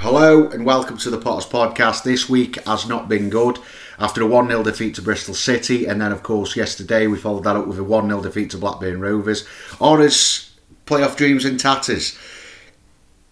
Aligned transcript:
Hello 0.00 0.48
and 0.50 0.66
welcome 0.66 0.98
to 0.98 1.10
the 1.10 1.18
Potters 1.18 1.50
Podcast. 1.50 2.04
This 2.04 2.28
week 2.28 2.62
has 2.64 2.86
not 2.86 3.08
been 3.08 3.30
good. 3.30 3.58
After 3.98 4.20
a 4.22 4.26
1 4.26 4.46
0 4.46 4.62
defeat 4.62 4.94
to 4.96 5.02
Bristol 5.02 5.34
City, 5.34 5.86
and 5.86 6.00
then, 6.00 6.12
of 6.12 6.22
course, 6.22 6.54
yesterday 6.54 7.06
we 7.06 7.16
followed 7.16 7.44
that 7.44 7.56
up 7.56 7.66
with 7.66 7.78
a 7.78 7.82
1 7.82 8.06
0 8.06 8.22
defeat 8.22 8.50
to 8.50 8.58
Blackburn 8.58 9.00
Rovers. 9.00 9.46
Or 9.80 9.96
Honours 9.96 10.54
playoff 10.84 11.16
dreams 11.16 11.46
in 11.46 11.56
tatters. 11.56 12.16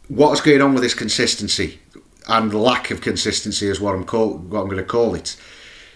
What 0.08 0.32
is 0.32 0.40
going 0.40 0.62
on 0.62 0.72
with 0.72 0.82
this 0.82 0.94
consistency 0.94 1.80
and 2.28 2.52
lack 2.52 2.90
of 2.90 3.02
consistency 3.02 3.68
is 3.68 3.78
what 3.78 3.94
I'm 3.94 4.04
call, 4.04 4.38
what 4.38 4.62
I'm 4.62 4.68
going 4.68 4.78
to 4.78 4.84
call 4.84 5.14
it. 5.14 5.36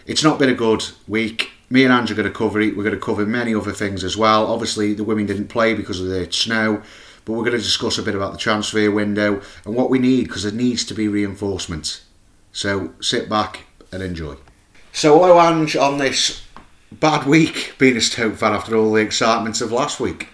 It's 0.06 0.22
not 0.22 0.38
been 0.38 0.50
a 0.50 0.54
good 0.54 0.84
week. 1.08 1.50
Me 1.70 1.84
and 1.84 1.92
Andrew 1.92 2.14
are 2.14 2.22
going 2.22 2.32
to 2.32 2.38
cover 2.38 2.60
it. 2.60 2.76
We're 2.76 2.84
going 2.84 2.94
to 2.94 3.00
cover 3.00 3.24
many 3.24 3.54
other 3.54 3.72
things 3.72 4.04
as 4.04 4.18
well. 4.18 4.46
Obviously, 4.46 4.92
the 4.92 5.04
women 5.04 5.26
didn't 5.26 5.48
play 5.48 5.72
because 5.72 5.98
of 5.98 6.08
the 6.08 6.30
snow 6.30 6.82
but 7.28 7.34
we're 7.34 7.44
going 7.44 7.52
to 7.52 7.62
discuss 7.62 7.98
a 7.98 8.02
bit 8.02 8.14
about 8.14 8.32
the 8.32 8.38
transfer 8.38 8.90
window 8.90 9.42
and 9.66 9.74
what 9.74 9.90
we 9.90 9.98
need 9.98 10.26
because 10.26 10.44
there 10.44 10.52
needs 10.52 10.82
to 10.82 10.94
be 10.94 11.08
reinforcement. 11.08 12.02
So 12.52 12.94
sit 13.02 13.28
back 13.28 13.66
and 13.92 14.02
enjoy. 14.02 14.36
So, 14.92 15.18
hello, 15.18 15.38
Ange, 15.38 15.76
on 15.76 15.98
this 15.98 16.42
bad 16.90 17.26
week 17.26 17.74
being 17.76 17.98
a 17.98 18.00
Stoke 18.00 18.36
fan 18.36 18.54
after 18.54 18.74
all 18.74 18.94
the 18.94 19.02
excitement 19.02 19.60
of 19.60 19.70
last 19.70 20.00
week. 20.00 20.28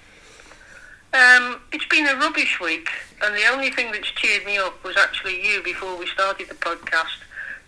Um, 1.13 1.61
it's 1.73 1.87
been 1.87 2.07
a 2.07 2.15
rubbish 2.15 2.61
week, 2.61 2.89
and 3.23 3.35
the 3.35 3.47
only 3.53 3.73
thing 3.73 3.91
that's 3.91 4.13
cheered 4.13 4.47
me 4.47 4.59
up 4.59 4.83
was 4.85 4.97
actually 4.97 5.45
you 5.45 5.65
before 5.65 5.99
we 5.99 6.07
started 6.07 6.49
the 6.49 6.55
podcast 6.55 7.19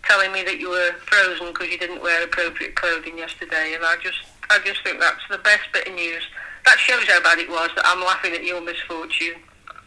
telling 0.03 0.31
me 0.31 0.43
that 0.43 0.57
you 0.57 0.69
were 0.69 0.93
frozen 1.05 1.47
because 1.47 1.69
you 1.69 1.77
didn't 1.77 2.01
wear 2.01 2.23
appropriate 2.23 2.75
clothing 2.75 3.17
yesterday, 3.17 3.73
and 3.75 3.83
I 3.83 3.97
just, 4.01 4.19
I 4.49 4.59
just 4.63 4.83
think 4.85 5.01
that's 5.01 5.27
the 5.29 5.39
best 5.39 5.63
bit 5.73 5.85
of 5.85 5.95
news 5.95 6.23
that 6.67 6.79
shows 6.79 7.07
how 7.07 7.23
bad 7.23 7.39
it 7.39 7.49
was 7.49 7.69
that 7.75 7.85
I'm 7.85 8.01
laughing 8.01 8.33
at 8.33 8.43
your 8.43 8.61
misfortune. 8.61 9.35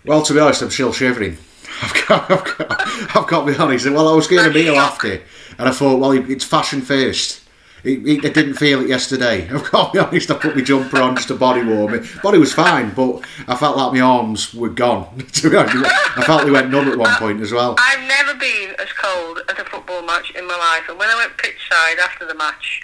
Well, 0.06 0.22
to 0.22 0.32
be 0.32 0.40
honest, 0.40 0.62
I'm 0.62 0.70
still 0.70 0.92
shivering. 0.92 1.36
I've 1.82 2.08
got, 2.08 2.30
I've 2.30 2.44
got, 2.44 3.16
I've 3.16 3.26
got 3.26 3.46
to 3.46 3.52
be 3.52 3.58
honest. 3.58 3.88
Well, 3.90 4.08
I 4.08 4.14
was 4.14 4.26
getting 4.26 4.50
a 4.50 4.54
meal 4.54 4.76
after, 4.76 5.20
and 5.58 5.68
I 5.68 5.72
thought, 5.72 6.00
well, 6.00 6.12
it's 6.12 6.44
fashion 6.44 6.80
first. 6.80 7.42
It, 7.84 8.06
it, 8.06 8.24
I 8.24 8.28
didn't 8.30 8.54
feel 8.54 8.80
it 8.80 8.88
yesterday. 8.88 9.48
I've 9.50 9.70
got 9.70 9.92
to 9.92 9.92
be 9.92 9.98
honest. 9.98 10.30
I 10.30 10.34
put 10.34 10.56
my 10.56 10.62
jumper 10.62 11.00
on 11.00 11.16
just 11.16 11.28
to 11.28 11.34
body 11.34 11.62
warm 11.62 11.94
it. 11.94 12.04
Body 12.22 12.38
was 12.38 12.52
fine, 12.52 12.90
but 12.94 13.22
I 13.46 13.56
felt 13.56 13.76
like 13.76 13.92
my 13.92 14.00
arms 14.00 14.54
were 14.54 14.70
gone. 14.70 15.18
to 15.32 15.50
be 15.50 15.56
honest, 15.56 15.76
I 16.16 16.24
felt 16.24 16.44
they 16.44 16.50
went 16.50 16.70
numb 16.70 16.88
at 16.88 16.98
one 16.98 17.14
point 17.16 17.40
as 17.40 17.52
well. 17.52 17.76
I've 17.78 18.06
never 18.08 18.38
been 18.38 18.74
as 18.78 18.92
cold 18.92 19.40
at 19.48 19.58
a 19.58 19.64
football 19.64 20.02
match 20.02 20.32
in 20.34 20.46
my 20.46 20.56
life, 20.56 20.88
and 20.88 20.98
when 20.98 21.08
I 21.08 21.16
went 21.16 21.36
pitch 21.36 21.56
side 21.70 21.98
after 21.98 22.26
the 22.26 22.34
match, 22.34 22.82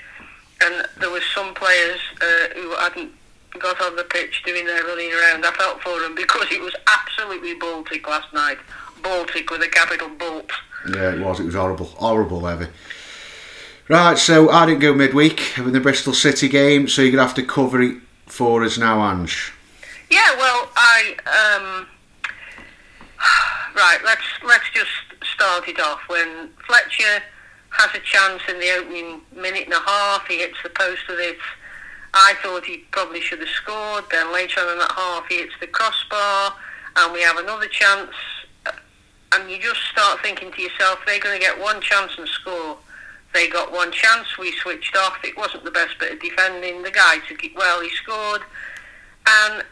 and 0.62 0.86
there 1.00 1.10
was 1.10 1.22
some 1.34 1.54
players 1.54 2.00
uh, 2.20 2.54
who 2.54 2.74
hadn't 2.76 3.12
got 3.58 3.80
on 3.80 3.96
the 3.96 4.04
pitch 4.04 4.42
doing 4.44 4.66
their 4.66 4.84
running 4.84 5.12
around. 5.12 5.44
I 5.44 5.52
felt 5.52 5.82
for 5.82 6.00
them 6.00 6.14
because 6.14 6.46
it 6.50 6.60
was 6.60 6.74
absolutely 6.86 7.54
Baltic 7.54 8.06
last 8.08 8.32
night. 8.32 8.58
Baltic 9.02 9.50
with 9.50 9.62
a 9.62 9.68
capital 9.68 10.08
Bolt. 10.08 10.50
Yeah, 10.88 11.14
it 11.14 11.20
was. 11.20 11.40
It 11.40 11.46
was 11.46 11.54
horrible. 11.54 11.86
Horrible, 11.86 12.44
heavy. 12.46 12.68
Right, 13.88 14.18
so 14.18 14.50
I 14.50 14.66
didn't 14.66 14.80
go 14.80 14.94
midweek 14.94 15.58
in 15.58 15.72
the 15.72 15.80
Bristol 15.80 16.12
City 16.12 16.48
game, 16.48 16.88
so 16.88 17.02
you're 17.02 17.12
going 17.12 17.22
to 17.22 17.26
have 17.26 17.36
to 17.36 17.44
cover 17.44 17.80
it 17.80 17.98
for 18.26 18.64
us 18.64 18.78
now, 18.78 19.00
Ange. 19.12 19.52
Yeah, 20.10 20.36
well, 20.36 20.68
I... 20.76 21.16
Um, 21.26 21.86
right, 23.76 23.98
let's 24.04 24.22
let's 24.44 24.64
just 24.74 24.90
start 25.34 25.68
it 25.68 25.78
off. 25.80 26.00
When 26.08 26.50
Fletcher 26.66 27.22
has 27.70 27.90
a 27.94 28.00
chance 28.00 28.42
in 28.48 28.58
the 28.58 28.72
opening 28.72 29.20
minute 29.34 29.64
and 29.64 29.74
a 29.74 29.80
half, 29.80 30.26
he 30.26 30.38
hits 30.38 30.56
the 30.62 30.70
post 30.70 31.02
with 31.08 31.20
it 31.20 31.38
I 32.16 32.34
thought 32.42 32.64
he 32.64 32.78
probably 32.90 33.20
should 33.20 33.40
have 33.40 33.48
scored. 33.48 34.04
Then 34.10 34.32
later 34.32 34.60
on 34.60 34.72
in 34.72 34.78
that 34.78 34.92
half, 34.92 35.26
he 35.28 35.36
hits 35.36 35.52
the 35.60 35.66
crossbar, 35.66 36.54
and 36.96 37.12
we 37.12 37.20
have 37.22 37.36
another 37.36 37.66
chance. 37.66 38.10
And 39.32 39.50
you 39.50 39.58
just 39.60 39.80
start 39.92 40.20
thinking 40.22 40.50
to 40.52 40.62
yourself, 40.62 41.00
they're 41.06 41.20
going 41.20 41.38
to 41.38 41.44
get 41.44 41.60
one 41.60 41.80
chance 41.80 42.12
and 42.16 42.26
score. 42.28 42.78
They 43.34 43.48
got 43.48 43.70
one 43.70 43.92
chance. 43.92 44.38
We 44.38 44.52
switched 44.62 44.96
off. 44.96 45.18
It 45.24 45.36
wasn't 45.36 45.64
the 45.64 45.70
best 45.70 45.98
bit 45.98 46.12
of 46.12 46.20
defending. 46.20 46.82
The 46.82 46.90
guy 46.90 47.18
took 47.28 47.44
it 47.44 47.54
well. 47.54 47.82
He 47.82 47.90
scored, 47.90 48.40
and 49.26 49.62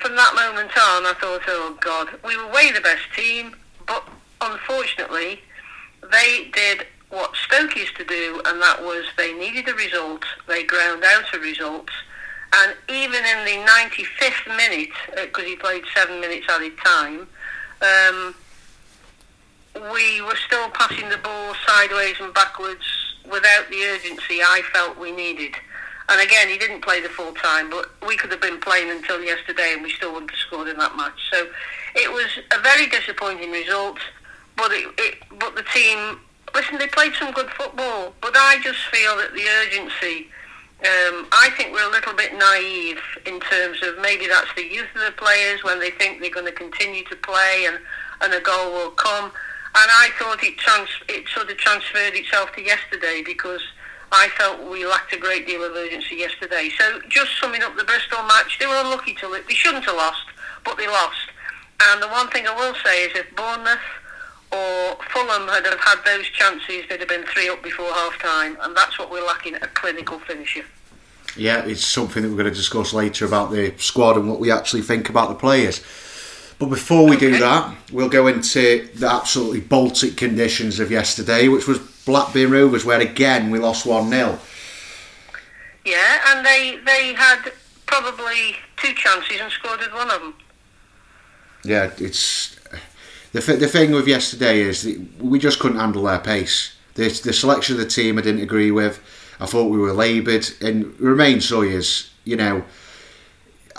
from 0.00 0.16
that 0.16 0.34
moment 0.34 0.70
on, 0.76 1.06
I 1.06 1.14
thought, 1.20 1.42
oh 1.46 1.78
God, 1.80 2.08
we 2.24 2.36
were 2.36 2.50
way 2.50 2.72
the 2.72 2.80
best 2.80 3.04
team, 3.14 3.54
but 3.86 4.08
unfortunately, 4.40 5.40
they 6.10 6.50
did 6.52 6.86
what 7.14 7.34
Stoke 7.36 7.76
used 7.76 7.96
to 7.96 8.04
do, 8.04 8.42
and 8.44 8.60
that 8.60 8.82
was 8.82 9.04
they 9.16 9.32
needed 9.32 9.68
a 9.68 9.74
result, 9.74 10.24
they 10.46 10.64
ground 10.64 11.04
out 11.04 11.24
a 11.34 11.38
result, 11.38 11.88
and 12.56 12.74
even 12.88 13.24
in 13.24 13.44
the 13.44 13.70
95th 13.70 14.56
minute, 14.56 14.90
because 15.16 15.44
uh, 15.44 15.48
he 15.48 15.56
played 15.56 15.84
seven 15.94 16.20
minutes 16.20 16.46
added 16.48 16.76
time, 16.78 17.26
um, 17.82 18.34
we 19.92 20.20
were 20.22 20.36
still 20.46 20.68
passing 20.70 21.08
the 21.08 21.16
ball 21.18 21.54
sideways 21.66 22.14
and 22.20 22.32
backwards 22.32 22.84
without 23.24 23.68
the 23.70 23.82
urgency 23.84 24.40
I 24.40 24.62
felt 24.72 24.98
we 24.98 25.10
needed. 25.10 25.54
And 26.08 26.20
again, 26.20 26.48
he 26.48 26.58
didn't 26.58 26.82
play 26.82 27.00
the 27.00 27.08
full 27.08 27.32
time, 27.32 27.70
but 27.70 27.90
we 28.06 28.16
could 28.16 28.30
have 28.30 28.40
been 28.40 28.60
playing 28.60 28.90
until 28.90 29.22
yesterday 29.22 29.72
and 29.72 29.82
we 29.82 29.90
still 29.90 30.12
wouldn't 30.12 30.30
have 30.30 30.38
scored 30.38 30.68
in 30.68 30.76
that 30.76 30.96
match. 30.96 31.18
So 31.32 31.48
it 31.94 32.12
was 32.12 32.26
a 32.56 32.60
very 32.60 32.86
disappointing 32.86 33.50
result, 33.50 33.98
but 34.56 34.70
it, 34.70 34.86
it 34.98 35.14
but 35.40 35.56
the 35.56 35.64
team 35.74 36.20
listen, 36.54 36.78
they 36.78 36.86
played 36.86 37.12
some 37.14 37.32
good 37.32 37.50
football, 37.50 38.14
but 38.20 38.32
I 38.34 38.58
just 38.62 38.78
feel 38.92 39.16
that 39.16 39.32
the 39.34 39.44
urgency. 39.62 40.28
Um, 40.80 41.26
I 41.32 41.48
think 41.56 41.72
we're 41.72 41.88
a 41.88 41.90
little 41.90 42.12
bit 42.12 42.34
naive 42.34 43.00
in 43.24 43.40
terms 43.40 43.78
of 43.82 43.98
maybe 44.02 44.26
that's 44.26 44.52
the 44.54 44.64
youth 44.64 44.88
of 44.94 45.00
the 45.06 45.12
players 45.16 45.64
when 45.64 45.80
they 45.80 45.90
think 45.90 46.20
they're 46.20 46.30
going 46.30 46.44
to 46.46 46.52
continue 46.52 47.04
to 47.04 47.16
play 47.16 47.64
and, 47.66 47.78
and 48.20 48.34
a 48.34 48.40
goal 48.40 48.72
will 48.72 48.90
come. 48.90 49.26
And 49.26 49.88
I 49.90 50.10
thought 50.18 50.42
it, 50.44 50.58
trans- 50.58 51.02
it 51.08 51.26
sort 51.28 51.48
of 51.48 51.56
transferred 51.56 52.14
itself 52.14 52.52
to 52.56 52.62
yesterday 52.62 53.22
because 53.24 53.62
I 54.12 54.28
felt 54.36 54.70
we 54.70 54.84
lacked 54.84 55.14
a 55.14 55.18
great 55.18 55.46
deal 55.46 55.64
of 55.64 55.72
urgency 55.72 56.16
yesterday. 56.16 56.70
So 56.76 57.00
just 57.08 57.38
summing 57.40 57.62
up 57.62 57.76
the 57.76 57.84
Bristol 57.84 58.22
match, 58.24 58.58
they 58.58 58.66
were 58.66 58.76
unlucky 58.76 59.14
to 59.14 59.28
lose. 59.28 59.46
They 59.48 59.54
shouldn't 59.54 59.84
have 59.84 59.96
lost, 59.96 60.26
but 60.64 60.76
they 60.76 60.86
lost. 60.86 61.30
And 61.80 62.02
the 62.02 62.08
one 62.08 62.28
thing 62.28 62.46
I 62.46 62.54
will 62.54 62.74
say 62.84 63.04
is 63.04 63.16
if 63.16 63.34
Bournemouth 63.34 63.80
or 64.54 64.96
Fulham 65.10 65.48
had 65.48 65.66
have 65.66 65.80
had 65.80 66.04
those 66.04 66.26
chances, 66.28 66.84
they'd 66.88 67.00
have 67.00 67.08
been 67.08 67.24
three 67.24 67.48
up 67.48 67.62
before 67.62 67.86
half 67.86 68.18
time, 68.20 68.56
and 68.60 68.76
that's 68.76 68.98
what 68.98 69.10
we're 69.10 69.24
lacking 69.26 69.54
a 69.56 69.66
clinical 69.68 70.18
finisher. 70.20 70.64
Yeah, 71.36 71.64
it's 71.64 71.84
something 71.84 72.22
that 72.22 72.28
we're 72.28 72.36
going 72.36 72.52
to 72.52 72.54
discuss 72.54 72.92
later 72.92 73.24
about 73.24 73.50
the 73.50 73.74
squad 73.78 74.16
and 74.16 74.28
what 74.28 74.38
we 74.38 74.52
actually 74.52 74.82
think 74.82 75.08
about 75.08 75.28
the 75.30 75.34
players. 75.34 75.80
But 76.58 76.66
before 76.66 77.04
we 77.08 77.16
okay. 77.16 77.32
do 77.32 77.38
that, 77.40 77.76
we'll 77.92 78.08
go 78.08 78.28
into 78.28 78.88
the 78.94 79.06
absolutely 79.06 79.60
Baltic 79.60 80.16
conditions 80.16 80.78
of 80.78 80.90
yesterday, 80.90 81.48
which 81.48 81.66
was 81.66 81.78
Blackburn 82.06 82.52
Rovers, 82.52 82.84
where 82.84 83.00
again 83.00 83.50
we 83.50 83.58
lost 83.58 83.84
1 83.84 84.08
0. 84.08 84.38
Yeah, 85.84 86.20
and 86.28 86.46
they, 86.46 86.78
they 86.86 87.14
had 87.14 87.52
probably 87.86 88.56
two 88.76 88.94
chances 88.94 89.40
and 89.40 89.50
scored 89.50 89.80
with 89.80 89.92
one 89.92 90.10
of 90.10 90.20
them. 90.20 90.34
Yeah, 91.64 91.90
it's 91.98 92.53
the, 93.34 93.40
the 93.40 93.68
thing 93.68 93.90
with 93.90 94.06
yesterday 94.06 94.60
is 94.60 94.88
we 95.20 95.38
just 95.38 95.58
couldn't 95.58 95.78
handle 95.78 96.04
their 96.04 96.20
pace. 96.20 96.76
The, 96.94 97.08
the 97.08 97.32
selection 97.32 97.74
of 97.74 97.80
the 97.80 97.88
team 97.88 98.16
I 98.16 98.22
didn't 98.22 98.42
agree 98.42 98.70
with. 98.70 99.00
I 99.40 99.46
thought 99.46 99.70
we 99.70 99.78
were 99.78 99.92
laboured, 99.92 100.48
and 100.60 100.98
Romaine 101.00 101.40
Sawyers, 101.40 102.12
you 102.22 102.36
know, 102.36 102.64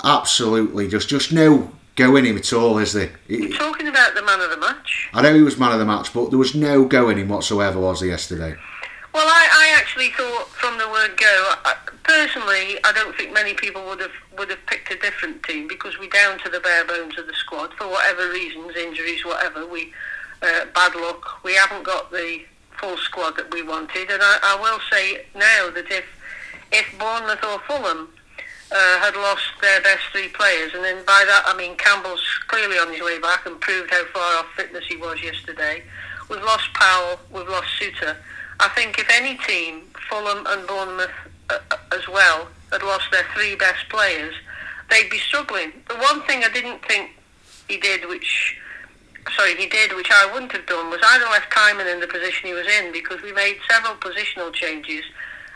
absolutely 0.04 0.90
just 0.90 1.08
just 1.08 1.32
no 1.32 1.72
go 1.96 2.18
in 2.18 2.26
him 2.26 2.38
at 2.38 2.52
all, 2.52 2.78
is 2.78 2.92
there? 2.92 3.12
You're 3.30 3.58
talking 3.58 3.88
about 3.88 4.14
the 4.14 4.22
man 4.22 4.42
of 4.42 4.50
the 4.50 4.58
match. 4.58 5.10
I 5.14 5.22
know 5.22 5.34
he 5.34 5.42
was 5.42 5.58
man 5.58 5.72
of 5.72 5.80
the 5.80 5.86
match, 5.86 6.14
but 6.14 6.30
there 6.30 6.38
was 6.38 6.54
no 6.54 6.84
go 6.84 7.08
in 7.08 7.18
him 7.18 7.30
whatsoever, 7.30 7.80
was 7.80 8.02
there 8.02 8.10
yesterday? 8.10 8.58
Well, 9.16 9.30
I, 9.30 9.48
I 9.50 9.80
actually 9.80 10.10
thought 10.10 10.50
from 10.50 10.78
the 10.78 10.90
word 10.90 11.16
go. 11.16 11.54
I, 11.64 11.78
personally, 12.04 12.78
I 12.84 12.92
don't 12.92 13.16
think 13.16 13.32
many 13.32 13.54
people 13.54 13.86
would 13.86 14.02
have 14.02 14.12
would 14.38 14.50
have 14.50 14.60
picked 14.66 14.92
a 14.92 14.98
different 14.98 15.42
team 15.44 15.70
because 15.70 15.98
we're 15.98 16.10
down 16.10 16.38
to 16.40 16.50
the 16.50 16.60
bare 16.60 16.84
bones 16.84 17.18
of 17.18 17.26
the 17.26 17.34
squad 17.34 17.74
for 17.76 17.88
whatever 17.88 18.28
reasons, 18.28 18.76
injuries, 18.76 19.24
whatever. 19.24 19.66
We 19.66 19.94
uh, 20.42 20.66
bad 20.76 20.96
luck. 20.96 21.46
We 21.46 21.56
haven't 21.56 21.84
got 21.84 22.12
the 22.12 22.42
full 22.78 22.98
squad 22.98 23.38
that 23.38 23.54
we 23.54 23.64
wanted, 23.64 24.12
and 24.12 24.22
I, 24.22 24.38
I 24.44 24.60
will 24.60 24.82
say 24.92 25.26
now 25.34 25.70
that 25.70 25.90
if 25.90 26.04
if 26.74 27.00
Bournemouth 27.00 27.42
or 27.46 27.60
Fulham 27.60 28.10
uh, 28.70 29.00
had 29.00 29.16
lost 29.16 29.48
their 29.62 29.80
best 29.80 30.04
three 30.12 30.28
players, 30.28 30.74
and 30.74 30.84
then 30.84 31.06
by 31.06 31.24
that 31.26 31.44
I 31.46 31.56
mean 31.56 31.78
Campbell's 31.78 32.20
clearly 32.50 32.76
on 32.80 32.92
his 32.92 33.02
way 33.02 33.20
back 33.20 33.46
and 33.46 33.62
proved 33.62 33.92
how 33.92 34.04
far 34.12 34.40
off 34.40 34.48
fitness 34.58 34.84
he 34.90 34.98
was 34.98 35.24
yesterday. 35.24 35.84
We've 36.30 36.44
lost 36.44 36.74
Powell, 36.74 37.18
we've 37.32 37.48
lost 37.48 37.70
Souttar. 37.80 38.18
I 38.60 38.70
think 38.70 38.98
if 39.00 39.10
any 39.10 39.38
team, 39.48 39.82
Fulham 40.10 40.46
and 40.48 40.68
Bournemouth 40.68 41.12
uh, 41.50 41.60
as 41.94 42.08
well, 42.08 42.48
had 42.72 42.84
lost 42.84 43.12
their 43.12 43.26
three 43.34 43.56
best 43.56 43.88
players, 43.90 44.34
they'd 44.90 45.10
be 45.10 45.20
struggling. 45.20 45.72
The 45.88 45.96
one 45.96 46.22
thing 46.24 46.44
I 46.44 46.50
didn't 46.50 46.86
think 46.86 47.12
he 47.68 47.78
did, 47.78 48.08
which 48.08 48.58
sorry, 49.36 49.56
he 49.56 49.68
did, 49.68 49.96
which 49.96 50.10
I 50.12 50.30
wouldn't 50.32 50.52
have 50.52 50.66
done, 50.66 50.90
was 50.90 51.02
either 51.04 51.26
left 51.26 51.52
Tymon 51.52 51.92
in 51.92 52.00
the 52.00 52.08
position 52.08 52.48
he 52.48 52.54
was 52.54 52.68
in 52.68 52.92
because 52.92 53.22
we 53.22 53.32
made 53.34 53.58
several 53.70 53.96
positional 53.96 54.54
changes, 54.54 55.04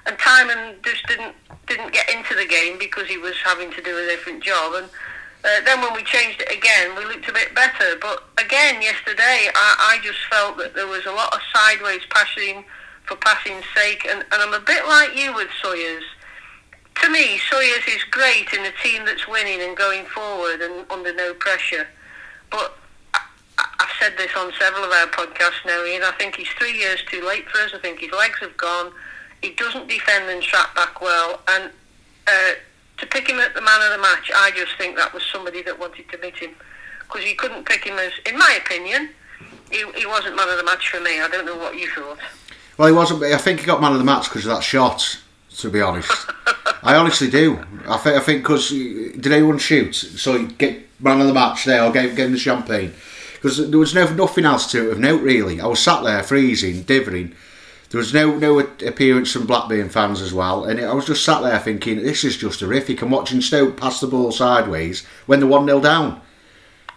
and 0.05 0.17
Tymon 0.17 0.83
just 0.83 1.05
didn't 1.07 1.35
didn't 1.67 1.93
get 1.93 2.09
into 2.09 2.33
the 2.35 2.45
game 2.45 2.79
because 2.79 3.07
he 3.07 3.17
was 3.17 3.35
having 3.45 3.71
to 3.71 3.81
do 3.81 3.97
a 3.97 4.05
different 4.05 4.43
job, 4.43 4.73
and 4.75 4.89
Uh, 5.41 5.61
then 5.63 5.79
when 5.79 5.93
we 5.93 6.03
changed 6.03 6.41
it 6.41 6.51
again, 6.51 6.87
we 6.97 7.05
looked 7.05 7.29
a 7.29 7.31
bit 7.31 7.55
better. 7.55 7.95
But 8.01 8.27
again, 8.37 8.81
yesterday, 8.81 9.47
I, 9.55 9.95
I 9.95 10.03
just 10.03 10.19
felt 10.29 10.57
that 10.57 10.75
there 10.75 10.87
was 10.87 11.05
a 11.05 11.15
lot 11.15 11.33
of 11.33 11.39
sideways 11.55 12.03
passing 12.09 12.65
for 13.09 13.15
passing's 13.17 13.65
sake. 13.75 14.06
And, 14.07 14.19
and 14.31 14.41
I'm 14.41 14.53
a 14.53 14.59
bit 14.59 14.85
like 14.88 15.17
you 15.17 15.33
with 15.33 15.50
Sawyers. 15.61 16.03
To 17.01 17.09
me, 17.09 17.39
Sawyers 17.50 17.83
is 17.88 18.03
great 18.11 18.53
in 18.53 18.63
a 18.65 18.71
team 18.83 19.03
that's 19.06 19.27
winning 19.27 19.61
and 19.61 19.75
going 19.75 20.06
forward 20.06 20.61
and 20.61 20.89
under 20.91 21.13
no 21.13 21.33
pressure. 21.33 21.88
But 22.51 22.77
I've 23.57 23.89
said 24.00 24.13
this 24.17 24.31
on 24.38 24.51
several 24.59 24.83
of 24.83 24.91
our 24.91 25.07
podcasts 25.07 25.65
now, 25.65 25.83
Ian. 25.83 26.03
I 26.03 26.11
think 26.19 26.35
he's 26.35 26.50
three 26.50 26.77
years 26.77 27.01
too 27.09 27.25
late 27.25 27.47
for 27.50 27.59
us. 27.59 27.71
I 27.73 27.79
think 27.79 28.00
his 28.00 28.11
legs 28.11 28.38
have 28.41 28.56
gone. 28.57 28.91
He 29.41 29.51
doesn't 29.51 29.88
defend 29.88 30.29
and 30.29 30.41
trap 30.41 30.75
back 30.75 31.01
well. 31.01 31.41
And 31.47 31.71
uh, 32.27 32.51
to 32.97 33.07
pick 33.07 33.27
him 33.27 33.39
at 33.39 33.56
the 33.56 33.61
man 33.61 33.81
of 33.81 33.91
the 33.91 34.01
match, 34.01 34.29
I 34.35 34.51
just 34.56 34.75
think 34.77 34.97
that 34.97 35.13
was 35.13 35.23
somebody 35.23 35.63
that 35.63 35.79
wanted 35.79 36.09
to 36.09 36.17
meet 36.19 36.35
him. 36.35 36.51
Because 37.00 37.25
you 37.27 37.35
couldn't 37.35 37.65
pick 37.65 37.85
him 37.85 37.97
as, 37.97 38.11
in 38.27 38.38
my 38.38 38.59
opinion, 38.63 39.09
he, 39.71 39.83
he 39.95 40.06
wasn't 40.06 40.35
man 40.35 40.50
of 40.50 40.57
the 40.57 40.63
match 40.63 40.89
for 40.89 41.00
me. 41.00 41.21
I 41.21 41.27
don't 41.29 41.45
know 41.45 41.57
what 41.57 41.77
you 41.77 41.89
thought. 41.91 42.19
Well, 42.79 42.87
he 42.87 42.93
wasn't. 42.93 43.21
I 43.23 43.37
think 43.37 43.59
he 43.59 43.65
got 43.65 43.81
man 43.81 43.91
of 43.91 43.97
the 43.97 44.05
match 44.05 44.29
because 44.29 44.45
of 44.45 44.55
that 44.55 44.63
shot. 44.63 45.19
To 45.57 45.69
be 45.69 45.81
honest, 45.81 46.09
I 46.81 46.95
honestly 46.95 47.29
do. 47.29 47.59
I 47.85 47.97
think. 47.97 48.15
I 48.15 48.21
think 48.21 48.41
because 48.41 48.69
did 48.69 49.27
anyone 49.27 49.57
shoot? 49.57 49.93
So 49.93 50.37
you 50.37 50.47
get 50.47 50.87
man 51.01 51.19
of 51.19 51.27
the 51.27 51.33
match 51.33 51.65
there, 51.65 51.83
or 51.83 51.91
gave, 51.91 52.15
gave 52.15 52.27
him 52.27 52.31
the 52.31 52.39
champagne 52.39 52.93
because 53.33 53.69
there 53.69 53.79
was 53.79 53.93
no 53.93 54.07
nothing 54.13 54.45
else 54.45 54.71
to 54.71 54.87
it 54.87 54.93
of 54.93 54.99
note 54.99 55.21
really. 55.21 55.59
I 55.59 55.67
was 55.67 55.81
sat 55.81 56.05
there 56.05 56.23
freezing, 56.23 56.83
divering. 56.83 57.35
There 57.89 57.97
was 57.97 58.13
no 58.13 58.37
no 58.37 58.59
appearance 58.59 59.33
from 59.33 59.45
Blackburn 59.45 59.89
fans 59.89 60.21
as 60.21 60.33
well, 60.33 60.63
and 60.63 60.79
I 60.79 60.93
was 60.93 61.07
just 61.07 61.25
sat 61.25 61.41
there 61.41 61.59
thinking, 61.59 61.97
this 61.97 62.23
is 62.23 62.37
just 62.37 62.61
horrific. 62.61 63.01
I'm 63.01 63.11
watching 63.11 63.41
Stoke 63.41 63.75
pass 63.75 63.99
the 63.99 64.07
ball 64.07 64.31
sideways 64.31 65.05
when 65.25 65.41
they're 65.41 65.49
one 65.49 65.65
0 65.65 65.81
down. 65.81 66.21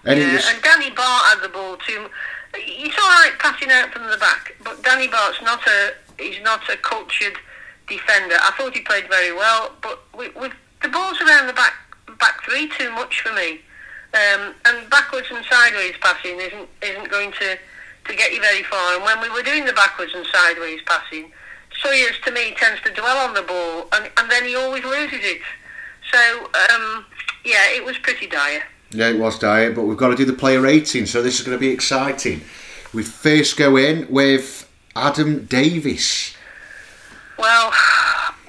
And 0.05 0.21
yeah, 0.21 0.35
was... 0.35 0.49
and 0.49 0.63
Danny 0.63 0.91
Batth 0.91 1.25
had 1.25 1.43
the 1.43 1.49
ball 1.49 1.77
too. 1.77 2.09
He's 2.57 2.95
all 2.99 3.09
right 3.09 3.33
passing 3.39 3.71
out 3.71 3.93
from 3.93 4.11
the 4.11 4.17
back, 4.19 4.55
but 4.63 4.83
Danny 4.83 5.09
Batth's 5.09 5.43
not 5.43 5.67
a 5.67 5.95
he's 6.19 6.41
not 6.43 6.69
a 6.69 6.77
cultured 6.77 7.39
defender. 7.89 8.37
I 8.41 8.53
thought 8.57 8.75
he 8.75 8.81
played 8.81 9.09
very 9.09 9.33
well, 9.33 9.73
but 9.83 10.03
with, 10.17 10.35
with 10.37 10.53
the 10.83 10.89
balls 10.89 11.21
around 11.21 11.47
the 11.47 11.53
back 11.53 11.75
back 12.19 12.43
three 12.45 12.69
too 12.69 12.91
much 12.93 13.21
for 13.21 13.33
me. 13.33 13.61
Um, 14.15 14.55
and 14.67 14.91
backwards 14.91 15.29
and 15.33 15.45
sideways 15.47 15.95
passing 16.01 16.39
isn't 16.39 16.69
isn't 16.83 17.11
going 17.11 17.33
to 17.33 17.57
to 18.07 18.17
get 18.17 18.33
you 18.33 18.41
very 18.41 18.63
far. 18.65 18.97
And 18.97 19.05
when 19.05 19.21
we 19.23 19.31
were 19.31 19.43
doing 19.43 19.65
the 19.65 19.73
backwards 19.73 20.13
and 20.15 20.27
sideways 20.27 20.81
passing, 20.85 21.33
Sawyers 21.81 22.19
to 22.25 22.31
me 22.33 22.55
tends 22.57 22.83
to 22.83 22.93
dwell 22.93 23.17
on 23.17 23.35
the 23.35 23.43
ball, 23.43 23.89
and, 23.93 24.11
and 24.19 24.31
then 24.31 24.45
he 24.45 24.55
always 24.55 24.85
loses 24.85 25.21
it. 25.23 25.41
So 26.13 26.51
um, 26.75 27.07
yeah, 27.45 27.71
it 27.71 27.85
was 27.85 27.97
pretty 27.99 28.27
dire. 28.27 28.63
Yeah, 28.93 29.09
it 29.09 29.19
was 29.19 29.39
dire, 29.39 29.73
but 29.73 29.83
we've 29.83 29.97
got 29.97 30.09
to 30.09 30.17
do 30.17 30.25
the 30.25 30.33
player 30.33 30.61
rating, 30.61 31.07
so 31.07 31.23
this 31.23 31.41
is 31.41 31.47
going 31.47 31.57
to 31.57 31.61
be 31.61 31.71
exciting. 31.71 32.43
We 32.93 33.03
first 33.03 33.57
go 33.57 33.77
in 33.77 34.07
with 34.11 34.71
Adam 34.95 35.47
Davies. 35.47 36.37
Well, 37.39 37.73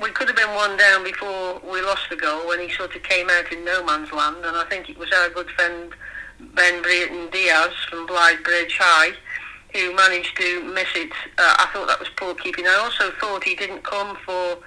we 0.02 0.10
could 0.10 0.28
have 0.28 0.36
been 0.36 0.54
one 0.54 0.78
down 0.78 1.04
before 1.04 1.60
we 1.60 1.82
lost 1.82 2.10
the 2.10 2.18
goal 2.18 2.48
when 2.48 2.60
he 2.60 2.70
sort 2.70 2.96
of 2.96 3.04
came 3.04 3.30
out 3.30 3.52
in 3.54 3.64
no 3.64 3.84
man's 3.86 4.12
land, 4.12 4.44
and 4.44 4.58
I 4.58 4.66
think 4.66 4.90
it 4.90 4.98
was 4.98 5.12
our 5.14 5.30
good 5.30 5.50
friend 5.52 5.94
Ben 6.56 6.82
Brereton 6.82 7.30
Diaz 7.32 7.72
from 7.90 8.06
Blythe 8.06 8.44
Bridge 8.44 8.78
High 8.80 9.14
who 9.74 9.96
managed 9.96 10.38
to 10.38 10.64
miss 10.74 10.88
it. 10.96 11.12
Uh, 11.38 11.56
I 11.60 11.70
thought 11.74 11.88
that 11.88 12.00
was 12.00 12.10
poor 12.16 12.36
keeping. 12.36 12.68
I 12.68 12.76
also 12.76 13.12
thought 13.20 13.44
he 13.44 13.56
didn't 13.56 13.84
come 13.84 14.16
for 14.24 14.58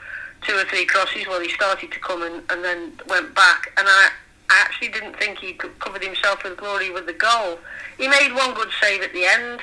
two 0.42 0.54
or 0.54 0.64
three 0.64 0.84
crosses. 0.84 1.26
Well, 1.26 1.40
he 1.40 1.48
started 1.48 1.92
to 1.92 2.00
come 2.00 2.22
and, 2.22 2.42
and 2.50 2.64
then 2.64 2.92
went 3.08 3.34
back. 3.34 3.72
And 3.76 3.86
I, 3.88 4.10
I 4.50 4.60
actually 4.60 4.88
didn't 4.88 5.16
think 5.16 5.38
he 5.38 5.54
covered 5.54 6.02
himself 6.02 6.44
with 6.44 6.56
glory 6.56 6.90
with 6.90 7.06
the 7.06 7.12
goal. 7.12 7.58
He 7.98 8.08
made 8.08 8.32
one 8.32 8.54
good 8.54 8.68
save 8.80 9.02
at 9.02 9.12
the 9.12 9.24
end. 9.24 9.60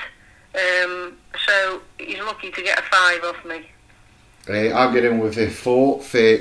Um, 0.54 1.18
so 1.46 1.82
he's 1.98 2.18
lucky 2.18 2.50
to 2.50 2.62
get 2.62 2.78
a 2.78 2.82
five 2.82 3.24
off 3.24 3.44
me. 3.44 3.66
Uh, 4.48 4.74
I'll 4.76 4.92
get 4.92 5.04
in 5.04 5.18
with 5.18 5.36
a 5.38 5.50
four 5.50 6.00
for 6.00 6.38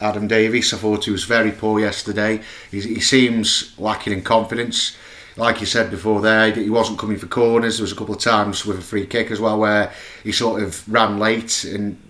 Adam 0.00 0.26
Davies. 0.26 0.74
I 0.74 0.78
thought 0.78 1.04
he 1.04 1.10
was 1.10 1.24
very 1.24 1.52
poor 1.52 1.80
yesterday. 1.80 2.42
He, 2.70 2.80
he 2.80 3.00
seems 3.00 3.78
lacking 3.78 4.12
in 4.12 4.22
confidence 4.22 4.96
like 5.36 5.60
you 5.60 5.66
said 5.66 5.90
before 5.90 6.20
there, 6.20 6.50
he 6.50 6.70
wasn't 6.70 6.98
coming 6.98 7.18
for 7.18 7.26
corners. 7.26 7.76
There 7.76 7.84
was 7.84 7.92
a 7.92 7.96
couple 7.96 8.14
of 8.14 8.20
times 8.20 8.64
with 8.64 8.78
a 8.78 8.82
free 8.82 9.06
kick 9.06 9.30
as 9.30 9.38
well 9.38 9.58
where 9.58 9.92
he 10.24 10.32
sort 10.32 10.62
of 10.62 10.90
ran 10.90 11.18
late 11.18 11.64
and 11.64 12.00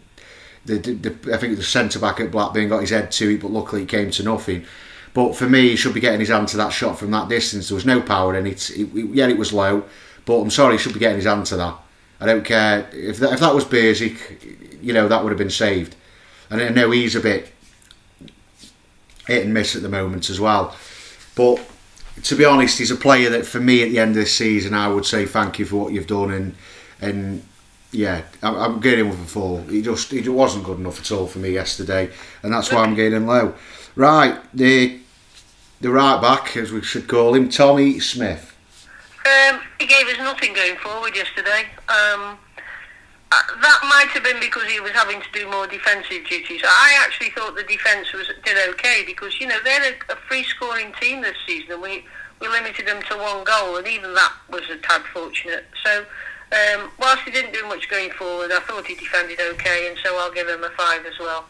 the, 0.64 0.78
the, 0.78 1.34
I 1.34 1.36
think 1.36 1.56
the 1.56 1.62
centre 1.62 1.98
back 1.98 2.20
at 2.20 2.30
Blackburn 2.30 2.68
got 2.68 2.80
his 2.80 2.90
head 2.90 3.10
to 3.12 3.34
it, 3.34 3.40
but 3.40 3.50
luckily 3.50 3.82
it 3.82 3.88
came 3.88 4.10
to 4.12 4.22
nothing. 4.22 4.64
But 5.16 5.34
for 5.34 5.48
me, 5.48 5.70
he 5.70 5.76
should 5.76 5.94
be 5.94 6.00
getting 6.00 6.20
his 6.20 6.28
hand 6.28 6.46
to 6.48 6.58
that 6.58 6.74
shot 6.74 6.98
from 6.98 7.10
that 7.12 7.30
distance. 7.30 7.70
There 7.70 7.74
was 7.74 7.86
no 7.86 8.02
power 8.02 8.36
in 8.36 8.46
it. 8.46 8.68
it, 8.68 8.94
it 8.94 9.14
yeah, 9.14 9.28
it 9.28 9.38
was 9.38 9.50
low, 9.50 9.84
but 10.26 10.38
I'm 10.38 10.50
sorry, 10.50 10.74
he 10.74 10.78
should 10.78 10.92
be 10.92 10.98
getting 11.00 11.16
his 11.16 11.24
hand 11.24 11.46
to 11.46 11.56
that. 11.56 11.74
I 12.20 12.26
don't 12.26 12.44
care 12.44 12.86
if 12.92 13.16
that, 13.20 13.32
if 13.32 13.40
that 13.40 13.54
was 13.54 13.64
basic, 13.64 14.44
you 14.82 14.92
know, 14.92 15.08
that 15.08 15.22
would 15.22 15.30
have 15.30 15.38
been 15.38 15.48
saved. 15.48 15.96
And 16.50 16.60
I 16.60 16.68
know 16.68 16.90
he's 16.90 17.16
a 17.16 17.20
bit 17.20 17.50
hit 19.26 19.42
and 19.42 19.54
miss 19.54 19.74
at 19.74 19.80
the 19.80 19.88
moment 19.88 20.28
as 20.28 20.38
well, 20.38 20.76
but 21.34 21.66
to 22.24 22.36
be 22.36 22.44
honest, 22.44 22.78
he's 22.78 22.90
a 22.90 22.96
player 22.96 23.30
that 23.30 23.46
for 23.46 23.58
me 23.58 23.82
at 23.82 23.88
the 23.88 23.98
end 23.98 24.10
of 24.10 24.16
this 24.16 24.36
season, 24.36 24.74
I 24.74 24.88
would 24.88 25.06
say 25.06 25.24
thank 25.24 25.58
you 25.58 25.64
for 25.64 25.76
what 25.76 25.94
you've 25.94 26.06
done 26.06 26.30
and 26.30 26.54
and 27.00 27.42
yeah, 27.90 28.20
I'm, 28.42 28.54
I'm 28.54 28.80
getting 28.80 29.08
with 29.08 29.18
a 29.18 29.24
four. 29.24 29.62
He 29.62 29.80
just 29.80 30.10
he 30.10 30.28
wasn't 30.28 30.64
good 30.64 30.78
enough 30.78 31.00
at 31.00 31.10
all 31.10 31.26
for 31.26 31.38
me 31.38 31.52
yesterday, 31.52 32.10
and 32.42 32.52
that's 32.52 32.70
why 32.70 32.82
I'm 32.82 32.94
getting 32.94 33.26
low. 33.26 33.54
Right, 33.94 34.38
the 34.52 35.00
the 35.80 35.90
right 35.90 36.20
back, 36.20 36.56
as 36.56 36.72
we 36.72 36.82
should 36.82 37.08
call 37.08 37.34
him, 37.34 37.48
Tommy 37.48 38.00
Smith. 38.00 38.56
Um, 39.26 39.60
he 39.78 39.86
gave 39.86 40.06
us 40.06 40.18
nothing 40.18 40.54
going 40.54 40.76
forward 40.76 41.14
yesterday. 41.14 41.64
Um, 41.88 42.38
uh, 43.32 43.60
that 43.60 43.80
might 43.82 44.08
have 44.14 44.22
been 44.22 44.38
because 44.40 44.64
he 44.64 44.78
was 44.80 44.92
having 44.92 45.20
to 45.20 45.26
do 45.32 45.50
more 45.50 45.66
defensive 45.66 46.24
duties. 46.28 46.62
I 46.64 47.04
actually 47.04 47.30
thought 47.30 47.56
the 47.56 47.64
defence 47.64 48.12
was 48.12 48.30
did 48.44 48.56
okay 48.74 49.02
because 49.04 49.40
you 49.40 49.48
know 49.48 49.58
they're 49.64 49.82
a, 49.82 50.12
a 50.12 50.16
free 50.28 50.44
scoring 50.44 50.92
team 51.00 51.22
this 51.22 51.36
season, 51.46 51.72
and 51.72 51.82
we 51.82 52.04
we 52.40 52.48
limited 52.48 52.86
them 52.86 53.02
to 53.10 53.16
one 53.16 53.44
goal, 53.44 53.76
and 53.76 53.86
even 53.88 54.14
that 54.14 54.32
was 54.50 54.62
a 54.70 54.76
tad 54.78 55.02
fortunate. 55.12 55.66
So. 55.84 56.04
Um, 56.52 56.92
whilst 57.00 57.22
he 57.24 57.32
didn't 57.32 57.52
do 57.52 57.66
much 57.66 57.88
going 57.88 58.12
forward, 58.12 58.52
I 58.52 58.60
thought 58.60 58.86
he 58.86 58.94
defended 58.94 59.40
okay, 59.40 59.88
and 59.88 59.98
so 60.04 60.16
I'll 60.16 60.30
give 60.30 60.46
him 60.46 60.62
a 60.62 60.70
five 60.70 61.04
as 61.04 61.18
well. 61.18 61.44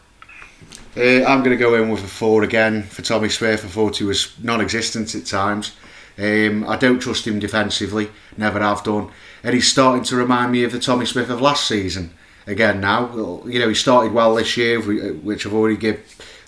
Uh, 0.97 1.23
I'm 1.25 1.43
going 1.43 1.55
to 1.55 1.57
go 1.57 1.75
in 1.75 1.89
with 1.89 2.03
a 2.03 2.07
four 2.07 2.43
again 2.43 2.83
for 2.83 3.03
Tommy 3.03 3.29
Smith. 3.29 3.63
I 3.63 3.67
thought 3.67 3.97
he 3.97 4.03
was 4.03 4.33
non-existent 4.41 5.13
at 5.13 5.25
times. 5.25 5.75
Um, 6.17 6.67
I 6.67 6.75
don't 6.75 6.99
trust 6.99 7.27
him 7.27 7.37
defensively, 7.37 8.09
never 8.35 8.59
have 8.59 8.83
done 8.83 9.11
and 9.43 9.53
he's 9.53 9.67
starting 9.67 10.03
to 10.03 10.15
remind 10.15 10.51
me 10.51 10.63
of 10.63 10.71
the 10.71 10.79
Tommy 10.79 11.05
Smith 11.05 11.29
of 11.29 11.41
last 11.41 11.67
season 11.67 12.13
again 12.45 12.81
now. 12.81 13.13
You 13.45 13.59
know, 13.59 13.69
he 13.69 13.75
started 13.75 14.13
well 14.13 14.35
this 14.35 14.57
year, 14.57 14.81
which 14.81 15.45
I've 15.45 15.53
already 15.53 15.77
give 15.77 15.99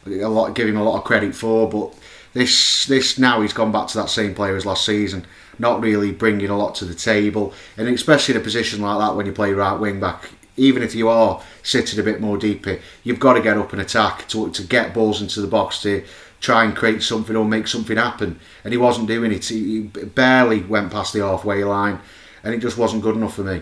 a 0.05 0.27
lot, 0.27 0.53
give 0.55 0.67
him 0.67 0.77
a 0.77 0.83
lot 0.83 0.97
of 0.97 1.03
credit 1.03 1.35
for. 1.35 1.69
But 1.69 1.93
this, 2.33 2.85
this 2.85 3.17
now 3.17 3.41
he's 3.41 3.53
gone 3.53 3.71
back 3.71 3.87
to 3.87 3.97
that 3.99 4.09
same 4.09 4.33
player 4.33 4.55
as 4.55 4.65
last 4.65 4.85
season, 4.85 5.25
not 5.59 5.81
really 5.81 6.11
bringing 6.11 6.49
a 6.49 6.57
lot 6.57 6.75
to 6.75 6.85
the 6.85 6.95
table, 6.95 7.53
and 7.77 7.87
especially 7.87 8.35
in 8.35 8.41
a 8.41 8.43
position 8.43 8.81
like 8.81 8.99
that 8.99 9.15
when 9.15 9.25
you 9.25 9.31
play 9.31 9.53
right 9.53 9.79
wing 9.79 9.99
back. 9.99 10.29
Even 10.59 10.83
if 10.83 10.93
you 10.93 11.09
are 11.09 11.41
sitting 11.63 11.99
a 11.99 12.03
bit 12.03 12.21
more 12.21 12.37
deeper, 12.37 12.79
you've 13.03 13.19
got 13.19 13.33
to 13.33 13.41
get 13.41 13.57
up 13.57 13.73
and 13.73 13.81
attack 13.81 14.27
to, 14.29 14.51
to 14.51 14.63
get 14.63 14.93
balls 14.93 15.21
into 15.21 15.41
the 15.41 15.47
box 15.47 15.81
to 15.83 16.03
try 16.39 16.63
and 16.63 16.75
create 16.75 17.01
something 17.03 17.35
or 17.35 17.45
make 17.45 17.67
something 17.67 17.97
happen. 17.97 18.39
And 18.63 18.73
he 18.73 18.77
wasn't 18.77 19.07
doing 19.07 19.31
it. 19.31 19.45
He 19.45 19.81
barely 19.81 20.61
went 20.61 20.91
past 20.91 21.13
the 21.13 21.19
halfway 21.19 21.63
line 21.63 21.99
and 22.43 22.53
it 22.53 22.59
just 22.59 22.77
wasn't 22.77 23.03
good 23.03 23.15
enough 23.15 23.35
for 23.35 23.43
me, 23.43 23.61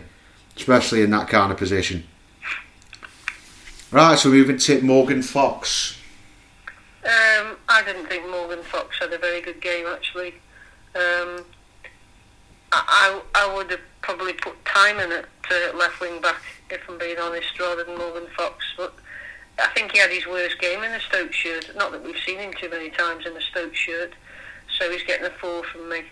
especially 0.55 1.01
in 1.01 1.11
that 1.11 1.27
kind 1.27 1.51
of 1.51 1.57
position. 1.57 2.03
Right, 3.91 4.19
so 4.19 4.29
moving 4.29 4.57
to 4.57 4.81
Morgan 4.81 5.21
Fox. 5.21 5.97
Um, 7.05 7.55
I 7.69 7.83
didn't 7.85 8.07
think 8.07 8.29
Morgan 8.29 8.61
Fox 8.63 8.99
had 8.99 9.13
a 9.13 9.17
very 9.17 9.41
good 9.41 9.61
game 9.61 9.85
actually. 9.87 10.35
Um, 10.93 11.45
I, 12.71 13.21
I 13.33 13.55
would 13.55 13.71
have 13.71 13.79
probably 14.01 14.33
put 14.33 14.61
Tymon 14.65 15.11
at 15.11 15.25
uh, 15.49 15.77
left 15.77 16.01
wing 16.01 16.21
back 16.21 16.41
if 16.69 16.81
I'm 16.89 16.97
being 16.97 17.17
honest, 17.19 17.59
rather 17.59 17.83
than 17.83 17.97
Morgan 17.97 18.27
Fox. 18.35 18.65
But 18.75 18.93
I 19.59 19.67
think 19.69 19.91
he 19.91 19.99
had 19.99 20.11
his 20.11 20.27
worst 20.27 20.59
game 20.59 20.83
in 20.83 20.91
the 20.91 20.99
Stoke 20.99 21.33
shirt. 21.33 21.75
Not 21.75 21.91
that 21.91 22.03
we've 22.03 22.19
seen 22.25 22.39
him 22.39 22.53
too 22.53 22.69
many 22.69 22.89
times 22.89 23.25
in 23.25 23.33
the 23.33 23.41
Stoke 23.41 23.75
shirt, 23.75 24.13
so 24.77 24.91
he's 24.91 25.03
getting 25.03 25.25
a 25.25 25.31
four 25.31 25.63
from 25.63 25.89
me. 25.89 26.03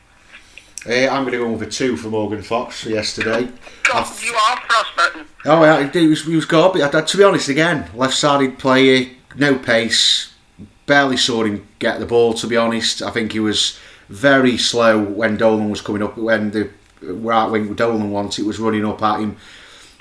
Uh, 0.87 1.07
I'm 1.09 1.23
going 1.23 1.31
to 1.31 1.39
go 1.39 1.47
over 1.47 1.65
two 1.65 1.97
for 1.97 2.09
Morgan 2.09 2.43
Fox 2.43 2.83
for 2.83 2.89
yesterday. 2.89 3.49
God, 3.83 4.23
you 4.23 4.35
are 4.35 4.61
frostbitten. 4.67 5.25
Oh, 5.45 5.63
yeah, 5.63 5.89
he 5.91 6.05
was, 6.05 6.25
he 6.25 6.35
was 6.35 6.45
good. 6.45 6.73
To 6.73 7.17
be 7.17 7.23
honest, 7.23 7.49
again, 7.49 7.89
left-sided 7.95 8.59
player, 8.59 9.09
no 9.35 9.57
pace, 9.57 10.33
barely 10.85 11.17
saw 11.17 11.43
him 11.43 11.67
get 11.79 11.99
the 11.99 12.05
ball. 12.05 12.35
To 12.35 12.45
be 12.45 12.55
honest, 12.55 13.01
I 13.01 13.09
think 13.09 13.31
he 13.31 13.39
was 13.39 13.79
very 14.09 14.57
slow 14.57 15.03
when 15.03 15.37
Dolan 15.37 15.71
was 15.71 15.81
coming 15.81 16.03
up. 16.03 16.19
When 16.19 16.51
the 16.51 16.69
right 17.01 17.47
wing 17.47 17.73
Dolan 17.73 18.11
wanted, 18.11 18.43
it 18.43 18.47
was 18.47 18.59
running 18.59 18.85
up 18.85 19.01
at 19.01 19.21
him. 19.21 19.37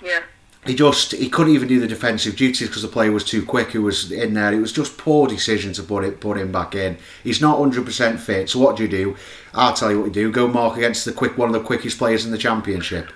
Yeah. 0.03 0.21
He 0.67 0.75
just 0.75 1.13
he 1.13 1.29
couldn't 1.29 1.55
even 1.55 1.69
do 1.69 1.79
the 1.79 1.87
defensive 1.87 2.37
duties 2.37 2.69
because 2.69 2.83
the 2.83 2.89
player 2.89 3.13
was 3.13 3.25
too 3.25 3.45
quick. 3.45 3.73
Who 3.73 3.83
was 3.83 4.11
in 4.11 4.35
there? 4.35 4.53
It 4.53 4.61
was 4.61 4.73
just 4.73 4.97
poor 4.97 5.27
decision 5.27 5.73
to 5.75 5.83
put 5.83 6.05
it 6.05 6.21
put 6.21 6.39
him 6.39 6.53
back 6.53 6.75
in. 6.75 6.97
He's 7.23 7.41
not 7.41 7.59
hundred 7.59 7.85
percent 7.85 8.19
fit. 8.19 8.49
So 8.49 8.61
what 8.61 8.77
do 8.77 8.85
you 8.85 8.89
do? 8.89 9.17
I'll 9.53 9.75
tell 9.75 9.91
you 9.91 10.01
what 10.01 10.07
you 10.07 10.13
do. 10.13 10.33
Go 10.33 10.49
mark 10.49 10.77
against 10.77 11.05
the 11.05 11.13
quick 11.13 11.37
one 11.37 11.49
of 11.49 11.55
the 11.55 11.67
quickest 11.67 11.99
players 11.99 12.25
in 12.25 12.31
the 12.31 12.39
championship. 12.39 13.13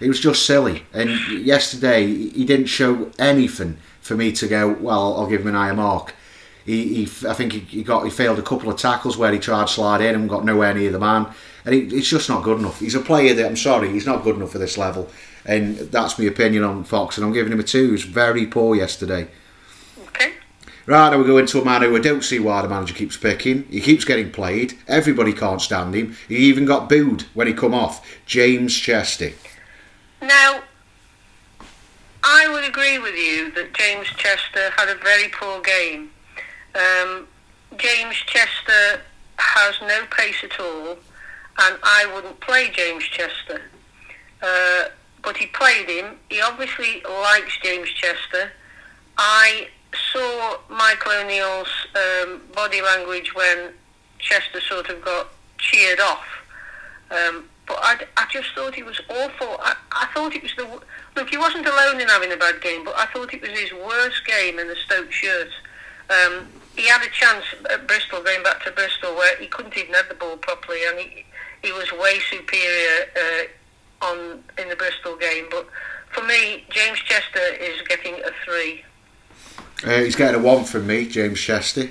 It 0.00 0.08
was 0.08 0.20
just 0.20 0.44
silly. 0.44 0.84
And 0.92 1.10
yesterday 1.44 2.06
he 2.06 2.44
didn't 2.44 2.66
show 2.66 3.10
anything 3.18 3.78
for 4.00 4.16
me 4.16 4.32
to 4.32 4.48
go. 4.48 4.68
Well, 4.68 5.16
I'll 5.16 5.26
give 5.28 5.42
him 5.42 5.48
an 5.48 5.54
higher 5.54 5.74
mark. 5.74 6.14
He, 6.64 7.04
he 7.04 7.28
I 7.28 7.32
think 7.32 7.52
he, 7.52 7.60
he 7.60 7.82
got 7.84 8.04
he 8.04 8.10
failed 8.10 8.40
a 8.40 8.42
couple 8.42 8.70
of 8.70 8.76
tackles 8.76 9.16
where 9.16 9.32
he 9.32 9.38
tried 9.38 9.68
to 9.68 9.72
slide 9.72 10.00
in 10.00 10.16
and 10.16 10.28
got 10.28 10.44
nowhere 10.44 10.74
near 10.74 10.90
the 10.90 10.98
man. 10.98 11.28
And 11.64 11.74
he, 11.74 11.82
it's 11.96 12.08
just 12.08 12.28
not 12.28 12.42
good 12.42 12.58
enough. 12.58 12.80
He's 12.80 12.96
a 12.96 13.00
player 13.00 13.34
that 13.34 13.46
I'm 13.46 13.56
sorry, 13.56 13.90
he's 13.90 14.06
not 14.06 14.24
good 14.24 14.34
enough 14.34 14.50
for 14.50 14.58
this 14.58 14.76
level 14.76 15.08
and 15.48 15.78
that's 15.78 16.18
my 16.18 16.26
opinion 16.26 16.62
on 16.62 16.84
Fox, 16.84 17.16
and 17.16 17.26
I'm 17.26 17.32
giving 17.32 17.50
him 17.50 17.58
a 17.58 17.64
two. 17.64 17.86
He 17.86 17.92
was 17.92 18.04
very 18.04 18.46
poor 18.46 18.76
yesterday. 18.76 19.28
Okay. 20.08 20.34
Right, 20.84 21.10
now 21.10 21.18
we 21.18 21.24
go 21.24 21.38
into 21.38 21.60
a 21.60 21.64
man 21.64 21.80
who 21.82 21.96
I 21.96 22.00
don't 22.00 22.22
see 22.22 22.38
why 22.38 22.60
the 22.60 22.68
manager 22.68 22.94
keeps 22.94 23.16
picking. 23.16 23.64
He 23.64 23.80
keeps 23.80 24.04
getting 24.04 24.30
played. 24.30 24.78
Everybody 24.86 25.32
can't 25.32 25.62
stand 25.62 25.94
him. 25.94 26.14
He 26.28 26.36
even 26.36 26.66
got 26.66 26.90
booed 26.90 27.22
when 27.32 27.46
he 27.46 27.54
come 27.54 27.72
off. 27.72 28.06
James 28.26 28.76
Chester. 28.76 29.32
Now, 30.20 30.60
I 32.22 32.48
would 32.50 32.64
agree 32.64 32.98
with 32.98 33.14
you 33.14 33.50
that 33.52 33.72
James 33.72 34.08
Chester 34.08 34.70
had 34.76 34.90
a 34.90 34.96
very 34.96 35.28
poor 35.28 35.62
game. 35.62 36.10
Um, 36.74 37.26
James 37.78 38.16
Chester 38.26 39.00
has 39.38 39.76
no 39.80 40.04
pace 40.10 40.44
at 40.44 40.60
all, 40.60 40.98
and 41.58 41.78
I 41.82 42.10
wouldn't 42.14 42.38
play 42.40 42.70
James 42.70 43.04
Chester. 43.04 43.62
Uh, 44.42 44.88
but 45.22 45.36
he 45.36 45.46
played 45.46 45.88
him. 45.88 46.16
He 46.28 46.40
obviously 46.40 47.02
likes 47.04 47.58
James 47.62 47.88
Chester. 47.90 48.52
I 49.16 49.68
saw 50.12 50.58
Michael 50.68 51.12
O'Neill's 51.12 51.86
um, 51.94 52.40
body 52.54 52.80
language 52.82 53.34
when 53.34 53.70
Chester 54.18 54.60
sort 54.60 54.88
of 54.88 55.04
got 55.04 55.28
cheered 55.58 56.00
off. 56.00 56.26
Um, 57.10 57.48
but 57.66 57.78
I, 57.82 57.96
I 58.16 58.26
just 58.30 58.48
thought 58.54 58.74
he 58.74 58.82
was 58.82 59.00
awful. 59.08 59.58
I, 59.62 59.76
I 59.92 60.06
thought 60.14 60.34
it 60.34 60.42
was 60.42 60.54
the 60.56 60.66
look. 61.16 61.28
He 61.28 61.36
wasn't 61.36 61.66
alone 61.66 62.00
in 62.00 62.08
having 62.08 62.32
a 62.32 62.36
bad 62.36 62.60
game, 62.60 62.84
but 62.84 62.94
I 62.96 63.06
thought 63.06 63.32
it 63.34 63.42
was 63.42 63.50
his 63.50 63.72
worst 63.72 64.26
game 64.26 64.58
in 64.58 64.68
the 64.68 64.76
Stoke 64.76 65.12
shirt. 65.12 65.48
Um, 66.10 66.48
he 66.76 66.86
had 66.86 67.02
a 67.02 67.10
chance 67.10 67.44
at 67.70 67.86
Bristol, 67.86 68.22
going 68.22 68.42
back 68.42 68.64
to 68.64 68.70
Bristol, 68.70 69.14
where 69.14 69.36
he 69.36 69.46
couldn't 69.48 69.76
even 69.76 69.94
have 69.94 70.08
the 70.08 70.14
ball 70.14 70.36
properly, 70.36 70.80
and 70.88 70.98
he 70.98 71.24
he 71.62 71.72
was 71.72 71.90
way 71.92 72.20
superior 72.30 73.06
uh, 73.16 73.42
on 74.02 74.42
in 74.58 74.68
the 74.68 74.76
Bristol 74.76 75.16
game. 75.16 75.46
But 75.50 75.66
for 76.10 76.24
me, 76.24 76.64
James 76.70 76.98
Chester 77.00 77.54
is 77.60 77.80
getting 77.82 78.14
a 78.14 78.30
three. 78.44 78.84
Uh, 79.84 80.02
he's 80.02 80.16
getting 80.16 80.40
a 80.40 80.44
one 80.44 80.64
from 80.64 80.86
me, 80.86 81.06
James 81.06 81.40
Chester. 81.40 81.88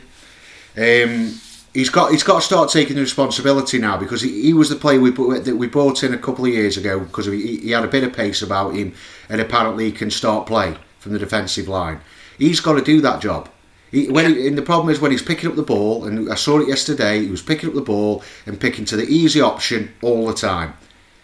Um, 0.78 1.40
he's 1.74 1.90
got 1.90 2.12
he's 2.12 2.24
got 2.24 2.40
to 2.40 2.46
start 2.46 2.70
taking 2.70 2.96
the 2.96 3.02
responsibility 3.02 3.80
now 3.80 3.98
because 3.98 4.22
he, 4.22 4.42
he 4.42 4.54
was 4.54 4.70
the 4.70 4.76
player 4.76 5.00
we 5.00 5.12
that 5.12 5.56
we 5.58 5.68
bought 5.68 6.04
in 6.04 6.14
a 6.14 6.18
couple 6.18 6.46
of 6.46 6.52
years 6.52 6.78
ago 6.78 7.00
because 7.00 7.26
he, 7.26 7.58
he 7.58 7.72
had 7.72 7.84
a 7.84 7.88
bit 7.88 8.04
of 8.04 8.14
pace 8.14 8.42
about 8.42 8.76
him 8.76 8.94
and 9.30 9.40
apparently 9.42 9.86
he 9.86 9.92
can 9.92 10.12
start 10.12 10.48
play 10.48 10.76
from 11.00 11.14
the 11.14 11.20
defensive 11.20 11.68
line. 11.68 12.00
He's 12.38 12.60
got 12.60 12.74
to 12.74 12.82
do 12.82 13.02
that 13.02 13.22
job. 13.22 13.50
He, 13.92 14.10
when 14.10 14.34
he, 14.34 14.48
and 14.48 14.58
the 14.58 14.62
problem 14.62 14.90
is 14.90 15.00
when 15.00 15.12
he's 15.12 15.22
picking 15.22 15.50
up 15.50 15.56
the 15.56 15.64
ball, 15.64 16.06
and 16.06 16.30
I 16.30 16.36
saw 16.36 16.60
it 16.60 16.68
yesterday. 16.68 17.24
He 17.24 17.32
was 17.32 17.42
picking 17.42 17.70
up 17.70 17.76
the 17.76 17.82
ball 17.82 18.24
and 18.46 18.60
picking 18.60 18.86
to 18.86 18.98
the 18.98 19.06
easy 19.06 19.40
option 19.40 19.94
all 20.02 20.28
the 20.28 20.34
time. 20.34 20.74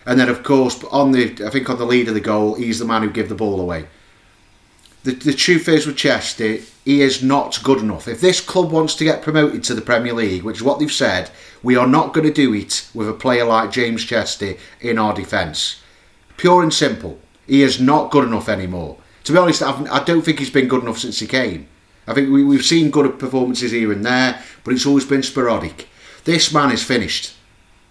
And 0.06 0.20
then, 0.20 0.30
of 0.30 0.44
course, 0.44 0.84
on 0.86 1.12
the 1.12 1.46
I 1.46 1.50
think 1.50 1.70
on 1.70 1.78
the 1.78 1.86
lead 1.86 2.08
of 2.08 2.14
the 2.14 2.20
goal, 2.20 2.56
he's 2.56 2.80
the 2.80 2.86
man 2.86 3.04
who 3.04 3.10
gave 3.10 3.30
the 3.30 3.36
ball 3.36 3.60
away. 3.60 3.88
The, 5.04 5.12
the 5.12 5.34
truth 5.34 5.68
is 5.68 5.86
with 5.86 5.98
Chester, 5.98 6.60
he 6.86 7.02
is 7.02 7.22
not 7.22 7.62
good 7.64 7.80
enough. 7.80 8.08
If 8.08 8.22
this 8.22 8.40
club 8.40 8.72
wants 8.72 8.96
to 8.96 9.04
get 9.04 9.22
promoted 9.22 9.64
to 9.66 9.74
the 9.74 9.82
Premier 9.82 10.14
League, 10.14 10.44
which 10.44 10.58
is 10.58 10.64
what 10.64 10.80
they've 10.80 10.92
said, 10.92 11.30
we 11.62 11.76
are 11.76 11.88
not 11.88 12.14
going 12.14 12.26
to 12.26 12.34
do 12.34 12.54
it 12.54 12.90
with 12.94 13.10
a 13.10 13.14
player 13.14 13.44
like 13.44 13.72
James 13.72 14.06
Chester 14.06 14.56
in 14.80 14.98
our 14.98 15.14
defence. 15.14 15.82
Pure 16.38 16.64
and 16.64 16.74
simple. 16.74 17.20
He 17.48 17.64
is 17.64 17.82
not 17.82 18.12
good 18.12 18.26
enough 18.26 18.48
anymore. 18.48 18.98
To 19.26 19.34
be 19.34 19.38
honest, 19.38 19.62
I've, 19.62 19.90
I 19.90 20.04
do 20.04 20.16
not 20.16 20.26
think 20.26 20.40
he's 20.40 20.50
been 20.50 20.70
good 20.70 20.84
enough 20.84 21.00
since 21.00 21.20
he 21.20 21.28
came. 21.28 21.68
I 22.08 22.14
think 22.14 22.30
we, 22.30 22.44
we've 22.44 22.66
seen 22.66 22.90
good 22.90 23.20
performances 23.20 23.72
here 23.72 23.92
and 23.92 24.06
there, 24.06 24.42
but 24.64 24.74
it's 24.74 24.86
always 24.86 25.06
been 25.06 25.24
sporadic. 25.24 25.88
This 26.24 26.54
man 26.54 26.72
is 26.72 26.84
finished 26.84 27.34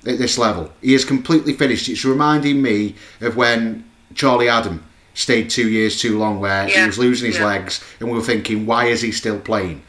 at 0.06 0.18
this 0.18 0.38
level. 0.38 0.72
He 0.80 0.94
is 0.94 1.04
completely 1.04 1.52
finished. 1.52 1.88
It's 1.88 2.04
reminding 2.04 2.62
me 2.62 2.96
of 3.20 3.36
when 3.36 3.84
Charlie 4.14 4.48
Adam 4.48 4.84
stayed 5.14 5.50
two 5.50 5.68
years 5.68 6.00
too 6.00 6.18
long, 6.18 6.40
where 6.40 6.68
yeah. 6.68 6.80
he 6.80 6.86
was 6.86 6.98
losing 6.98 7.26
his 7.26 7.38
yeah. 7.38 7.46
legs, 7.46 7.84
and 8.00 8.10
we 8.10 8.16
were 8.16 8.24
thinking, 8.24 8.66
why 8.66 8.86
is 8.86 9.02
he 9.02 9.12
still 9.12 9.38
playing? 9.38 9.82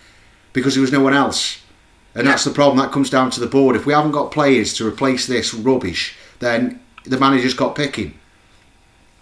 Because 0.51 0.75
there 0.75 0.81
was 0.81 0.91
no 0.91 1.01
one 1.01 1.13
else. 1.13 1.61
And 2.15 2.25
yeah. 2.25 2.31
that's 2.31 2.43
the 2.43 2.51
problem. 2.51 2.77
That 2.77 2.91
comes 2.91 3.09
down 3.09 3.31
to 3.31 3.39
the 3.39 3.47
board. 3.47 3.75
If 3.75 3.85
we 3.85 3.93
haven't 3.93 4.11
got 4.11 4.31
players 4.31 4.73
to 4.75 4.87
replace 4.87 5.25
this 5.25 5.53
rubbish, 5.53 6.15
then 6.39 6.79
the 7.05 7.17
manager's 7.17 7.53
got 7.53 7.75
picking. 7.75 8.13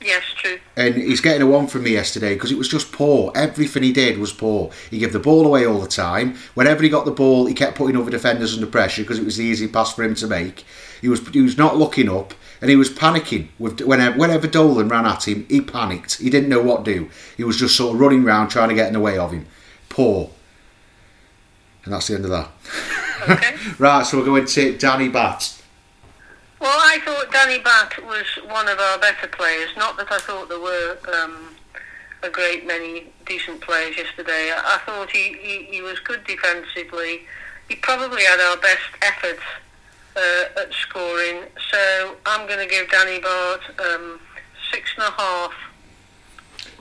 Yes, 0.02 0.24
true. 0.36 0.60
And 0.76 0.96
he's 0.96 1.22
getting 1.22 1.44
a 1.44 1.46
one 1.46 1.68
from 1.68 1.84
me 1.84 1.92
yesterday 1.92 2.34
because 2.34 2.52
it 2.52 2.58
was 2.58 2.68
just 2.68 2.92
poor. 2.92 3.32
Everything 3.36 3.84
he 3.84 3.94
did 3.94 4.18
was 4.18 4.34
poor. 4.34 4.72
He 4.90 4.98
gave 4.98 5.14
the 5.14 5.20
ball 5.20 5.46
away 5.46 5.66
all 5.66 5.80
the 5.80 5.88
time. 5.88 6.36
Whenever 6.56 6.82
he 6.82 6.90
got 6.90 7.06
the 7.06 7.12
ball, 7.12 7.46
he 7.46 7.54
kept 7.54 7.78
putting 7.78 7.96
other 7.96 8.10
defenders 8.10 8.56
under 8.56 8.66
pressure 8.66 9.04
because 9.04 9.20
it 9.20 9.26
was 9.26 9.38
the 9.38 9.44
easy 9.44 9.68
pass 9.68 9.94
for 9.94 10.04
him 10.04 10.16
to 10.16 10.28
make. 10.28 10.66
He 11.02 11.08
was 11.08 11.28
he 11.30 11.42
was 11.42 11.58
not 11.58 11.78
looking 11.78 12.10
up 12.10 12.34
and 12.62 12.70
he 12.70 12.76
was 12.76 12.90
panicking. 12.90 13.50
With 13.60 13.82
whenever, 13.82 14.18
whenever 14.18 14.48
Dolan 14.48 14.90
ran 14.90 15.06
at 15.06 15.28
him, 15.28 15.46
he 15.50 15.62
panicked. 15.62 16.18
He 16.18 16.30
didn't 16.30 16.50
know 16.50 16.62
what 16.62 16.84
to 16.86 16.94
do. 16.94 17.10
He 17.38 17.44
was 17.44 17.58
just 17.58 17.76
sort 17.76 17.94
of 17.94 18.02
running 18.02 18.24
around 18.24 18.50
trying 18.50 18.70
to 18.70 18.76
get 18.76 18.88
in 18.88 18.94
the 18.94 19.00
way 19.00 19.18
of 19.18 19.32
him. 19.32 19.46
Poor. 19.90 20.32
And 21.84 21.94
that's 21.94 22.08
the 22.08 22.16
end 22.16 22.26
of 22.26 22.32
that. 22.32 22.50
Okay. 23.28 23.56
right, 23.80 24.06
so 24.06 24.18
we're 24.18 24.26
going 24.26 24.46
to 24.46 24.78
Danny 24.78 25.10
Batth. 25.10 25.61
Well, 26.62 26.70
I 26.80 27.00
thought 27.04 27.32
Danny 27.32 27.58
Batth 27.58 27.98
was 28.06 28.28
one 28.48 28.68
of 28.70 28.78
our 28.78 29.00
better 29.00 29.28
players. 29.28 29.70
Not 29.76 29.98
that 29.98 30.12
I 30.12 30.20
thought 30.20 30.48
there 30.48 30.60
were 30.60 30.96
um, 31.12 31.56
a 32.22 32.30
great 32.30 32.68
many 32.68 33.12
decent 33.26 33.62
players 33.62 33.98
yesterday. 33.98 34.54
I, 34.56 34.80
thought 34.86 35.10
he, 35.10 35.36
he, 35.42 35.64
he, 35.64 35.82
was 35.82 36.00
good 36.02 36.24
defensively. 36.24 37.22
He 37.68 37.78
probably 37.78 38.24
had 38.26 38.40
our 38.40 38.58
best 38.58 38.84
efforts 39.02 39.42
uh, 40.16 40.62
at 40.62 40.72
scoring. 40.74 41.46
So 41.72 42.16
I'm 42.28 42.48
going 42.48 42.60
to 42.60 42.72
give 42.72 42.92
Danny 42.92 43.18
Batth 43.18 43.80
um, 43.80 44.20
six 44.72 44.92
and 45.00 45.08
a 45.08 45.12
half. 45.20 45.54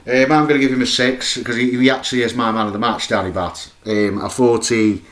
Um, 0.07 0.33
I'm 0.33 0.47
going 0.47 0.61
to 0.61 0.67
give 0.67 0.75
him 0.75 0.83
a 0.83 0.87
six 0.87 1.39
because 1.39 1.57
he, 1.57 1.71
he, 1.71 1.89
actually 1.89 2.21
is 2.21 2.35
my 2.35 2.53
man 2.53 2.67
of 2.67 2.75
the 2.75 2.79
match, 2.79 3.09
Danny 3.09 3.33
Batth. 3.33 3.73
Um, 3.87 4.23
I 4.23 4.29
thought 4.29 4.67
he, 4.67 5.03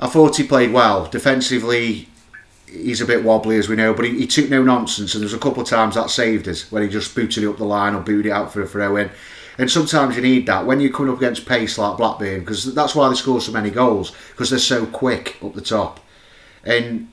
I 0.00 0.08
thought 0.08 0.36
he 0.36 0.42
played 0.42 0.72
well 0.72 1.06
defensively 1.06 2.08
he's 2.72 3.00
a 3.00 3.06
bit 3.06 3.24
wobbly 3.24 3.58
as 3.58 3.68
we 3.68 3.76
know, 3.76 3.94
but 3.94 4.04
he, 4.04 4.18
he 4.18 4.26
took 4.26 4.48
no 4.48 4.62
nonsense, 4.62 5.14
and 5.14 5.22
there's 5.22 5.34
a 5.34 5.38
couple 5.38 5.62
of 5.62 5.68
times 5.68 5.94
that 5.94 6.10
saved 6.10 6.48
us 6.48 6.70
when 6.70 6.82
he 6.82 6.88
just 6.88 7.14
booted 7.14 7.44
it 7.44 7.48
up 7.48 7.58
the 7.58 7.64
line 7.64 7.94
or 7.94 8.00
booted 8.00 8.26
it 8.26 8.32
out 8.32 8.52
for 8.52 8.62
a 8.62 8.66
throw 8.66 8.96
in. 8.96 9.10
And 9.58 9.70
sometimes 9.70 10.16
you 10.16 10.22
need 10.22 10.46
that 10.46 10.64
when 10.64 10.80
you're 10.80 10.92
coming 10.92 11.12
up 11.12 11.18
against 11.18 11.46
pace 11.46 11.76
like 11.76 11.98
Blackburn, 11.98 12.40
because 12.40 12.74
that's 12.74 12.94
why 12.94 13.08
they 13.08 13.14
score 13.14 13.40
so 13.40 13.52
many 13.52 13.70
goals 13.70 14.12
because 14.30 14.48
they're 14.48 14.58
so 14.58 14.86
quick 14.86 15.36
up 15.42 15.54
the 15.54 15.60
top. 15.60 16.00
And 16.64 17.08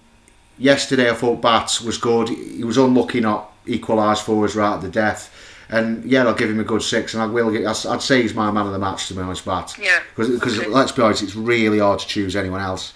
yesterday 0.57 1.09
I 1.09 1.13
thought 1.13 1.41
Bats 1.41 1.81
was 1.81 1.97
good. 1.97 2.29
He 2.29 2.63
was 2.63 2.77
unlucky 2.77 3.19
not 3.19 3.51
equalised 3.65 4.23
for 4.23 4.45
us 4.45 4.55
right 4.55 4.75
at 4.75 4.81
the 4.81 4.89
death. 4.89 5.33
And 5.69 6.05
yeah, 6.05 6.23
I'll 6.23 6.33
give 6.33 6.49
him 6.49 6.61
a 6.61 6.63
good 6.63 6.81
six, 6.81 7.13
and 7.13 7.21
I 7.21 7.25
will. 7.25 7.51
Get, 7.51 7.65
I'd 7.65 8.01
say 8.01 8.21
he's 8.21 8.33
my 8.33 8.49
man 8.49 8.67
of 8.67 8.71
the 8.71 8.79
match 8.79 9.07
to 9.07 9.13
be 9.13 9.19
honest, 9.19 9.43
Bats. 9.43 9.77
Yeah. 9.77 9.99
Because 10.15 10.57
okay. 10.57 10.69
let's 10.69 10.93
be 10.93 11.01
honest, 11.01 11.23
it's 11.23 11.35
really 11.35 11.79
hard 11.79 11.99
to 11.99 12.07
choose 12.07 12.37
anyone 12.37 12.61
else. 12.61 12.93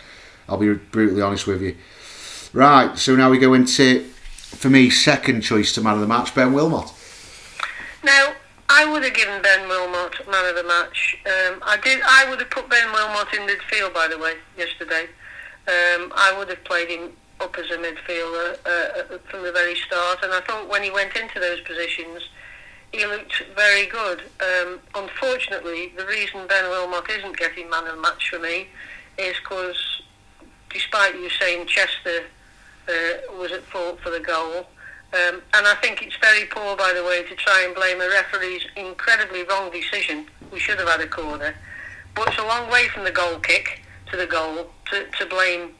I'll 0.47 0.57
be 0.57 0.73
brutally 0.73 1.21
honest 1.21 1.47
with 1.47 1.61
you. 1.61 1.75
Right, 2.53 2.97
so 2.97 3.15
now 3.15 3.29
we 3.29 3.37
go 3.37 3.53
into, 3.53 4.03
for 4.03 4.69
me, 4.69 4.89
second 4.89 5.41
choice 5.41 5.73
to 5.73 5.81
man 5.81 5.93
of 5.93 6.01
the 6.01 6.07
match, 6.07 6.35
Ben 6.35 6.51
Wilmot. 6.51 6.91
Now, 8.03 8.33
I 8.67 8.91
would 8.91 9.03
have 9.03 9.13
given 9.13 9.41
Ben 9.41 9.69
Wilmot 9.69 10.27
man 10.29 10.49
of 10.49 10.55
the 10.55 10.63
match. 10.63 11.17
Um, 11.25 11.63
I 11.63 11.77
did. 11.81 12.01
I 12.05 12.29
would 12.29 12.39
have 12.39 12.49
put 12.49 12.69
Ben 12.69 12.91
Wilmot 12.91 13.33
in 13.33 13.47
midfield, 13.47 13.93
by 13.93 14.09
the 14.09 14.17
way, 14.17 14.33
yesterday. 14.57 15.03
Um, 15.67 16.11
I 16.13 16.35
would 16.37 16.49
have 16.49 16.61
played 16.65 16.89
him 16.89 17.11
up 17.39 17.57
as 17.57 17.71
a 17.71 17.77
midfielder 17.77 18.57
uh, 18.65 19.13
uh, 19.13 19.17
from 19.29 19.43
the 19.43 19.51
very 19.53 19.75
start, 19.75 20.19
and 20.21 20.33
I 20.33 20.41
thought 20.41 20.69
when 20.69 20.83
he 20.83 20.91
went 20.91 21.15
into 21.15 21.39
those 21.39 21.61
positions, 21.61 22.21
he 22.91 23.05
looked 23.05 23.43
very 23.55 23.85
good. 23.85 24.23
Um, 24.41 24.79
unfortunately, 24.95 25.93
the 25.95 26.05
reason 26.05 26.47
Ben 26.47 26.69
Wilmot 26.69 27.09
isn't 27.09 27.37
getting 27.37 27.69
man 27.69 27.87
of 27.87 27.95
the 27.95 28.01
match 28.01 28.29
for 28.29 28.39
me 28.39 28.67
is 29.17 29.35
because, 29.41 30.01
despite 30.69 31.15
you 31.15 31.29
saying 31.29 31.67
Chester 31.67 32.25
uh, 32.87 33.37
was 33.37 33.51
at 33.51 33.63
fault 33.63 33.99
for 34.01 34.09
the 34.09 34.19
goal. 34.19 34.67
Um, 35.13 35.41
and 35.53 35.67
I 35.67 35.75
think 35.81 36.01
it's 36.01 36.15
very 36.17 36.45
poor, 36.45 36.77
by 36.77 36.93
the 36.93 37.03
way, 37.03 37.23
to 37.23 37.35
try 37.35 37.63
and 37.65 37.75
blame 37.75 37.99
a 37.99 38.07
referee's 38.07 38.65
incredibly 38.77 39.43
wrong 39.43 39.69
decision. 39.71 40.27
We 40.51 40.59
should 40.59 40.79
have 40.79 40.87
had 40.87 41.01
a 41.01 41.07
corner. 41.07 41.53
But 42.15 42.29
it's 42.29 42.37
a 42.37 42.45
long 42.45 42.69
way 42.71 42.87
from 42.87 43.03
the 43.03 43.11
goal 43.11 43.39
kick 43.39 43.81
to 44.09 44.17
the 44.17 44.25
goal 44.25 44.67
to, 44.89 45.05
to 45.19 45.25
blame 45.25 45.71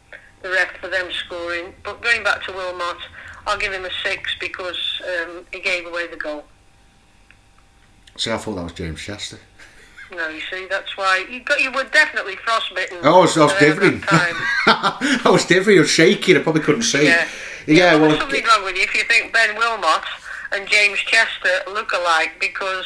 the 0.42 0.50
ref 0.50 0.76
for 0.82 0.90
them 0.90 1.10
scoring. 1.12 1.74
But 1.84 2.02
going 2.02 2.24
back 2.24 2.44
to 2.44 2.52
Wilmot, 2.52 2.98
I'll 3.48 3.58
give 3.58 3.74
him 3.74 3.86
a 3.86 3.92
six 4.04 4.36
because 4.40 5.02
um, 5.06 5.46
he 5.52 5.60
gave 5.60 5.86
away 5.86 6.08
the 6.08 6.18
goal. 6.18 6.44
See, 8.18 8.32
I 8.32 8.38
thought 8.38 8.56
that 8.56 8.64
was 8.64 8.74
James 8.74 9.02
Chester. 9.02 9.40
No, 10.16 10.28
you 10.28 10.42
see, 10.52 10.68
that's 10.70 10.98
why 10.98 11.26
you 11.30 11.40
got 11.42 11.62
you 11.62 11.72
were 11.72 11.86
definitely 11.86 12.36
frostbitten. 12.36 12.98
Oh, 13.04 13.20
I 13.20 13.22
was, 13.22 13.38
I 13.38 13.46
was 13.46 13.54
different. 13.54 14.04
I 14.12 15.22
was 15.26 15.46
different. 15.46 15.80
Was 15.80 15.90
shaking. 15.90 16.38
I 16.38 16.42
probably 16.42 16.62
couldn't 16.62 16.84
see. 16.84 17.06
Yeah. 17.06 17.28
Yeah, 17.68 17.92
well, 17.94 18.02
well, 18.02 18.10
there's 18.10 18.22
something 18.22 18.44
wrong 18.46 18.64
with 18.66 18.76
you 18.76 18.84
if 18.84 18.96
you 18.96 19.04
think 19.04 19.32
Ben 19.34 19.56
Wilmot 19.56 20.04
and 20.52 20.68
James 20.68 21.00
Chester 21.00 21.50
look 21.72 21.92
alike 21.94 22.32
because 22.40 22.86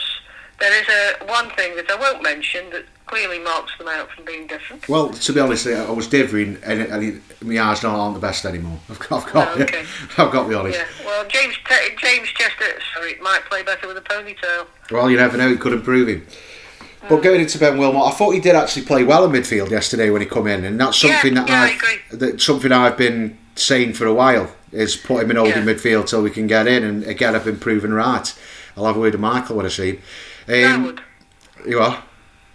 there 0.60 0.74
is 0.82 0.88
a 0.88 1.26
one 1.26 1.50
thing 1.52 1.76
that 1.78 1.90
I 1.90 1.96
won't 2.00 2.22
mention 2.22 2.70
that 2.72 2.86
clearly 3.06 3.40
marks 3.40 3.78
them 3.78 3.88
out 3.88 4.10
from 4.12 4.26
being 4.26 4.48
different. 4.48 4.88
well, 4.90 5.10
to 5.10 5.34
be 5.34 5.40
honest, 5.40 5.68
I 5.68 5.90
was 5.92 6.08
differing, 6.08 6.58
and, 6.64 6.82
and 6.82 7.22
my 7.42 7.60
eyes 7.60 7.84
not 7.84 7.98
aren't 7.98 8.16
the 8.16 8.20
best 8.20 8.46
anymore. 8.46 8.80
I've 8.90 9.00
got, 9.00 9.28
I've 9.28 9.34
got, 9.34 9.48
Oh, 9.58 9.62
okay. 9.62 9.86
I've 10.18 10.32
got 10.32 10.44
to 10.44 10.50
be 10.50 10.56
honest. 10.56 10.80
Yeah. 10.80 11.06
Well, 11.06 11.26
James 11.28 11.56
James 11.98 12.30
Chester, 12.30 12.66
sorry, 12.94 13.16
might 13.22 13.42
play 13.50 13.64
better 13.64 13.88
with 13.88 13.98
a 13.98 14.02
ponytail. 14.02 14.68
Well, 14.92 15.10
you 15.10 15.18
never 15.18 15.38
know. 15.38 15.50
He 15.50 15.58
could 15.58 15.74
improve 15.74 16.08
him. 16.08 16.26
But 17.10 17.22
going 17.22 17.42
into 17.42 17.58
Ben 17.60 17.78
Wilmot, 17.78 18.04
I 18.08 18.12
thought 18.12 18.32
he 18.32 18.40
did 18.40 18.56
actually 18.56 18.84
play 18.86 19.04
well 19.04 19.26
in 19.26 19.32
midfield 19.32 19.70
yesterday 19.70 20.10
when 20.10 20.22
he 20.22 20.28
come 20.28 20.48
in, 20.48 20.64
and 20.66 20.80
that's 20.80 21.02
Yeah, 21.04 21.14
something 21.14 21.34
that 21.36 21.48
yeah, 21.50 21.62
I 21.62 21.66
I've 21.66 21.76
agree. 21.76 22.18
that 22.18 22.42
something 22.42 22.72
I've 22.72 22.98
been 22.98 23.38
saying 23.56 23.94
for 23.94 24.06
a 24.06 24.14
while 24.14 24.52
is 24.72 24.96
put 24.96 25.24
him 25.24 25.32
in 25.32 25.38
holding 25.38 25.66
Yeah. 25.68 25.74
midfield 25.74 26.08
till 26.08 26.22
we 26.22 26.30
can 26.30 26.48
get 26.48 26.68
in. 26.68 26.84
And 26.84 27.04
again, 27.06 27.36
I've 27.36 27.46
been 27.46 27.60
proven 27.60 27.94
right. 27.94 28.34
I'll 28.76 28.86
have 28.86 28.98
a 28.98 29.00
word 29.00 29.14
with 29.14 29.22
Michael 29.22 29.56
when 29.56 29.66
I 29.66 29.70
see 29.70 29.90
him. 29.92 30.00
I 30.50 30.64
Um, 30.64 30.84
would. 30.86 31.02
you 31.68 31.80
are. 31.80 32.04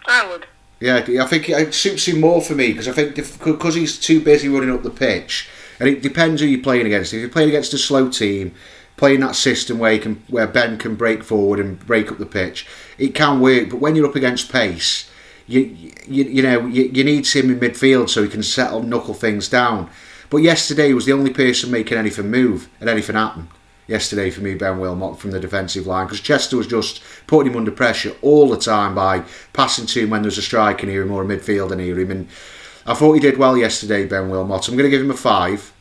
I 0.06 0.26
would. 0.28 0.46
Yeah, 0.80 0.96
I 1.20 1.26
think 1.26 1.48
it 1.48 1.74
suits 1.74 2.06
him 2.08 2.20
more 2.20 2.40
for 2.42 2.54
me 2.54 2.68
because 2.68 2.88
I 2.88 2.92
think 2.92 3.14
because 3.44 3.74
he's 3.74 3.98
too 3.98 4.20
busy 4.20 4.48
running 4.48 4.70
up 4.72 4.82
the 4.82 4.90
pitch, 4.90 5.48
and 5.78 5.88
it 5.88 6.02
depends 6.02 6.40
who 6.40 6.48
you're 6.48 6.62
playing 6.62 6.86
against. 6.86 7.12
If 7.12 7.20
you're 7.20 7.28
playing 7.28 7.50
against 7.50 7.74
a 7.74 7.78
slow 7.78 8.08
team, 8.08 8.52
playing 8.96 9.20
that 9.20 9.34
system 9.36 9.78
where 9.78 9.92
you 9.92 10.00
can, 10.00 10.22
where 10.28 10.46
Ben 10.46 10.76
can 10.78 10.94
break 10.94 11.22
forward 11.22 11.58
and 11.60 11.78
break 11.86 12.10
up 12.10 12.18
the 12.18 12.26
pitch, 12.26 12.66
it 13.00 13.14
can 13.14 13.40
work. 13.40 13.70
But 13.70 13.80
when 13.80 13.96
you're 13.96 14.06
up 14.06 14.14
against 14.14 14.52
pace, 14.52 15.10
you 15.46 15.60
you, 16.06 16.24
you 16.24 16.42
know 16.42 16.66
you, 16.66 16.84
you 16.84 17.02
need 17.02 17.26
him 17.26 17.50
in 17.50 17.58
midfield 17.58 18.10
so 18.10 18.22
he 18.22 18.28
can 18.28 18.42
settle 18.42 18.82
knuckle 18.82 19.14
things 19.14 19.48
down. 19.48 19.90
But 20.28 20.38
yesterday 20.38 20.88
he 20.88 20.94
was 20.94 21.06
the 21.06 21.12
only 21.12 21.32
person 21.32 21.72
making 21.72 21.98
anything 21.98 22.30
move 22.30 22.68
and 22.78 22.88
anything 22.88 23.16
happen. 23.16 23.48
Yesterday 23.88 24.30
for 24.30 24.42
me, 24.42 24.54
Ben 24.54 24.78
Wilmot 24.78 25.18
from 25.18 25.32
the 25.32 25.40
defensive 25.40 25.88
line 25.88 26.06
because 26.06 26.20
Chester 26.20 26.56
was 26.56 26.68
just 26.68 27.02
putting 27.26 27.50
him 27.50 27.58
under 27.58 27.72
pressure 27.72 28.14
all 28.22 28.48
the 28.48 28.56
time 28.56 28.94
by 28.94 29.24
passing 29.52 29.86
to 29.86 30.02
him 30.02 30.10
when 30.10 30.22
there's 30.22 30.38
a 30.38 30.42
striker 30.42 30.86
near 30.86 31.02
him 31.02 31.10
or 31.10 31.22
a 31.22 31.26
midfielder 31.26 31.76
near 31.76 31.98
him. 31.98 32.12
And 32.12 32.28
I 32.86 32.94
thought 32.94 33.14
he 33.14 33.20
did 33.20 33.38
well 33.38 33.56
yesterday, 33.56 34.06
Ben 34.06 34.30
Wilmot. 34.30 34.68
I'm 34.68 34.76
going 34.76 34.88
to 34.88 34.96
give 34.96 35.02
him 35.02 35.10
a 35.10 35.16
five 35.16 35.72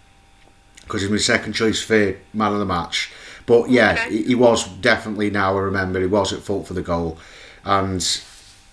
because 0.82 1.02
he's 1.02 1.12
my 1.12 1.18
second 1.18 1.54
choice 1.54 1.80
for 1.80 2.18
man 2.34 2.54
of 2.54 2.58
the 2.60 2.66
match. 2.66 3.12
But 3.50 3.72
yeah, 3.72 3.94
Okay. 3.94 4.10
he, 4.18 4.24
he 4.24 4.36
was 4.36 4.68
definitely 4.68 5.32
now. 5.32 5.58
I 5.58 5.62
remember 5.62 6.00
he 6.00 6.06
was 6.06 6.32
at 6.32 6.42
fault 6.42 6.68
for 6.68 6.76
the 6.76 6.84
goal, 6.84 7.18
and 7.66 8.06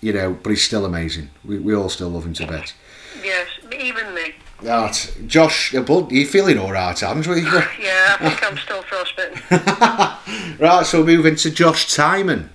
you 0.01 0.13
know, 0.13 0.37
but 0.43 0.51
he's 0.51 0.61
still 0.63 0.85
amazing. 0.85 1.31
We, 1.43 1.57
we 1.57 1.73
all 1.73 1.89
still 1.89 2.09
love 2.09 2.25
him 2.27 2.33
to 2.33 2.45
bits. 2.45 2.75
Yes, 3.23 3.47
even 3.73 4.13
me. 4.13 4.35
That 4.61 5.15
Josh, 5.25 5.71
bud, 5.73 6.11
you 6.11 6.27
feeling 6.27 6.59
all 6.59 6.71
right, 6.71 6.99
Hans? 6.99 7.25
You? 7.25 7.35
Yeah, 7.79 8.17
I 8.19 8.29
think 8.29 8.43
I'm 8.45 8.57
still 8.59 8.83
frostbitten. 8.83 9.41
Right, 10.59 10.85
so 10.85 11.03
moving 11.03 11.35
to 11.37 11.49
Josh 11.49 11.87
Tymon. 11.95 12.41
Um, 12.43 12.49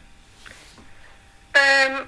as 1.54 2.06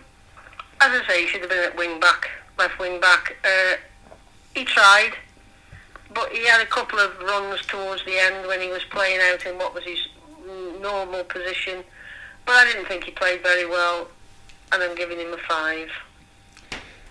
I 0.80 1.02
say, 1.08 1.22
he 1.22 1.26
should 1.28 1.40
have 1.40 1.50
been 1.50 1.64
at 1.64 1.76
wing 1.76 1.98
back, 2.00 2.30
left 2.58 2.78
wing 2.78 3.00
back. 3.00 3.36
Uh, 3.44 3.76
he 4.54 4.64
tried, 4.64 5.12
but 6.14 6.30
he 6.32 6.46
had 6.46 6.60
a 6.60 6.66
couple 6.66 6.98
of 6.98 7.18
runs 7.20 7.60
towards 7.62 8.04
the 8.04 8.18
end 8.18 8.46
when 8.46 8.60
he 8.60 8.68
was 8.68 8.84
playing 8.84 9.20
out 9.32 9.44
in 9.46 9.58
what 9.58 9.74
was 9.74 9.84
his 9.84 9.98
normal 10.80 11.24
position. 11.24 11.82
But 12.46 12.56
I 12.56 12.64
didn't 12.72 12.86
think 12.86 13.04
he 13.04 13.10
played 13.10 13.42
very 13.42 13.66
well, 13.66 14.08
and 14.72 14.82
I'm 14.82 14.94
giving 14.94 15.18
him 15.18 15.32
a 15.32 15.38
five. 15.38 15.88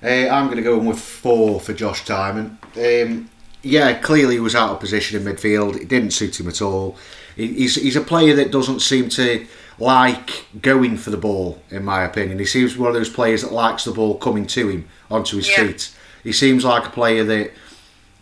Uh, 0.04 0.30
I'm 0.30 0.46
going 0.46 0.58
to 0.58 0.64
go 0.64 0.80
in 0.80 0.86
with 0.86 1.00
four 1.00 1.60
for 1.60 1.74
Josh 1.74 2.04
Tymon. 2.06 2.58
Um, 2.78 3.30
yeah, 3.62 3.94
clearly 4.00 4.36
he 4.36 4.40
was 4.40 4.56
out 4.56 4.72
of 4.72 4.80
position 4.80 5.20
in 5.20 5.34
midfield. 5.36 5.78
It 5.80 5.88
didn't 5.88 6.12
suit 6.12 6.40
him 6.40 6.48
at 6.50 6.62
all. 6.62 6.98
He's, 7.36 7.76
he's 7.76 7.96
a 7.96 8.02
player 8.02 8.36
that 8.36 8.52
doesn't 8.52 8.82
seem 8.82 9.10
to 9.10 9.48
like 9.80 10.46
going 10.62 10.98
for 10.98 11.10
the 11.10 11.18
ball, 11.18 11.62
in 11.72 11.84
my 11.84 12.04
opinion. 12.04 12.38
He 12.38 12.46
seems 12.46 12.78
one 12.78 12.90
of 12.90 12.94
those 12.94 13.10
players 13.10 13.42
that 13.42 13.52
likes 13.54 13.86
the 13.86 13.92
ball 13.92 14.18
coming 14.18 14.46
to 14.48 14.70
him 14.70 14.88
onto 15.10 15.38
his 15.38 15.50
Yeah. 15.50 15.68
feet. 15.68 15.92
He 16.24 16.32
seems 16.32 16.64
like 16.64 16.86
a 16.86 16.90
player 16.90 17.24
that 17.24 17.52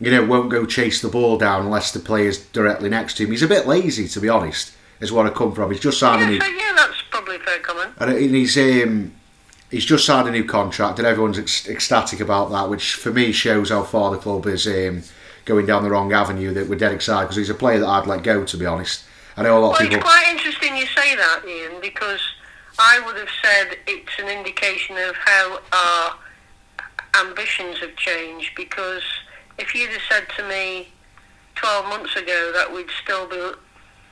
you 0.01 0.11
know 0.11 0.25
won't 0.25 0.49
go 0.49 0.65
chase 0.65 1.01
the 1.01 1.07
ball 1.07 1.37
down 1.37 1.63
unless 1.63 1.91
the 1.93 1.99
player's 1.99 2.37
directly 2.47 2.89
next 2.89 3.15
to 3.17 3.23
him. 3.23 3.31
He's 3.31 3.43
a 3.43 3.47
bit 3.47 3.67
lazy, 3.67 4.07
to 4.09 4.19
be 4.19 4.27
honest. 4.27 4.73
Is 4.99 5.11
what 5.11 5.25
I 5.25 5.29
come 5.31 5.53
from. 5.55 5.71
He's 5.71 5.79
just 5.79 5.97
signed 5.99 6.21
a 6.21 6.31
Yeah, 6.33 6.47
new 6.47 6.55
yeah, 6.57 6.73
that's 6.75 7.01
probably 7.09 7.37
a 7.37 7.39
fair 7.39 7.57
comment. 7.59 7.91
and 7.99 8.11
he's 8.35 8.55
um, 8.57 9.13
he's 9.71 9.85
just 9.85 10.05
signed 10.05 10.27
a 10.27 10.31
new 10.31 10.43
contract, 10.43 10.99
and 10.99 11.07
everyone's 11.07 11.39
ec- 11.39 11.67
ecstatic 11.73 12.19
about 12.19 12.51
that, 12.51 12.69
which 12.69 12.93
for 12.93 13.11
me 13.11 13.31
shows 13.31 13.69
how 13.71 13.81
far 13.83 14.11
the 14.11 14.17
club 14.17 14.45
is 14.45 14.67
um, 14.67 15.01
going 15.45 15.65
down 15.65 15.81
the 15.83 15.89
wrong 15.89 16.13
avenue. 16.13 16.53
That 16.53 16.67
we're 16.67 16.75
dead 16.77 16.91
excited 16.91 17.23
because 17.25 17.37
he's 17.37 17.49
a 17.49 17.55
player 17.55 17.79
that 17.79 17.87
I'd 17.87 18.05
let 18.07 18.21
go. 18.21 18.43
To 18.45 18.57
be 18.57 18.65
honest, 18.67 19.03
I 19.37 19.41
know 19.43 19.57
a 19.57 19.59
lot 19.59 19.79
Well, 19.79 19.87
of 19.87 19.93
it's 19.93 20.03
quite 20.03 20.27
interesting 20.29 20.77
you 20.77 20.85
say 20.85 21.15
that, 21.15 21.41
Ian, 21.47 21.81
because 21.81 22.21
I 22.77 22.99
would 23.03 23.15
have 23.17 23.29
said 23.43 23.77
it's 23.87 24.19
an 24.19 24.27
indication 24.27 24.97
of 24.97 25.15
how 25.15 25.59
our 25.73 27.25
ambitions 27.25 27.79
have 27.79 27.95
changed. 27.95 28.51
Because 28.55 29.01
if 29.57 29.75
you'd 29.75 29.89
have 29.91 30.01
said 30.09 30.27
to 30.37 30.47
me 30.47 30.89
12 31.55 31.85
months 31.87 32.15
ago 32.15 32.51
that 32.53 32.71
we'd 32.73 32.89
still 33.03 33.27
be 33.27 33.51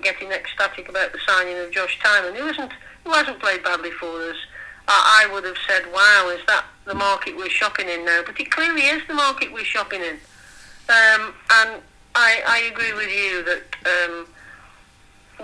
getting 0.01 0.31
ecstatic 0.31 0.89
about 0.89 1.11
the 1.11 1.19
signing 1.27 1.57
of 1.57 1.71
Josh 1.71 1.97
who 2.01 2.45
hasn't, 2.45 2.71
who 3.03 3.11
hasn't 3.11 3.39
played 3.39 3.63
badly 3.63 3.91
for 3.91 4.21
us, 4.29 4.37
I, 4.87 5.25
I 5.25 5.33
would 5.33 5.43
have 5.43 5.57
said, 5.67 5.83
wow, 5.93 6.33
is 6.33 6.45
that 6.47 6.65
the 6.85 6.95
market 6.95 7.35
we're 7.35 7.49
shopping 7.49 7.89
in 7.89 8.05
now? 8.05 8.21
But 8.25 8.39
it 8.39 8.51
clearly 8.51 8.81
is 8.81 9.01
the 9.07 9.13
market 9.13 9.51
we're 9.51 9.63
shopping 9.63 10.01
in. 10.01 10.15
Um, 10.89 11.33
and 11.51 11.81
I, 12.15 12.41
I 12.47 12.69
agree 12.71 12.93
with 12.93 13.09
you 13.09 13.43
that 13.43 14.09
um, 14.09 14.27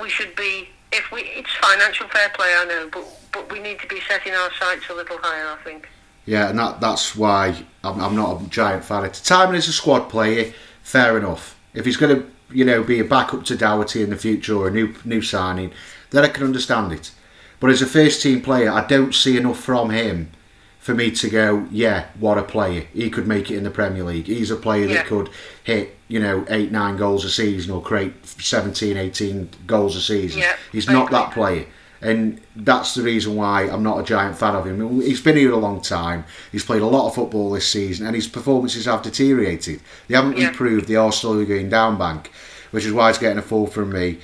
we 0.02 0.10
should 0.10 0.36
be 0.36 0.70
if 0.92 1.12
we 1.12 1.22
it's 1.22 1.54
financial 1.62 2.08
fair 2.08 2.30
play 2.30 2.54
I 2.58 2.66
know 2.66 2.90
but 2.92 3.06
but 3.32 3.52
we 3.52 3.60
need 3.60 3.80
to 3.80 3.88
be 3.88 4.00
setting 4.08 4.34
our 4.34 4.50
sights 4.60 4.90
a 4.90 4.94
little 4.94 5.18
higher 5.18 5.48
I 5.48 5.64
think 5.64 5.90
Yeah, 6.26 6.50
and 6.50 6.58
that 6.60 6.82
that's 6.82 7.16
why 7.16 7.64
I'm, 7.84 8.00
I'm 8.00 8.16
not 8.16 8.42
a 8.42 8.46
giant 8.50 8.84
fan 8.86 9.00
of 9.00 9.06
it. 9.06 9.14
Tymon 9.14 9.56
is 9.56 9.68
a 9.68 9.74
squad 9.74 10.10
player, 10.10 10.54
fair 10.82 11.18
enough. 11.18 11.58
If 11.74 11.86
he's 11.86 11.98
going 11.98 12.16
to, 12.16 12.28
you 12.52 12.66
know, 12.66 12.84
be 12.84 13.00
a 13.00 13.04
backup 13.04 13.44
to 13.46 13.56
Doughty 13.56 14.02
in 14.02 14.10
the 14.10 14.18
future 14.18 14.56
or 14.56 14.68
a 14.68 14.72
new 14.72 14.94
new 15.06 15.22
signing, 15.22 15.72
then 16.12 16.24
I 16.24 16.30
can 16.30 16.44
understand 16.44 16.92
it. 16.94 17.12
But 17.60 17.70
as 17.70 17.82
a 17.82 17.86
first 17.86 18.22
team 18.22 18.42
player, 18.42 18.72
I 18.72 18.86
don't 18.86 19.14
see 19.14 19.38
enough 19.38 19.60
from 19.60 19.90
him 19.92 20.32
for 20.80 20.94
me 20.94 21.10
to 21.10 21.30
go, 21.30 21.68
yeah, 21.72 22.06
what 22.20 22.38
a 22.38 22.44
player. 22.44 22.86
He 22.94 23.10
could 23.10 23.28
make 23.28 23.50
it 23.50 23.58
in 23.58 23.64
the 23.64 23.72
Premier 23.72 24.04
League. 24.04 24.28
He's 24.28 24.52
a 24.52 24.56
player 24.56 24.86
Yeah. 24.86 24.94
that 24.96 25.06
could 25.08 25.30
hit, 25.64 25.98
you 26.08 26.20
know, 26.20 26.46
8, 26.48 26.72
9 26.72 26.96
goals 26.98 27.26
a 27.26 27.30
season 27.30 27.72
or 27.72 27.82
create 27.82 28.14
17, 28.28 28.96
18 28.96 29.50
goals 29.66 29.96
a 29.96 30.02
season. 30.02 30.42
Yeah, 30.42 30.56
He's 30.72 30.88
not 30.88 31.10
that 31.10 31.32
player. 31.32 31.66
And 32.02 32.42
that's 32.56 32.94
the 32.94 33.02
reason 33.02 33.36
why 33.36 33.64
I'm 33.64 33.82
not 33.82 34.00
a 34.00 34.04
giant 34.04 34.38
fan 34.38 34.54
of 34.56 34.68
him. 34.68 35.02
He's 35.02 35.22
been 35.22 35.38
here 35.38 35.52
a 35.54 35.58
long 35.58 35.82
time. 35.82 36.26
He's 36.52 36.64
played 36.66 36.82
a 36.82 36.86
lot 36.88 37.08
of 37.08 37.16
football 37.16 37.50
this 37.52 37.68
season, 37.68 38.06
and 38.06 38.16
his 38.16 38.28
performances 38.28 38.86
have 38.86 39.02
deteriorated. 39.02 39.82
They 40.08 40.16
haven't 40.16 40.38
Yeah. 40.38 40.50
improved. 40.50 40.88
They 40.88 40.96
are 40.98 41.12
slowly 41.12 41.46
going 41.46 41.70
down 41.70 41.98
bank, 41.98 42.32
which 42.72 42.86
is 42.86 42.92
why 42.94 43.08
he's 43.10 43.18
getting 43.18 43.38
a 43.40 43.42
fall 43.42 43.66
from 43.68 43.92
me. 43.94 44.20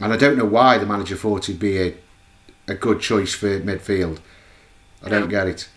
And 0.00 0.12
I 0.12 0.16
don't 0.16 0.38
know 0.38 0.46
why 0.46 0.78
the 0.78 0.86
manager 0.86 1.14
thought 1.14 1.44
he'd 1.46 1.58
be 1.60 1.78
a, 1.78 1.94
a 2.66 2.74
good 2.74 3.00
choice 3.00 3.34
for 3.34 3.60
midfield. 3.60 4.18
I 5.04 5.08
don't 5.10 5.28
get 5.28 5.46
it. 5.46 5.68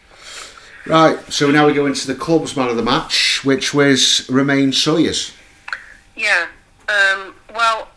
Right, 0.86 1.18
so 1.32 1.50
now 1.52 1.68
we 1.68 1.74
go 1.74 1.86
into 1.86 2.08
the 2.08 2.16
club's 2.16 2.56
man 2.58 2.68
of 2.70 2.76
the 2.78 2.84
match, 2.84 3.42
which 3.46 3.74
was 3.74 4.28
Romaine 4.30 4.72
Sawyers. 4.74 5.32
yeah 6.16 6.48
um, 6.90 7.34
well 7.56 7.88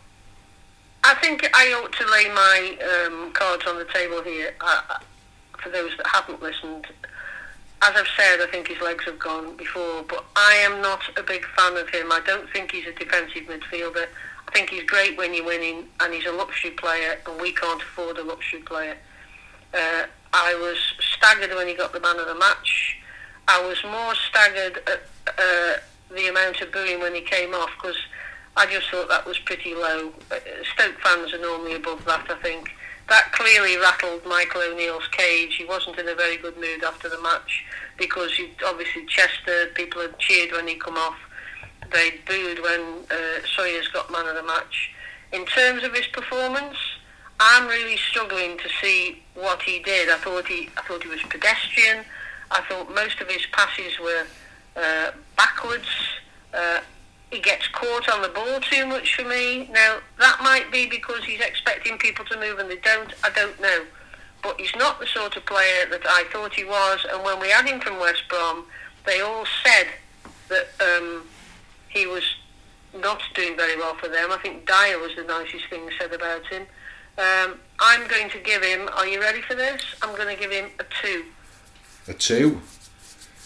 I 1.09 1.13
think 1.21 1.49
I 1.53 1.71
ought 1.73 1.93
to 1.93 2.05
lay 2.11 2.27
my 2.33 3.05
um, 3.05 3.31
cards 3.31 3.63
on 3.65 3.77
the 3.77 3.85
table 3.85 4.21
here 4.23 4.53
I, 4.59 4.81
I- 4.89 5.03
for 5.61 5.69
those 5.69 5.91
that 5.97 6.05
haven't 6.07 6.41
listened. 6.41 6.85
As 7.81 7.93
I've 7.95 8.07
said 8.17 8.41
I 8.41 8.47
think 8.51 8.67
his 8.67 8.81
legs 8.81 9.05
have 9.05 9.17
gone 9.17 9.55
before 9.55 10.03
but 10.03 10.25
I 10.35 10.55
am 10.67 10.81
not 10.81 10.99
a 11.17 11.23
big 11.23 11.45
fan 11.55 11.77
of 11.77 11.87
him. 11.89 12.11
I 12.11 12.19
don't 12.25 12.49
think 12.51 12.71
he's 12.71 12.85
a 12.87 12.91
defensive 12.91 13.43
midfielder. 13.43 14.07
I 14.47 14.51
think 14.51 14.69
he's 14.69 14.83
great 14.83 15.17
when 15.17 15.33
you're 15.33 15.45
winning 15.45 15.85
and 16.01 16.13
he's 16.13 16.25
a 16.25 16.31
luxury 16.31 16.71
player 16.71 17.17
and 17.25 17.39
we 17.41 17.51
can't 17.53 17.81
afford 17.81 18.17
a 18.17 18.23
luxury 18.23 18.61
player. 18.61 18.97
Uh, 19.73 20.03
I 20.33 20.55
was 20.55 20.77
staggered 21.15 21.55
when 21.55 21.67
he 21.67 21.73
got 21.73 21.93
the 21.93 21.99
man 22.01 22.19
of 22.19 22.27
the 22.27 22.35
match. 22.35 22.97
I 23.47 23.65
was 23.65 23.81
more 23.83 24.13
staggered 24.29 24.77
at 24.87 25.01
uh, 25.37 25.79
the 26.13 26.27
amount 26.29 26.59
of 26.61 26.71
booing 26.73 26.99
when 26.99 27.15
he 27.15 27.21
came 27.21 27.53
off 27.53 27.69
because 27.81 27.97
I 28.57 28.65
just 28.65 28.89
thought 28.89 29.07
that 29.09 29.25
was 29.25 29.37
pretty 29.37 29.75
low. 29.75 30.11
Uh, 30.31 30.39
Stoke 30.73 30.99
fans 31.03 31.31
are 31.31 31.39
normally 31.39 31.75
above 31.75 32.03
that, 32.05 32.25
I 32.29 32.35
think. 32.41 32.71
That 33.07 33.31
clearly 33.31 33.77
rattled 33.77 34.25
Michael 34.25 34.61
O'Neill's 34.63 35.07
cage. 35.09 35.55
He 35.55 35.63
wasn't 35.63 35.99
in 35.99 36.09
a 36.09 36.15
very 36.15 36.37
good 36.37 36.57
mood 36.57 36.83
after 36.83 37.07
the 37.07 37.21
match 37.21 37.63
because 37.97 38.33
he, 38.33 38.49
obviously 38.65 39.05
Chester, 39.05 39.67
people 39.75 40.01
had 40.01 40.17
cheered 40.17 40.51
when 40.53 40.67
he 40.67 40.73
come 40.75 40.97
off. 40.97 41.17
They 41.91 42.15
booed 42.25 42.59
when 42.63 42.81
uh, 43.11 43.45
Sawyers 43.55 43.87
got 43.89 44.11
man 44.11 44.27
of 44.27 44.35
the 44.35 44.43
match. 44.43 44.91
In 45.31 45.45
terms 45.45 45.83
of 45.83 45.93
his 45.93 46.07
performance, 46.07 46.77
I'm 47.39 47.67
really 47.67 47.97
struggling 47.97 48.57
to 48.57 48.69
see 48.81 49.23
what 49.35 49.61
he 49.61 49.79
did. 49.79 50.09
I 50.09 50.17
thought 50.17 50.47
he, 50.47 50.69
I 50.75 50.81
thought 50.81 51.03
he 51.03 51.09
was 51.09 51.21
pedestrian. 51.29 52.03
I 52.49 52.61
thought 52.67 52.93
most 52.93 53.21
of 53.21 53.29
his 53.29 53.45
passes 53.51 53.99
were 53.99 54.25
uh, 54.75 55.11
backwards. 55.37 55.87
Uh, 56.53 56.79
he 57.31 57.39
gets 57.39 57.67
caught 57.67 58.07
on 58.09 58.21
the 58.21 58.29
ball 58.29 58.59
too 58.61 58.85
much 58.85 59.15
for 59.15 59.23
me. 59.25 59.69
Now 59.71 59.97
that 60.19 60.39
might 60.41 60.71
be 60.71 60.87
because 60.87 61.23
he's 61.25 61.41
expecting 61.41 61.97
people 61.97 62.25
to 62.25 62.39
move 62.39 62.59
and 62.59 62.69
they 62.69 62.77
don't. 62.77 63.13
I 63.23 63.29
don't 63.29 63.59
know, 63.61 63.83
but 64.41 64.59
he's 64.59 64.75
not 64.75 64.99
the 64.99 65.07
sort 65.07 65.35
of 65.35 65.45
player 65.45 65.85
that 65.91 66.05
I 66.05 66.25
thought 66.31 66.53
he 66.53 66.63
was. 66.63 67.05
And 67.11 67.23
when 67.23 67.39
we 67.39 67.49
had 67.49 67.65
him 67.65 67.79
from 67.81 67.99
West 67.99 68.23
Brom, 68.29 68.65
they 69.05 69.21
all 69.21 69.45
said 69.63 69.87
that 70.49 70.67
um, 70.81 71.23
he 71.89 72.07
was 72.07 72.23
not 72.97 73.21
doing 73.35 73.57
very 73.57 73.75
well 73.77 73.95
for 73.95 74.07
them. 74.07 74.31
I 74.31 74.37
think 74.37 74.65
Dier 74.65 74.97
was 74.99 75.11
the 75.15 75.23
nicest 75.23 75.67
thing 75.69 75.89
said 75.99 76.13
about 76.13 76.45
him. 76.47 76.63
Um, 77.17 77.59
I'm 77.79 78.07
going 78.07 78.29
to 78.29 78.39
give 78.39 78.63
him. 78.63 78.87
Are 78.95 79.05
you 79.07 79.19
ready 79.19 79.41
for 79.41 79.55
this? 79.55 79.81
I'm 80.01 80.15
going 80.15 80.33
to 80.33 80.39
give 80.39 80.51
him 80.51 80.69
a 80.79 80.85
two. 81.01 81.25
A 82.07 82.13
two. 82.13 82.61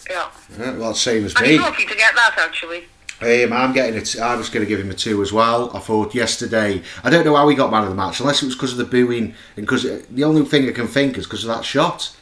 Yeah. 0.08 0.28
Yeah, 0.58 0.76
well, 0.76 0.94
same 0.94 1.24
as 1.24 1.34
And 1.34 1.42
me. 1.44 1.52
he's 1.52 1.60
lucky 1.60 1.86
to 1.86 1.96
get 1.96 2.14
that 2.14 2.34
actually. 2.38 2.84
Um, 3.22 3.52
I'm 3.52 3.72
getting 3.72 3.94
it. 3.94 4.18
I 4.18 4.34
was 4.34 4.48
going 4.48 4.64
to 4.64 4.68
give 4.68 4.80
him 4.80 4.90
a 4.90 4.94
two 4.94 5.22
as 5.22 5.32
well. 5.32 5.74
I 5.76 5.78
thought 5.78 6.12
yesterday. 6.14 6.82
I 7.04 7.10
don't 7.10 7.24
know 7.24 7.36
how 7.36 7.48
he 7.48 7.54
got 7.54 7.70
man 7.70 7.84
of 7.84 7.88
the 7.88 7.94
match, 7.94 8.18
unless 8.18 8.42
it 8.42 8.46
was 8.46 8.56
because 8.56 8.72
of 8.72 8.78
the 8.78 8.84
booing 8.84 9.34
and 9.56 9.64
because 9.64 9.84
the 10.08 10.24
only 10.24 10.44
thing 10.44 10.68
I 10.68 10.72
can 10.72 10.88
think 10.88 11.16
is 11.16 11.26
because 11.26 11.44
of 11.44 11.54
that 11.54 11.64
shot. 11.64 12.16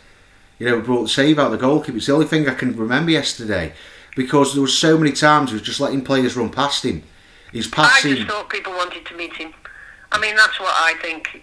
You 0.58 0.66
know, 0.66 0.76
we 0.76 0.82
brought 0.82 1.02
the 1.04 1.08
save 1.08 1.38
out 1.38 1.50
the 1.50 1.56
goalkeeper. 1.56 1.96
It's 1.96 2.06
the 2.06 2.12
only 2.12 2.26
thing 2.26 2.46
I 2.46 2.54
can 2.54 2.76
remember 2.76 3.12
yesterday 3.12 3.72
because 4.14 4.52
there 4.52 4.60
was 4.60 4.76
so 4.76 4.98
many 4.98 5.12
times 5.12 5.50
he 5.50 5.54
was 5.54 5.62
just 5.62 5.80
letting 5.80 6.04
players 6.04 6.36
run 6.36 6.50
past 6.50 6.84
him. 6.84 7.02
He's 7.50 7.66
passing. 7.66 8.12
I 8.12 8.14
just 8.16 8.28
thought 8.28 8.50
people 8.50 8.72
wanted 8.74 9.06
to 9.06 9.16
meet 9.16 9.34
him. 9.34 9.54
I 10.12 10.20
mean, 10.20 10.36
that's 10.36 10.60
what 10.60 10.74
I 10.74 10.94
think. 11.00 11.42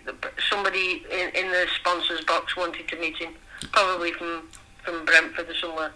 Somebody 0.50 1.04
in, 1.12 1.30
in 1.30 1.52
the 1.52 1.66
sponsors 1.80 2.24
box 2.26 2.56
wanted 2.56 2.88
to 2.90 3.00
meet 3.00 3.18
him, 3.18 3.34
probably 3.72 4.12
from 4.12 4.50
from 4.84 5.04
Brentford 5.04 5.50
or 5.50 5.56
somewhere. 5.56 5.92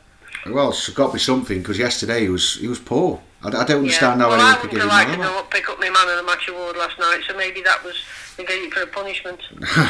Well, 0.45 0.69
it's 0.69 0.89
got 0.89 1.07
to 1.07 1.13
be 1.13 1.19
something 1.19 1.59
because 1.59 1.77
yesterday 1.77 2.21
he 2.21 2.29
was 2.29 2.55
he 2.55 2.67
was 2.67 2.79
poor. 2.79 3.21
I, 3.43 3.47
I 3.47 3.51
don't 3.51 3.79
understand 3.79 4.19
yeah. 4.19 4.25
how 4.25 4.31
well, 4.31 4.39
anyone 4.39 4.55
I 4.55 4.61
could 4.61 4.71
give 4.71 4.81
him 4.81 4.89
have 4.89 5.07
liked 5.07 5.09
man 5.09 5.19
to 5.19 5.37
of 5.39 5.45
the 5.45 5.49
pick 5.49 5.69
up 5.69 5.79
my 5.79 5.89
man 5.89 6.09
of 6.09 6.17
the 6.17 6.23
match 6.23 6.47
award 6.47 6.77
last 6.77 6.99
night, 6.99 7.21
so 7.27 7.37
maybe 7.37 7.61
that 7.61 7.83
was 7.83 7.95
they 8.37 8.45
gave 8.45 8.63
it 8.63 8.73
for 8.73 8.81
a 8.81 8.87
punishment. 8.87 9.39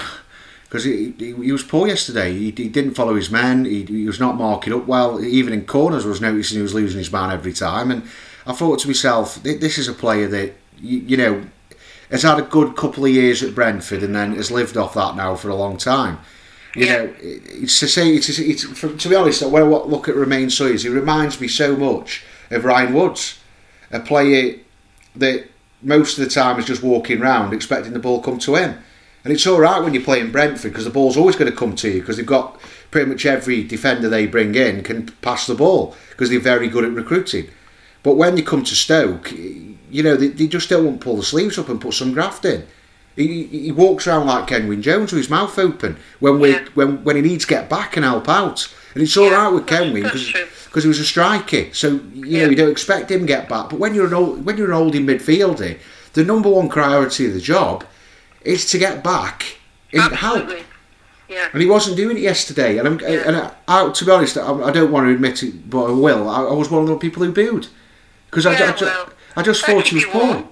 because 0.63 0.85
he, 0.85 1.13
he, 1.17 1.33
he 1.35 1.51
was 1.51 1.63
poor 1.63 1.87
yesterday. 1.87 2.31
He, 2.31 2.45
he 2.51 2.69
didn't 2.69 2.93
follow 2.93 3.15
his 3.15 3.29
men. 3.29 3.65
He, 3.65 3.83
he 3.83 4.05
was 4.05 4.21
not 4.21 4.37
marking 4.37 4.71
up 4.71 4.87
well. 4.87 5.21
Even 5.21 5.53
in 5.53 5.65
corners, 5.65 6.05
I 6.05 6.09
was 6.09 6.21
noticing 6.21 6.57
he 6.57 6.61
was 6.61 6.73
losing 6.73 6.97
his 6.97 7.11
man 7.11 7.29
every 7.29 7.51
time. 7.51 7.91
And 7.91 8.03
I 8.45 8.53
thought 8.53 8.79
to 8.79 8.87
myself, 8.87 9.43
this 9.43 9.77
is 9.77 9.89
a 9.89 9.93
player 9.93 10.29
that 10.29 10.53
you, 10.79 10.99
you 10.99 11.17
know 11.17 11.45
has 12.11 12.23
had 12.23 12.37
a 12.37 12.43
good 12.43 12.75
couple 12.75 13.05
of 13.05 13.11
years 13.11 13.41
at 13.41 13.55
Brentford 13.55 14.03
and 14.03 14.13
then 14.13 14.35
has 14.35 14.51
lived 14.51 14.75
off 14.75 14.93
that 14.93 15.15
now 15.15 15.35
for 15.35 15.49
a 15.49 15.55
long 15.55 15.77
time. 15.77 16.19
You 16.75 16.85
Yeah. 16.85 16.97
know, 16.97 17.09
it's 17.21 17.79
to 17.79 17.87
say 17.87 18.13
it's, 18.15 18.29
it's 18.39 18.65
to 18.81 19.09
be 19.09 19.15
honest. 19.15 19.41
When 19.43 19.63
I 19.63 19.65
look 19.65 20.07
at 20.07 20.15
Romaine 20.15 20.49
Sawyers, 20.49 20.83
he 20.83 20.89
reminds 20.89 21.39
me 21.41 21.47
so 21.47 21.75
much 21.75 22.23
of 22.49 22.65
Ryan 22.65 22.93
Woods, 22.93 23.39
a 23.91 23.99
player 23.99 24.55
that 25.15 25.45
most 25.83 26.17
of 26.17 26.23
the 26.23 26.29
time 26.29 26.59
is 26.59 26.65
just 26.65 26.83
walking 26.83 27.19
round 27.19 27.53
expecting 27.53 27.93
the 27.93 27.99
ball 27.99 28.21
come 28.21 28.39
to 28.39 28.55
him. 28.55 28.77
And 29.23 29.31
it's 29.33 29.45
all 29.45 29.59
right 29.59 29.81
when 29.83 29.93
you're 29.93 30.03
playing 30.03 30.31
Brentford 30.31 30.71
because 30.71 30.85
the 30.85 30.89
ball's 30.89 31.17
always 31.17 31.35
going 31.35 31.51
to 31.51 31.57
come 31.57 31.75
to 31.75 31.89
you 31.89 31.99
because 31.99 32.17
they've 32.17 32.25
got 32.25 32.59
pretty 32.89 33.09
much 33.09 33.25
every 33.25 33.63
defender 33.63 34.09
they 34.09 34.25
bring 34.25 34.55
in 34.55 34.81
can 34.83 35.07
pass 35.21 35.45
the 35.47 35.53
ball 35.55 35.95
because 36.09 36.29
they're 36.29 36.39
very 36.39 36.67
good 36.67 36.83
at 36.83 36.91
recruiting. 36.91 37.47
But 38.03 38.15
when 38.15 38.35
you 38.35 38.43
come 38.43 38.63
to 38.63 38.75
Stoke, 38.75 39.31
you 39.31 40.03
know 40.03 40.15
they, 40.15 40.29
they 40.29 40.47
just 40.47 40.69
don't 40.69 40.85
want 40.85 41.01
to 41.01 41.03
pull 41.03 41.17
the 41.17 41.23
sleeves 41.23 41.57
up 41.59 41.69
and 41.69 41.79
put 41.79 41.93
some 41.93 42.13
graft 42.13 42.45
in. 42.45 42.65
He, 43.15 43.43
he 43.45 43.71
walks 43.71 44.07
around 44.07 44.25
like 44.27 44.47
Kenwyn 44.47 44.81
Jones 44.81 45.11
with 45.11 45.17
his 45.17 45.29
mouth 45.29 45.57
open 45.59 45.97
when 46.19 46.39
we 46.39 46.51
Yeah. 46.51 46.65
when 46.75 47.03
when 47.03 47.15
he 47.17 47.21
needs 47.21 47.45
to 47.45 47.49
get 47.49 47.69
back 47.69 47.95
and 47.97 48.05
help 48.05 48.29
out. 48.29 48.67
And 48.93 49.03
it's 49.03 49.15
all 49.17 49.25
right 49.25 49.31
Yeah, 49.31 49.47
with 49.49 49.67
that's- 49.67 49.81
Kenwyn 49.89 50.03
because 50.65 50.83
he 50.83 50.87
was 50.87 50.99
a 50.99 51.05
striker. 51.05 51.65
So 51.73 51.99
you 52.13 52.39
know 52.39 52.49
you 52.49 52.55
don't 52.55 52.71
expect 52.71 53.11
him 53.11 53.21
to 53.21 53.25
get 53.25 53.49
back. 53.49 53.69
But 53.69 53.79
when 53.79 53.93
you're 53.93 54.07
an 54.07 54.13
old 54.13 54.45
when 54.45 54.57
you're 54.57 54.67
an 54.71 54.73
holding 54.77 55.05
midfielder, 55.05 55.77
the 56.13 56.23
number 56.23 56.49
one 56.49 56.69
priority 56.69 57.25
of 57.27 57.33
the 57.33 57.41
job 57.41 57.83
is 58.43 58.69
to 58.71 58.77
get 58.77 59.03
back 59.03 59.57
and 59.93 60.13
help. 60.13 60.49
Yeah. 61.29 61.47
And 61.53 61.61
he 61.61 61.67
wasn't 61.67 61.95
doing 61.97 62.17
it 62.17 62.21
yesterday. 62.23 62.77
And, 62.77 62.87
I'm, 62.87 62.99
Yeah. 62.99 63.23
and 63.25 63.35
I, 63.37 63.51
I, 63.67 63.89
to 63.89 64.05
be 64.05 64.11
honest, 64.11 64.37
I, 64.37 64.51
I 64.51 64.71
don't 64.71 64.91
want 64.91 65.05
to 65.07 65.13
admit 65.13 65.43
it, 65.43 65.69
but 65.69 65.85
I 65.85 65.91
will. 65.91 66.27
I, 66.29 66.41
I 66.43 66.53
was 66.53 66.69
one 66.69 66.81
of 66.83 66.89
the 66.89 66.97
people 66.97 67.23
who 67.23 67.31
booed 67.31 67.67
because 68.29 68.45
I, 68.45 68.55
ju- 68.57 68.63
I, 68.85 68.89
well, 68.89 69.09
I 69.37 69.41
just 69.41 69.65
thought 69.65 69.87
he 69.87 69.95
was 69.95 70.05
poor. 70.05 70.43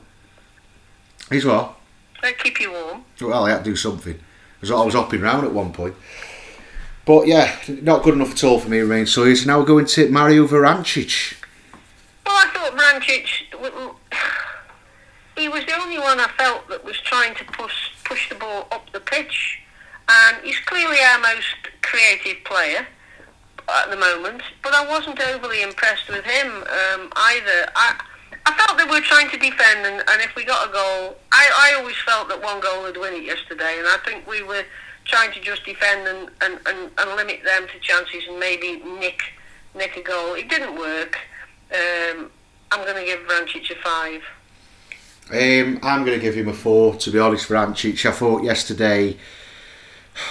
He's 1.30 1.46
what? 1.46 1.76
They 2.22 2.34
keep 2.34 2.60
you 2.60 2.72
warm. 2.72 3.06
Well, 3.22 3.46
I 3.46 3.52
had 3.52 3.64
to 3.64 3.70
do 3.72 3.76
something. 3.76 4.20
Because 4.56 4.72
I 4.72 4.84
was 4.84 4.94
hopping 4.94 5.22
round 5.22 5.46
at 5.46 5.54
one 5.54 5.72
point. 5.72 5.96
But 7.06 7.28
yeah, 7.28 7.56
not 7.82 8.04
good 8.04 8.14
enough 8.14 8.32
at 8.32 8.44
all 8.44 8.60
for 8.60 8.70
me, 8.70 8.80
Rain 8.80 9.06
Sawyers. 9.06 9.46
Now 9.46 9.60
we're 9.60 9.66
going 9.66 9.86
to 9.86 10.10
Mario 10.10 10.46
Vrancic. 10.46 11.36
Well, 12.26 12.36
I 12.36 12.48
thought 12.54 12.60
w- 13.72 13.96
he 15.38 15.48
was 15.48 15.66
the 15.66 15.80
only 15.80 16.00
one 16.00 16.20
I 16.20 16.28
felt 16.38 16.68
that 16.70 16.84
was 16.84 16.98
trying 17.00 17.36
to 17.36 17.44
push 17.46 17.92
push 18.04 18.30
the 18.30 18.36
ball 18.36 18.68
up 18.72 18.92
the 18.92 19.00
pitch, 19.00 19.60
and 20.10 20.38
he's 20.44 20.60
clearly 20.60 20.98
our 21.00 21.20
most 21.20 21.56
creative 21.82 22.44
player 22.44 22.86
at 23.68 23.90
the 23.90 23.96
moment. 23.96 24.42
But 24.64 24.74
I 24.74 24.88
wasn't 24.88 25.20
overly 25.22 25.62
impressed 25.62 26.10
with 26.10 26.26
him 26.26 26.48
um, 26.52 27.12
either. 27.16 27.70
I 27.76 28.02
I 28.50 28.58
felt 28.58 28.80
we 28.80 28.90
were 28.90 29.02
trying 29.02 29.30
to 29.30 29.38
defend, 29.38 29.86
and, 29.86 30.04
and 30.10 30.22
if 30.22 30.36
we 30.36 30.44
got 30.44 30.68
a 30.68 30.72
goal, 30.72 31.16
I, 31.32 31.72
I 31.72 31.80
always 31.80 31.96
felt 31.98 32.30
that 32.30 32.42
one 32.42 32.60
goal 32.60 32.82
would 32.82 32.98
win 32.98 33.14
it 33.14 33.24
yesterday, 33.24 33.78
and 33.78 33.88
I 33.88 33.98
think 34.04 34.26
we 34.26 34.42
were 34.42 34.64
trying 35.06 35.32
to 35.34 35.40
just 35.40 35.64
defend 35.66 36.08
and, 36.08 36.30
and, 36.42 36.60
and, 36.66 36.90
and 36.98 37.16
limit 37.16 37.42
them 37.46 37.68
to 37.68 37.80
chances 37.80 38.24
and 38.28 38.40
maybe 38.40 38.82
nick 39.00 39.22
nick 39.76 39.98
a 39.98 40.02
goal. 40.02 40.34
It 40.34 40.50
didn't 40.50 40.80
work. 40.80 41.20
Um, 41.72 42.32
I'm 42.72 42.84
going 42.86 42.96
to 42.96 43.06
give 43.06 43.20
Vrancic 43.28 43.70
a 43.70 43.76
five. 43.84 44.24
Um, 45.32 45.80
I'm 45.84 46.04
going 46.04 46.18
to 46.18 46.24
give 46.24 46.34
him 46.34 46.48
a 46.48 46.54
four, 46.54 46.96
to 46.96 47.12
be 47.12 47.20
honest, 47.20 47.48
Vrancic. 47.48 48.04
I 48.04 48.12
thought 48.12 48.44
yesterday 48.44 49.16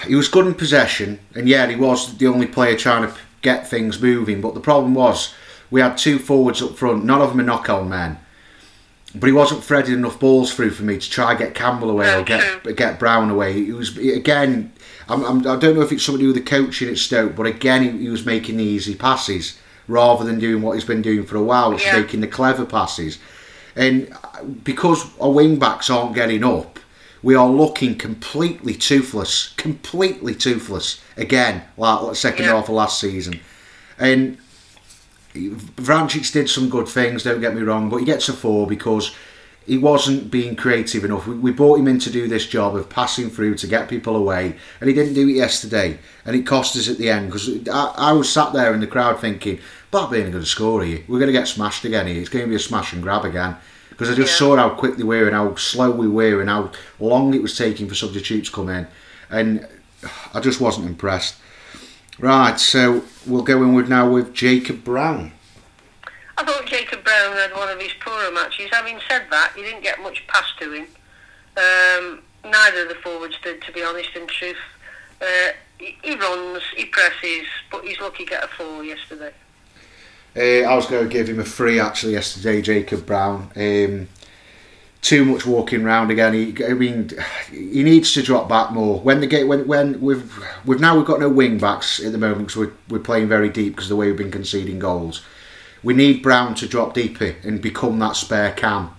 he 0.09 0.17
was 0.17 0.27
good 0.27 0.49
in 0.49 0.55
possession, 0.55 1.21
and 1.37 1.49
yeah, 1.49 1.69
he 1.69 1.77
was 1.77 2.19
the 2.19 2.27
only 2.27 2.49
player 2.49 2.77
trying 2.77 3.09
to 3.09 3.15
get 3.43 3.69
things 3.69 4.03
moving. 4.03 4.41
But 4.41 4.55
the 4.55 4.61
problem 4.61 4.95
was 4.95 5.35
we 5.71 5.81
had 5.81 5.97
two 5.99 6.19
forwards 6.19 6.63
up 6.63 6.77
front, 6.77 7.05
none 7.05 7.21
of 7.21 7.31
them 7.31 7.41
are 7.41 7.45
knock 7.45 7.69
on 7.69 7.89
men. 7.89 8.19
But 9.15 9.27
he 9.29 9.33
wasn't 9.33 9.65
threading 9.65 9.95
enough 9.95 10.21
balls 10.21 10.53
through 10.55 10.71
for 10.71 10.83
me 10.83 10.99
to 10.99 11.11
try 11.11 11.31
and 11.31 11.39
get 11.39 11.55
Campbell 11.55 11.89
away 11.91 12.15
or 12.15 12.23
get 12.23 12.77
get 12.77 12.99
Brown 12.99 13.31
away. 13.31 13.59
It 13.67 13.73
was 13.73 13.97
again. 13.97 14.73
I'm, 15.09 15.25
I'm, 15.25 15.39
I 15.41 15.57
don't 15.57 15.75
know 15.75 15.81
if 15.81 15.91
it's 15.93 16.03
something 16.05 16.19
to 16.21 16.25
do 16.25 16.35
with 16.35 16.45
the 16.45 16.51
coaching 16.51 16.91
at 16.91 16.99
Stoke, 16.99 17.35
but 17.35 17.47
again, 17.47 17.83
he, 17.83 18.03
he 18.05 18.09
was 18.11 18.27
making 18.27 18.59
the 18.59 18.65
easy 18.65 18.95
passes 18.95 19.59
rather 19.87 20.23
than 20.23 20.39
doing 20.39 20.61
what 20.61 20.75
he's 20.75 20.85
been 20.85 21.01
doing 21.01 21.25
for 21.25 21.37
a 21.37 21.43
while, 21.43 21.71
which 21.73 21.83
Yeah. 21.83 21.97
is 21.97 22.03
making 22.03 22.21
the 22.21 22.27
clever 22.27 22.67
passes. 22.67 23.19
And 23.75 24.13
uh, 24.13 24.45
because 24.45 25.07
our 25.19 25.31
wing 25.31 25.59
backs 25.59 25.89
aren't 25.89 26.15
getting 26.15 26.45
up, 26.45 26.79
we 27.23 27.35
are 27.35 27.49
looking 27.49 27.97
completely 27.97 28.75
toothless, 28.75 29.55
completely 29.57 30.35
toothless 30.35 31.01
again, 31.17 31.63
like 31.79 32.03
like 32.03 32.17
second 32.17 32.45
Yeah. 32.45 32.57
half 32.57 32.65
of 32.69 32.75
last 32.75 33.01
season. 33.01 33.41
And 33.99 34.37
Vrancic 35.35 36.33
did 36.33 36.49
some 36.49 36.69
good 36.69 36.89
things, 36.89 37.23
don't 37.23 37.41
get 37.41 37.55
me 37.55 37.63
wrong, 37.63 37.89
but 37.89 37.99
he 37.99 38.05
gets 38.05 38.29
a 38.29 38.33
four 38.33 38.67
because 38.67 39.15
he 39.67 39.77
wasn't 39.77 40.31
being 40.31 40.57
creative 40.57 41.05
enough. 41.05 41.27
We, 41.27 41.35
we 41.37 41.51
brought 41.53 41.79
him 41.79 41.89
in 41.89 41.99
to 42.01 42.11
do 42.11 42.27
this 42.27 42.47
job 42.47 42.75
of 42.75 42.89
passing 42.89 43.29
through 43.29 43.57
to 43.57 43.67
get 43.67 43.89
people 43.89 44.17
away, 44.17 44.57
and 44.81 44.89
he 44.89 44.95
didn't 44.95 45.15
do 45.15 45.29
it 45.29 45.33
yesterday, 45.37 45.99
and 46.25 46.35
it 46.35 46.47
cost 46.47 46.77
us 46.77 46.89
at 46.89 46.99
the 46.99 47.11
end 47.11 47.27
because 47.27 47.69
I, 47.69 47.93
I 47.97 48.13
was 48.13 48.33
sat 48.33 48.53
there 48.53 48.73
in 48.73 48.81
the 48.81 48.87
crowd 48.87 49.21
thinking, 49.21 49.61
Blackburn 49.91 50.27
are 50.27 50.31
going 50.31 50.43
to 50.43 50.47
score 50.47 50.83
here. 50.83 51.03
We're 51.09 51.19
going 51.19 51.33
to 51.33 51.39
get 51.39 51.49
smashed 51.49 51.85
again 51.85 52.07
here. 52.07 52.21
It's 52.21 52.29
going 52.29 52.45
to 52.45 52.49
be 52.49 52.57
a 52.57 52.59
smash 52.59 52.93
and 52.93 53.03
grab 53.03 53.25
again. 53.25 53.57
Because 53.91 54.11
I 54.11 54.15
just 54.15 54.33
Yeah. 54.33 54.39
saw 54.39 54.57
how 54.57 54.71
quick 54.71 54.97
they 54.97 55.03
were 55.03 55.27
and 55.27 55.35
how 55.35 55.55
slow 55.57 55.91
we 55.91 56.07
were 56.07 56.41
and 56.41 56.49
how 56.49 56.71
long 57.01 57.35
it 57.35 57.43
was 57.43 57.57
taking 57.57 57.89
for 57.89 57.95
substitutes 57.95 58.49
to 58.49 58.55
come 58.55 58.69
in. 58.69 58.87
And 59.31 59.67
I 60.35 60.41
just 60.41 60.61
wasn't 60.61 60.87
impressed. 60.87 61.35
Right, 62.19 62.59
so 62.59 63.05
we'll 63.27 63.43
go 63.43 63.63
in 63.63 63.75
with 63.75 63.89
now 63.89 64.11
with 64.11 64.35
Jacob 64.35 64.83
Brown. 64.83 65.33
I 66.37 66.45
thought 66.45 66.67
Jacob 66.67 67.05
Brown 67.05 67.37
had 67.37 67.53
one 67.53 67.69
of 67.69 67.81
his 67.81 67.93
poorer 68.01 68.33
matches. 68.33 68.69
Having 68.73 69.01
said 69.09 69.27
that, 69.31 69.53
he 69.55 69.63
didn't 69.63 69.83
get 69.83 70.01
much 70.03 70.27
pass 70.27 70.47
to 70.61 70.73
him. 70.73 70.87
Um, 71.57 72.23
neither 72.45 72.83
of 72.83 72.89
the 72.89 72.97
forwards 72.97 73.37
did, 73.43 73.63
to 73.63 73.73
be 73.73 73.83
honest, 73.83 74.11
in 74.17 74.27
truth. 74.27 74.57
Uh, 75.21 75.53
he, 75.79 75.97
he 76.03 76.15
runs, 76.17 76.63
he 76.77 76.87
presses, 76.87 77.47
but 77.71 77.85
he's 77.85 78.01
lucky 78.01 78.25
to 78.25 78.31
get 78.31 78.45
a 78.45 78.49
four 78.49 78.83
yesterday. 78.83 79.33
Uh, 80.37 80.69
I 80.69 80.75
was 80.75 80.87
going 80.87 81.05
to 81.05 81.13
give 81.13 81.29
him 81.29 81.41
a 81.41 81.45
three 81.45 81.81
actually 81.81 82.13
yesterday, 82.13 82.63
Jacob 82.63 83.07
Brown. 83.07 83.51
Um, 83.57 84.09
too 85.01 85.25
much 85.25 85.47
walking 85.47 85.85
round 85.85 86.11
again. 86.11 86.35
He, 86.35 86.65
I 86.65 86.75
mean, 86.75 87.11
he 87.51 87.83
needs 87.83 88.13
to 88.15 88.23
drop 88.23 88.49
back 88.49 88.73
more. 88.73 89.01
When 89.01 89.21
the 89.21 89.27
get 89.27 89.47
when 89.47 89.67
when 89.67 90.01
we've 90.01 90.45
we've 90.65 90.81
now 90.81 90.97
we've 90.97 91.07
got 91.07 91.21
no 91.21 91.29
wing 91.29 91.59
backs 91.59 92.01
at 92.03 92.13
the 92.13 92.19
moment 92.19 92.49
because 92.49 92.57
we're 92.57 92.73
we're 92.89 92.99
playing 93.03 93.29
very 93.29 93.49
deep 93.49 93.75
because 93.75 93.87
of 93.87 93.91
the 93.91 93.97
way 93.97 94.09
we've 94.09 94.17
been 94.17 94.31
conceding 94.31 94.79
goals. 94.79 95.23
We 95.83 95.95
need 95.95 96.23
Brown 96.23 96.55
to 96.57 96.67
drop 96.67 96.95
deeper 96.95 97.37
and 97.45 97.63
become 97.63 97.99
that 98.01 98.17
spare 98.17 98.53
cam 98.53 98.91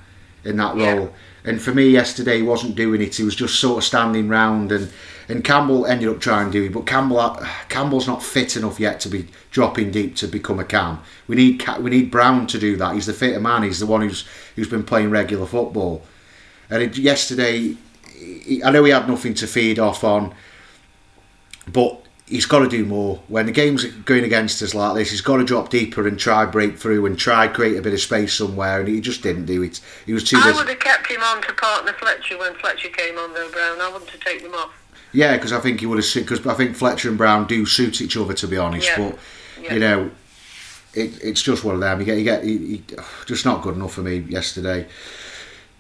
in 0.46 0.56
that 0.58 0.78
Yeah. 0.78 0.94
role. 0.94 1.14
And 1.44 1.62
for 1.62 1.74
me 1.74 1.90
yesterday, 1.90 2.38
he 2.38 2.44
wasn't 2.44 2.76
doing 2.76 3.02
it. 3.02 3.16
He 3.16 3.24
was 3.24 3.36
just 3.36 3.60
sort 3.60 3.78
of 3.78 3.84
standing 3.86 4.28
round, 4.28 4.72
and, 4.74 4.92
and 5.30 5.42
Campbell 5.44 5.86
ended 5.86 6.10
up 6.10 6.20
trying 6.20 6.52
to 6.52 6.52
do 6.52 6.66
it. 6.66 6.74
But 6.74 6.86
Campbell 6.86 7.46
Campbell's 7.70 8.08
not 8.08 8.22
fit 8.22 8.58
enough 8.58 8.80
yet 8.80 9.00
to 9.02 9.10
be 9.10 9.28
dropping 9.50 9.92
deep 9.92 10.16
to 10.18 10.28
become 10.28 10.60
a 10.60 10.66
cam. 10.66 11.00
We 11.28 11.36
need 11.38 11.66
we 11.80 11.90
need 11.90 12.12
Brown 12.12 12.46
to 12.48 12.60
do 12.60 12.76
that. 12.78 12.94
He's 12.94 13.06
the 13.06 13.14
fitter 13.14 13.40
man. 13.40 13.64
He's 13.64 13.80
the 13.80 13.86
one 13.86 14.02
who's 14.02 14.26
who's 14.60 14.70
been 14.70 14.84
playing 14.84 15.10
regular 15.10 15.46
football. 15.46 16.04
And 16.70 16.84
it, 16.84 16.98
yesterday, 16.98 17.76
he, 18.14 18.62
I 18.64 18.72
know 18.72 18.84
he 18.84 18.92
had 18.92 19.08
nothing 19.08 19.34
to 19.36 19.48
feed 19.48 19.80
off 19.80 20.04
on, 20.04 20.34
but 21.72 22.04
he's 22.28 22.46
got 22.46 22.60
to 22.60 22.68
do 22.68 22.86
more. 22.86 23.22
When 23.28 23.46
the 23.46 23.52
game's 23.52 23.86
going 23.86 24.24
against 24.24 24.62
us 24.62 24.76
like 24.76 24.96
this, 24.96 25.12
he's 25.12 25.22
got 25.22 25.38
to 25.38 25.44
drop 25.44 25.70
deeper 25.70 26.08
and 26.08 26.20
try 26.20 26.46
break 26.46 26.78
through 26.78 27.06
and 27.06 27.18
try 27.18 27.48
create 27.48 27.78
a 27.78 27.82
bit 27.82 27.94
of 27.94 28.00
space 28.00 28.34
somewhere. 28.34 28.80
And 28.80 28.88
he 28.90 29.02
just 29.02 29.24
didn't 29.24 29.46
do 29.46 29.64
it. 29.64 29.82
He 30.06 30.14
was 30.14 30.24
too. 30.24 30.38
I 30.38 30.48
busy. 30.48 30.58
would 30.58 30.70
have 30.70 30.80
kept 30.80 31.08
him 31.10 31.22
on 31.24 31.42
to 31.44 31.54
partner 31.54 31.94
Fletcher 31.94 32.38
when 32.38 32.54
Fletcher 32.56 32.90
came 32.90 33.18
on, 33.18 33.34
though 33.34 33.50
Brown. 33.50 33.82
I 33.82 33.90
wouldn't 33.92 34.12
have 34.12 34.20
taken 34.22 34.48
him 34.48 34.56
off. 34.56 34.74
Yeah, 35.12 35.36
because 35.38 35.54
I 35.54 35.60
think 35.60 35.80
he 35.80 35.86
would 35.86 36.04
have. 36.04 36.14
Because 36.14 36.46
I 36.46 36.54
think 36.54 36.76
Fletcher 36.76 37.10
and 37.10 37.18
Brown 37.18 37.48
do 37.48 37.66
suit 37.66 38.02
each 38.02 38.16
other, 38.16 38.34
to 38.36 38.48
be 38.48 38.58
honest. 38.58 38.88
Yeah. 38.88 38.98
But 39.10 39.20
Yeah. 39.64 39.74
you 39.74 39.80
know, 39.80 40.12
it, 40.94 41.24
it's 41.24 41.42
just 41.42 41.64
one 41.64 41.76
of 41.76 41.82
them. 41.82 42.00
You 42.00 42.06
get, 42.06 42.18
you 42.18 42.24
get, 42.24 42.44
he, 42.44 42.58
he, 42.58 42.84
just 43.26 43.46
not 43.46 43.62
good 43.62 43.76
enough 43.76 43.94
for 43.94 44.02
me 44.02 44.18
yesterday. 44.18 44.88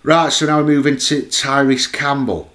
Right, 0.04 0.32
so 0.32 0.45
now 0.45 0.62
we 0.62 0.76
move 0.76 0.88
into 0.88 1.24
Tyrese 1.24 1.91
Campbell. 1.91 2.50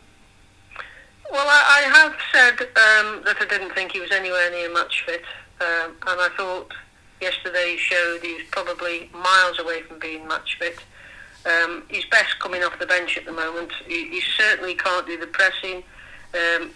Well, 1.30 1.46
I, 1.46 1.82
I 1.84 1.98
have 1.98 2.14
said 2.32 2.60
um, 2.60 3.22
that 3.24 3.36
I 3.40 3.46
didn't 3.48 3.74
think 3.74 3.92
he 3.92 4.00
was 4.00 4.12
anywhere 4.12 4.50
near 4.50 4.72
match 4.72 5.04
fit, 5.04 5.24
um, 5.60 5.96
and 6.06 6.20
I 6.20 6.28
thought 6.36 6.72
yesterday 7.20 7.76
showed 7.76 8.20
he 8.22 8.34
was 8.34 8.44
probably 8.50 9.10
miles 9.12 9.58
away 9.58 9.82
from 9.82 9.98
being 9.98 10.26
match 10.26 10.56
fit. 10.58 10.78
Um, 11.46 11.82
he's 11.88 12.04
best 12.06 12.38
coming 12.38 12.62
off 12.62 12.78
the 12.78 12.86
bench 12.86 13.18
at 13.18 13.26
the 13.26 13.32
moment. 13.32 13.72
He, 13.86 14.08
he 14.08 14.22
certainly 14.38 14.74
can't 14.74 15.06
do 15.06 15.18
the 15.18 15.26
pressing. 15.26 15.82
Um, 16.32 16.70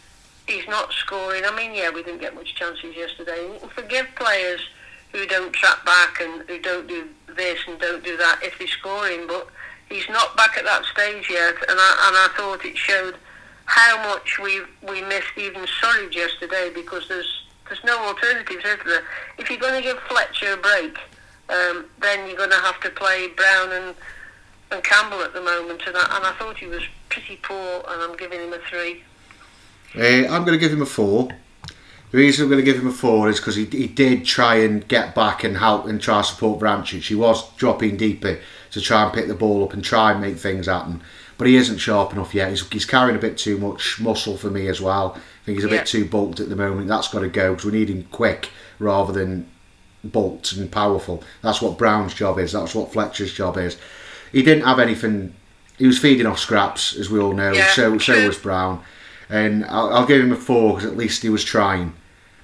he's 0.46 0.66
not 0.68 0.92
scoring. 0.92 1.44
I 1.46 1.54
mean, 1.56 1.74
yeah, 1.74 1.90
we 1.90 2.02
didn't 2.02 2.20
get 2.20 2.34
much 2.34 2.54
chances 2.54 2.94
yesterday. 2.94 3.50
You 3.52 3.58
can 3.60 3.68
forgive 3.70 4.06
players 4.16 4.60
who 5.12 5.26
don't 5.26 5.52
trap 5.52 5.84
back 5.84 6.20
and 6.20 6.42
who 6.48 6.58
don't 6.60 6.86
do 6.86 7.08
this 7.34 7.58
and 7.66 7.78
don't 7.80 8.04
do 8.04 8.16
that 8.16 8.40
if 8.42 8.58
they're 8.58 8.68
scoring, 8.68 9.26
but 9.26 9.48
he's 9.88 10.08
not 10.08 10.36
back 10.36 10.56
at 10.56 10.64
that 10.64 10.84
stage 10.84 11.28
yet. 11.30 11.54
And 11.68 11.78
I, 11.78 12.06
and 12.08 12.16
I 12.16 12.28
thought 12.36 12.64
it 12.64 12.76
showed 12.76 13.16
how 13.64 14.02
much 14.08 14.38
we 14.38 14.62
we 14.86 15.02
missed 15.02 15.36
even 15.36 15.66
Surridge 15.66 16.14
yesterday 16.14 16.70
because 16.74 17.06
there's 17.08 17.44
there's 17.68 17.84
no 17.84 17.98
alternatives, 17.98 18.64
is 18.64 18.78
there? 18.86 19.04
If 19.36 19.50
you're 19.50 19.58
going 19.58 19.74
to 19.74 19.82
give 19.82 19.98
Fletcher 20.08 20.54
a 20.54 20.56
break, 20.56 20.96
um, 21.50 21.84
then 22.00 22.26
you're 22.26 22.36
going 22.36 22.50
to 22.50 22.56
have 22.56 22.80
to 22.80 22.90
play 22.90 23.28
Brown 23.28 23.72
and 23.72 23.94
and 24.70 24.84
Campbell 24.84 25.22
at 25.22 25.32
the 25.32 25.40
moment, 25.40 25.82
and 25.86 25.96
I, 25.96 26.16
and 26.16 26.26
I 26.26 26.32
thought 26.38 26.58
he 26.58 26.66
was 26.66 26.82
pretty 27.08 27.36
poor, 27.36 27.84
and 27.88 28.02
I'm 28.02 28.16
giving 28.16 28.40
him 28.40 28.52
a 28.52 28.58
three. 28.68 29.02
Uh, 29.96 30.30
I'm 30.30 30.44
going 30.44 30.52
to 30.52 30.58
give 30.58 30.72
him 30.72 30.82
a 30.82 30.86
four. 30.86 31.30
The 32.10 32.18
reason 32.18 32.44
I'm 32.44 32.50
going 32.50 32.64
to 32.64 32.70
give 32.72 32.80
him 32.80 32.88
a 32.88 32.92
four 32.92 33.28
is 33.28 33.38
because 33.38 33.56
he, 33.56 33.66
he 33.66 33.86
did 33.86 34.24
try 34.24 34.56
and 34.56 34.86
get 34.88 35.14
back 35.14 35.44
and 35.44 35.58
help 35.58 35.86
and 35.86 36.00
try 36.00 36.22
to 36.22 36.26
support 36.26 36.60
Vrancic. 36.60 37.06
He 37.06 37.14
was 37.14 37.50
dropping 37.56 37.96
deeper 37.98 38.38
to 38.70 38.80
try 38.80 39.04
and 39.04 39.12
pick 39.12 39.26
the 39.28 39.34
ball 39.34 39.62
up 39.64 39.74
and 39.74 39.84
try 39.84 40.12
and 40.12 40.20
make 40.20 40.38
things 40.38 40.66
happen. 40.66 41.02
But 41.36 41.48
he 41.48 41.56
isn't 41.56 41.78
sharp 41.78 42.12
enough 42.14 42.34
yet. 42.34 42.48
He's, 42.50 42.66
he's 42.70 42.84
carrying 42.86 43.16
a 43.16 43.20
bit 43.20 43.36
too 43.36 43.58
much 43.58 44.00
muscle 44.00 44.36
for 44.38 44.48
me 44.50 44.68
as 44.68 44.80
well. 44.80 45.12
I 45.16 45.44
think 45.44 45.58
he's 45.58 45.64
a 45.64 45.68
Yeah. 45.68 45.78
bit 45.78 45.86
too 45.86 46.06
bulked 46.06 46.40
at 46.40 46.48
the 46.48 46.56
moment. 46.56 46.88
That's 46.88 47.08
got 47.08 47.20
to 47.20 47.28
go 47.28 47.50
because 47.54 47.70
we 47.70 47.78
need 47.78 47.90
him 47.90 48.04
quick 48.10 48.50
rather 48.78 49.12
than 49.12 49.46
bulked 50.02 50.52
and 50.52 50.70
powerful. 50.72 51.22
That's 51.42 51.60
what 51.60 51.76
Brown's 51.78 52.14
job 52.14 52.38
is. 52.38 52.52
That's 52.52 52.74
what 52.74 52.92
Fletcher's 52.92 53.32
job 53.34 53.56
is. 53.58 53.76
He 54.32 54.42
didn't 54.42 54.64
have 54.64 54.78
anything. 54.78 55.34
He 55.76 55.86
was 55.86 55.98
feeding 55.98 56.26
off 56.26 56.38
scraps, 56.38 56.96
as 56.96 57.08
we 57.10 57.20
all 57.20 57.32
know. 57.34 57.52
Yeah, 57.52 57.68
so 57.68 57.98
so 57.98 58.26
was 58.26 58.38
Brown, 58.38 58.82
and 59.28 59.64
I'll, 59.66 59.92
I'll 59.92 60.06
give 60.06 60.22
him 60.22 60.32
a 60.32 60.36
four 60.36 60.74
because 60.76 60.90
at 60.90 60.96
least 60.96 61.22
he 61.22 61.28
was 61.28 61.44
trying, 61.44 61.94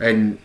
and 0.01 0.39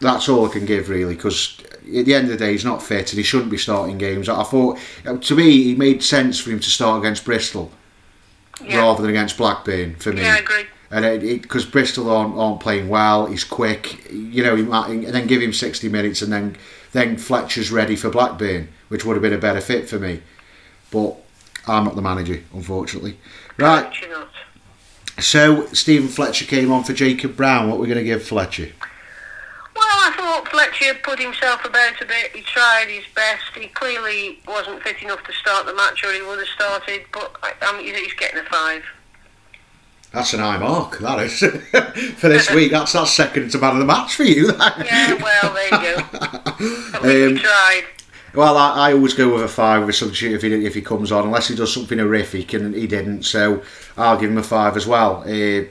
that's 0.00 0.28
all 0.28 0.46
I 0.48 0.52
can 0.52 0.64
give 0.66 0.88
really. 0.88 1.14
Because 1.14 1.58
at 1.60 2.04
the 2.04 2.14
end 2.14 2.24
of 2.24 2.30
the 2.30 2.36
day, 2.36 2.52
he's 2.52 2.64
not 2.64 2.82
fit 2.82 3.10
and 3.12 3.18
he 3.18 3.22
shouldn't 3.22 3.50
be 3.50 3.58
starting 3.58 3.98
games. 3.98 4.28
I 4.28 4.42
thought, 4.42 4.78
to 5.22 5.34
me, 5.34 5.72
it 5.72 5.78
made 5.78 6.02
sense 6.02 6.38
for 6.38 6.50
him 6.50 6.60
to 6.60 6.68
start 6.70 7.00
against 7.00 7.24
Bristol 7.24 7.70
Yeah. 8.62 8.78
rather 8.78 9.02
than 9.02 9.10
against 9.10 9.36
Blackburn 9.36 9.96
for 9.96 10.12
me. 10.12 10.22
Yeah, 10.22 10.34
I 10.34 10.38
agree. 10.38 10.66
And 10.90 11.04
it 11.04 11.42
because 11.42 11.66
Bristol 11.66 12.10
aren't, 12.10 12.34
aren't 12.36 12.60
playing 12.60 12.88
well, 12.88 13.26
he's 13.26 13.44
quick. 13.44 14.10
You 14.10 14.42
know, 14.42 14.56
he 14.56 14.62
might, 14.62 14.88
and 14.88 15.04
then 15.06 15.26
give 15.26 15.42
him 15.42 15.52
sixty 15.52 15.88
minutes, 15.88 16.22
and 16.22 16.32
then 16.32 16.56
then 16.92 17.18
Fletcher's 17.18 17.70
ready 17.70 17.94
for 17.94 18.08
Blackburn, 18.08 18.68
which 18.88 19.04
would 19.04 19.12
have 19.14 19.22
been 19.22 19.34
a 19.34 19.38
better 19.38 19.60
fit 19.60 19.86
for 19.86 19.98
me. 19.98 20.22
But 20.90 21.16
I'm 21.66 21.84
not 21.84 21.94
the 21.94 22.00
manager, 22.00 22.42
unfortunately. 22.54 23.18
Right. 23.58 23.92
Don't 25.18 25.34
you 25.34 25.56
not? 25.56 25.66
So 25.68 25.74
Steven 25.74 26.08
Fletcher 26.08 26.44
came 26.44 26.70
on 26.72 26.84
for 26.84 26.92
Jacob 26.92 27.36
Brown. 27.36 27.68
What 27.68 27.78
we're 27.78 27.86
going 27.86 27.98
to 27.98 28.04
give 28.04 28.22
Fletcher? 28.22 28.70
Well, 29.74 29.84
I 29.86 30.12
thought 30.16 30.48
Fletcher 30.48 30.98
put 31.02 31.20
himself 31.20 31.64
about 31.64 32.00
a 32.00 32.06
bit. 32.06 32.32
He 32.34 32.42
tried 32.42 32.86
his 32.88 33.04
best. 33.14 33.42
He 33.54 33.68
clearly 33.68 34.40
wasn't 34.46 34.82
fit 34.82 35.02
enough 35.02 35.22
to 35.24 35.32
start 35.32 35.66
the 35.66 35.74
match, 35.74 36.02
or 36.04 36.12
he 36.12 36.22
would 36.22 36.38
have 36.38 36.48
started. 36.48 37.02
But 37.12 37.36
I, 37.62 37.76
mean, 37.76 37.94
he's 37.94 38.14
getting 38.14 38.40
a 38.40 38.44
five. 38.44 38.82
That's 40.12 40.32
an 40.32 40.40
high 40.40 40.56
mark. 40.58 40.98
That 41.00 41.18
is 41.20 41.38
for 42.18 42.28
this 42.28 42.50
week. 42.54 42.70
That's 42.72 42.92
that's 42.92 43.12
second 43.12 43.50
to 43.50 43.58
man 43.58 43.72
of 43.74 43.78
the 43.80 43.84
match 43.84 44.14
for 44.14 44.22
you. 44.24 44.46
Yeah, 44.56 45.14
well, 45.22 45.52
there 45.54 45.64
you 45.64 45.70
go. 45.70 46.02
At 46.94 47.02
least 47.02 47.04
Um, 47.04 47.36
he 47.36 47.38
tried. 47.42 47.84
Well, 48.38 48.56
I, 48.56 48.90
I 48.90 48.92
always 48.92 49.14
go 49.14 49.34
with 49.34 49.42
a 49.42 49.48
five 49.48 49.80
with 49.80 49.88
a 49.90 49.92
substitute 49.92 50.36
if 50.36 50.42
he 50.42 50.64
if 50.64 50.72
he 50.72 50.80
comes 50.80 51.10
on, 51.10 51.24
unless 51.24 51.48
he 51.48 51.56
does 51.56 51.74
something 51.74 51.98
horrific, 51.98 52.52
and 52.52 52.72
he 52.72 52.86
didn't. 52.86 53.24
So 53.24 53.64
I'll 53.96 54.16
give 54.16 54.30
him 54.30 54.38
a 54.38 54.44
five 54.44 54.76
as 54.76 54.86
well. 54.86 55.22
Uh, 55.26 55.64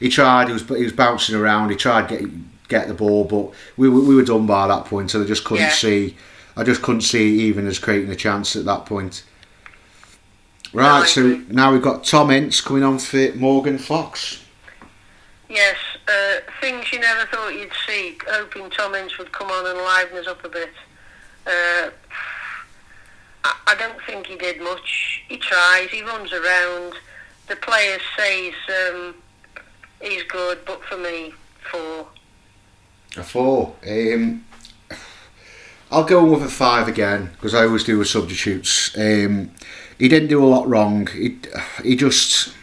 he 0.00 0.08
tried. 0.08 0.46
He 0.46 0.54
was 0.54 0.62
he 0.66 0.84
was 0.84 0.94
bouncing 0.94 1.34
around. 1.34 1.68
He 1.68 1.76
tried 1.76 2.08
get 2.08 2.22
get 2.68 2.88
the 2.88 2.94
ball, 2.94 3.24
but 3.24 3.52
we 3.76 3.90
were- 3.90 4.00
we 4.00 4.14
were 4.14 4.22
done 4.24 4.46
by 4.46 4.66
that 4.68 4.86
point, 4.86 5.10
so 5.10 5.22
I 5.22 5.26
just 5.26 5.44
couldn't 5.44 5.64
Yeah. 5.64 5.70
see. 5.72 6.16
I 6.56 6.62
just 6.64 6.80
couldn't 6.80 7.02
see 7.02 7.40
even 7.40 7.66
as 7.66 7.78
creating 7.78 8.08
a 8.10 8.16
chance 8.16 8.56
at 8.56 8.64
that 8.64 8.86
point. 8.86 9.22
Right, 10.72 11.06
so 11.06 11.42
now 11.50 11.72
we've 11.72 11.82
got 11.82 12.04
Tom 12.04 12.30
Ince 12.30 12.62
coming 12.62 12.84
on 12.84 12.98
for 13.00 13.32
Morgan 13.34 13.76
Fox. 13.76 14.40
Yes, 15.50 15.76
uh, 16.08 16.40
things 16.62 16.90
you 16.90 17.00
never 17.00 17.26
thought 17.26 17.50
you'd 17.54 17.70
see. 17.86 18.16
Hoping 18.30 18.70
Tom 18.70 18.94
Ince 18.94 19.18
would 19.18 19.30
come 19.30 19.50
on 19.50 19.66
and 19.66 19.78
liven 19.78 20.16
us 20.16 20.26
up 20.26 20.42
a 20.42 20.48
bit. 20.48 20.70
Uh, 21.46 21.90
I, 23.44 23.74
don't 23.78 24.00
think 24.06 24.26
he 24.26 24.36
did 24.36 24.62
much. 24.62 25.22
He 25.28 25.36
tries. 25.36 25.90
He 25.90 26.02
runs 26.02 26.32
around. 26.32 26.94
The 27.48 27.56
players 27.56 28.00
say 28.16 28.46
he's, 28.46 28.76
um, 28.94 29.14
he's 30.00 30.22
good, 30.24 30.60
but 30.64 30.82
for 30.84 30.96
me, 30.96 31.34
four. 31.70 32.06
A 33.16 33.22
four. 33.22 33.74
Um, 33.86 34.44
I'll 35.90 36.04
go 36.04 36.24
with 36.24 36.42
a 36.42 36.48
five 36.48 36.88
again 36.88 37.30
because 37.34 37.54
I 37.54 37.64
always 37.64 37.84
do 37.84 37.98
with 37.98 38.08
substitutes. 38.08 38.96
Um, 38.96 39.50
he 39.98 40.08
didn't 40.08 40.28
do 40.28 40.42
a 40.42 40.46
lot 40.46 40.66
wrong. 40.66 41.06
He, 41.06 41.38
he 41.82 41.94
just 41.94 42.54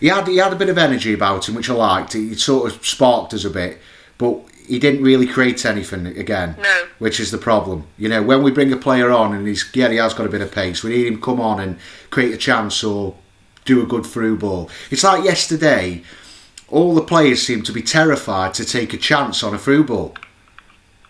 he 0.00 0.08
had 0.08 0.26
he 0.26 0.36
had 0.36 0.52
a 0.52 0.56
bit 0.56 0.68
of 0.68 0.78
energy 0.78 1.12
about 1.12 1.48
him, 1.48 1.54
which 1.54 1.70
I 1.70 1.74
liked. 1.74 2.12
He 2.12 2.34
sort 2.34 2.72
of 2.72 2.84
sparked 2.84 3.32
us 3.34 3.44
a 3.44 3.50
bit, 3.50 3.80
but 4.18 4.44
he 4.66 4.78
didn't 4.78 5.02
really 5.02 5.26
create 5.26 5.64
anything 5.64 6.06
again. 6.06 6.56
No. 6.60 6.84
Which 6.98 7.20
is 7.20 7.30
the 7.30 7.38
problem. 7.38 7.86
You 7.98 8.08
know, 8.08 8.22
when 8.22 8.42
we 8.42 8.50
bring 8.50 8.72
a 8.72 8.76
player 8.76 9.10
on 9.10 9.34
and 9.34 9.46
he's 9.46 9.64
yeah 9.74 9.88
he 9.90 9.96
has 9.96 10.14
got 10.14 10.26
a 10.26 10.30
bit 10.30 10.40
of 10.42 10.52
pace, 10.52 10.82
we 10.82 10.90
need 10.90 11.06
him 11.06 11.16
to 11.16 11.22
come 11.22 11.40
on 11.40 11.60
and 11.60 11.78
create 12.10 12.34
a 12.34 12.38
chance 12.38 12.82
or 12.84 13.16
do 13.64 13.82
a 13.82 13.86
good 13.86 14.04
through 14.06 14.38
ball. 14.38 14.70
It's 14.90 15.04
like 15.04 15.24
yesterday. 15.24 16.02
All 16.68 16.96
the 16.96 17.02
players 17.02 17.42
seem 17.46 17.62
to 17.62 17.72
be 17.72 17.80
terrified 17.80 18.52
to 18.54 18.64
take 18.64 18.92
a 18.92 18.96
chance 18.96 19.44
on 19.44 19.54
a 19.54 19.58
through 19.58 19.84
ball, 19.84 20.16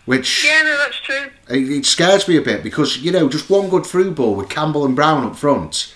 which 0.05 0.45
Yeah, 0.45 0.61
no, 0.61 0.77
that's 0.77 0.97
true. 0.97 1.31
it, 1.49 1.71
it 1.79 1.85
scares 1.87 2.27
me 2.27 2.37
a 2.37 2.43
bit 2.43 2.61
because 2.61 2.99
you 2.99 3.11
know 3.11 3.27
just 3.27 3.49
one 3.49 3.67
good 3.67 3.83
through 3.83 4.11
ball 4.11 4.35
with 4.35 4.49
Campbell 4.49 4.85
and 4.85 4.95
Brown 4.95 5.25
up 5.25 5.35
front, 5.35 5.91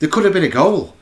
there 0.00 0.08
could 0.08 0.24
have 0.24 0.32
been 0.32 0.42
a 0.42 0.48
goal, 0.48 0.95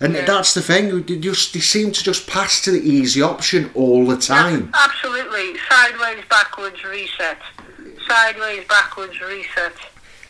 and 0.00 0.14
Yeah. 0.14 0.24
that's 0.24 0.54
the 0.54 0.62
thing. 0.62 1.02
They 1.04 1.16
just 1.16 1.52
they 1.54 1.60
seem 1.60 1.92
to 1.92 2.02
just 2.02 2.26
pass 2.26 2.60
to 2.62 2.70
the 2.70 2.80
easy 2.80 3.22
option 3.22 3.70
all 3.74 4.06
the 4.06 4.16
time. 4.16 4.72
Absolutely. 4.74 5.54
Sideways, 5.70 6.24
backwards, 6.28 6.82
reset. 6.84 7.38
Sideways, 8.08 8.64
backwards, 8.68 9.20
reset. 9.20 9.72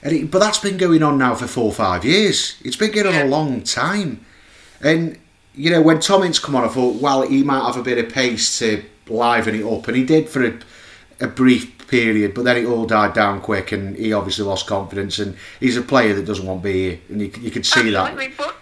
And 0.02 0.12
it, 0.14 0.30
but 0.30 0.38
that's 0.40 0.58
been 0.58 0.76
going 0.76 1.02
on 1.02 1.18
now 1.18 1.34
for 1.34 1.46
four 1.46 1.64
or 1.66 1.72
five 1.72 2.04
years. 2.04 2.56
It's 2.62 2.76
been 2.76 2.92
going 2.92 3.06
on 3.06 3.14
Yeah. 3.14 3.24
a 3.24 3.26
long 3.26 3.62
time. 3.62 4.24
And, 4.82 5.18
you 5.54 5.70
know, 5.70 5.80
when 5.80 5.98
Tom 6.00 6.22
Ince 6.24 6.38
come 6.38 6.54
on, 6.56 6.64
I 6.64 6.68
thought, 6.68 7.00
well, 7.00 7.22
he 7.22 7.42
might 7.42 7.64
have 7.64 7.76
a 7.78 7.82
bit 7.82 7.96
of 7.98 8.12
pace 8.12 8.58
to 8.58 8.84
liven 9.08 9.54
it 9.54 9.64
up. 9.64 9.88
And 9.88 9.96
he 9.96 10.04
did 10.04 10.28
for 10.28 10.44
a, 10.44 10.52
a 11.20 11.26
brief 11.26 11.86
period, 11.88 12.34
but 12.34 12.44
then 12.44 12.56
it 12.58 12.66
all 12.66 12.84
died 12.86 13.14
down 13.14 13.40
quick 13.40 13.72
and 13.72 13.96
he 13.96 14.12
obviously 14.12 14.44
lost 14.44 14.66
confidence. 14.66 15.18
And 15.18 15.36
he's 15.58 15.76
a 15.78 15.82
player 15.82 16.12
that 16.14 16.26
doesn't 16.26 16.44
want 16.44 16.60
to 16.62 16.64
be 16.64 16.72
here. 16.90 16.98
And 17.08 17.22
you, 17.22 17.30
you 17.40 17.50
could 17.50 17.64
see 17.64 17.94
Absolutely. 17.94 18.34
But, 18.36 18.56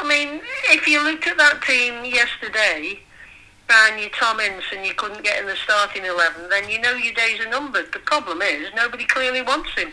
I 0.00 0.06
mean, 0.08 0.40
if 0.70 0.86
you 0.86 1.02
looked 1.02 1.26
at 1.26 1.36
that 1.38 1.62
team 1.62 2.04
yesterday 2.04 3.00
and 3.70 4.00
you 4.00 4.08
Tom 4.10 4.40
Ince 4.40 4.64
and 4.74 4.86
you 4.86 4.94
couldn't 4.94 5.22
get 5.22 5.40
in 5.40 5.46
the 5.46 5.56
starting 5.56 6.04
11, 6.04 6.48
then 6.48 6.68
you 6.68 6.80
know 6.80 6.92
your 6.92 7.14
days 7.14 7.40
are 7.40 7.48
numbered. 7.50 7.92
The 7.92 7.98
problem 8.00 8.40
is 8.42 8.68
nobody 8.74 9.04
clearly 9.04 9.42
wants 9.42 9.70
him. 9.76 9.90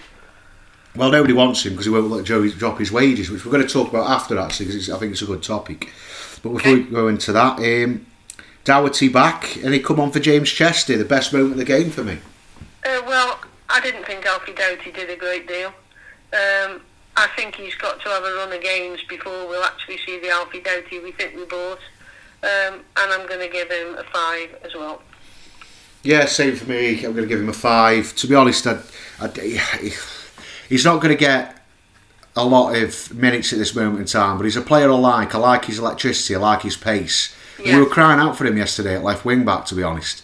Well, 0.95 1.11
nobody 1.11 1.33
wants 1.33 1.65
him 1.65 1.73
because 1.73 1.85
he 1.85 1.91
won't 1.91 2.09
let 2.09 2.23
Joey 2.23 2.51
drop 2.51 2.79
his 2.79 2.91
wages, 2.91 3.29
which 3.29 3.45
we're 3.45 3.51
going 3.51 3.67
to 3.67 3.73
talk 3.73 3.89
about 3.89 4.09
after 4.09 4.37
actually, 4.39 4.67
because 4.67 4.89
I 4.89 4.97
think 4.97 5.11
it's 5.11 5.21
a 5.21 5.25
good 5.25 5.43
topic. 5.43 5.89
But 6.41 6.53
before 6.53 6.71
Okay. 6.71 6.81
we 6.83 6.89
go 6.91 7.07
into 7.07 7.33
that, 7.33 7.59
um, 7.59 8.05
Doughty 8.63 9.09
back 9.09 9.57
and 9.57 9.73
he 9.75 9.79
come 9.79 9.99
on 9.99 10.11
for 10.11 10.19
James 10.19 10.49
Chester, 10.49 10.97
the 10.97 11.05
best 11.05 11.31
moment 11.33 11.51
of 11.51 11.57
the 11.59 11.65
game 11.65 11.91
for 11.91 12.03
me. 12.03 12.17
Uh, 12.83 13.01
well, 13.05 13.39
I 13.69 13.79
didn't 13.79 14.05
think 14.05 14.25
Alfie 14.25 14.53
Doughty 14.53 14.91
did 14.91 15.09
a 15.09 15.15
great 15.15 15.47
deal. 15.47 15.71
Um, 16.33 16.81
I 17.17 17.27
think 17.35 17.55
he's 17.55 17.75
got 17.75 18.01
to 18.01 18.09
have 18.09 18.23
a 18.23 18.33
run 18.35 18.51
of 18.51 18.61
games 18.61 18.99
before 19.07 19.47
we'll 19.47 19.63
actually 19.63 19.97
see 20.05 20.19
the 20.19 20.29
Alfie 20.29 20.61
Doughty 20.61 20.99
we 20.99 21.11
think 21.11 21.35
we 21.35 21.45
bought. 21.45 21.79
Um, 22.43 22.81
and 22.97 23.11
I'm 23.11 23.27
going 23.27 23.39
to 23.39 23.49
give 23.49 23.71
him 23.71 23.95
a 23.95 24.03
five 24.03 24.55
as 24.63 24.75
well. 24.75 25.01
Yeah, 26.03 26.25
same 26.25 26.55
for 26.55 26.69
me. 26.69 27.03
I'm 27.03 27.13
going 27.13 27.23
to 27.23 27.27
give 27.27 27.39
him 27.39 27.49
a 27.49 27.53
five. 27.53 28.15
To 28.17 28.27
be 28.27 28.35
honest, 28.35 28.67
I, 28.67 28.79
I, 29.19 29.29
he's 30.69 30.85
not 30.85 31.01
going 31.01 31.15
to 31.15 31.19
get 31.19 31.65
a 32.35 32.45
lot 32.45 32.75
of 32.75 33.13
minutes 33.13 33.53
at 33.53 33.59
this 33.59 33.73
moment 33.73 33.99
in 34.01 34.05
time, 34.05 34.37
but 34.37 34.43
he's 34.43 34.57
a 34.57 34.61
player 34.61 34.91
I 34.91 34.95
like. 34.95 35.33
I 35.33 35.37
like 35.37 35.65
his 35.65 35.79
electricity. 35.79 36.35
I 36.35 36.39
like 36.39 36.61
his 36.61 36.75
pace. 36.77 37.33
Yeah. 37.63 37.77
We 37.77 37.83
were 37.83 37.89
crying 37.89 38.19
out 38.19 38.37
for 38.37 38.45
him 38.45 38.57
yesterday 38.57 38.95
at 38.95 39.03
left 39.03 39.25
wing 39.25 39.45
back, 39.45 39.65
to 39.67 39.75
be 39.75 39.83
honest. 39.83 40.23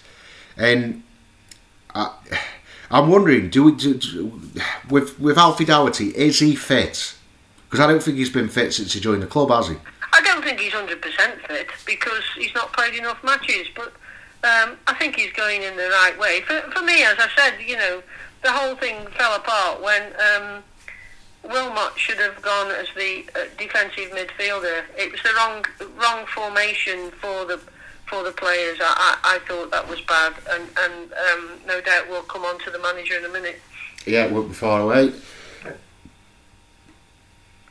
And 0.57 1.03
I, 1.95 2.13
I'm 2.91 3.09
wondering, 3.09 3.49
do 3.49 3.63
we 3.63 3.71
do, 3.71 3.93
do- 3.95 4.41
with 4.89 5.19
with 5.19 5.37
Alfie 5.37 5.65
Doughty? 5.65 6.09
Is 6.09 6.39
he 6.39 6.55
fit? 6.55 7.15
Because 7.69 7.79
I 7.79 7.87
don't 7.87 8.03
think 8.03 8.17
he's 8.17 8.29
been 8.29 8.49
fit 8.49 8.73
since 8.73 8.91
he 8.93 8.99
joined 8.99 9.21
the 9.23 9.27
club, 9.27 9.49
has 9.49 9.69
he? 9.69 9.77
I 10.13 10.19
don't 10.21 10.43
think 10.43 10.59
he's 10.59 10.73
100% 10.73 10.99
fit 11.47 11.69
because 11.85 12.23
he's 12.37 12.53
not 12.53 12.73
played 12.73 12.95
enough 12.95 13.23
matches, 13.23 13.67
but 13.73 13.93
um, 14.43 14.75
I 14.87 14.93
think 14.99 15.15
he's 15.15 15.31
going 15.31 15.63
in 15.63 15.77
the 15.77 15.87
right 15.89 16.17
way. 16.19 16.41
For, 16.41 16.59
for 16.71 16.83
me, 16.83 17.03
as 17.03 17.15
I 17.17 17.29
said, 17.37 17.53
you 17.65 17.77
know, 17.77 18.03
the 18.43 18.51
whole 18.51 18.75
thing 18.75 19.07
fell 19.17 19.35
apart 19.35 19.81
when 19.81 20.01
um, 20.35 20.63
Wilmot 21.43 21.97
should 21.97 22.17
have 22.17 22.41
gone 22.41 22.71
as 22.71 22.87
the 22.97 23.23
uh, 23.35 23.45
defensive 23.57 24.11
midfielder. 24.11 24.83
It 24.97 25.13
was 25.13 25.21
the 25.23 25.31
wrong 25.37 25.63
wrong 25.97 26.25
formation 26.25 27.11
for 27.21 27.45
the 27.45 27.59
for 28.11 28.23
the 28.23 28.31
players. 28.31 28.77
I, 28.81 29.17
I, 29.23 29.35
I 29.35 29.39
thought 29.47 29.71
that 29.71 29.87
was 29.87 30.01
bad, 30.01 30.33
and, 30.51 30.63
and 30.77 31.13
um, 31.13 31.49
no 31.65 31.79
doubt 31.81 32.09
we'll 32.09 32.21
come 32.23 32.43
on 32.43 32.59
to 32.59 32.69
the 32.69 32.77
manager 32.79 33.17
in 33.17 33.25
a 33.25 33.29
minute. 33.29 33.59
Yeah, 34.05 34.25
it 34.25 34.31
won't 34.31 34.49
be 34.49 34.53
far 34.53 34.81
away. 34.81 35.13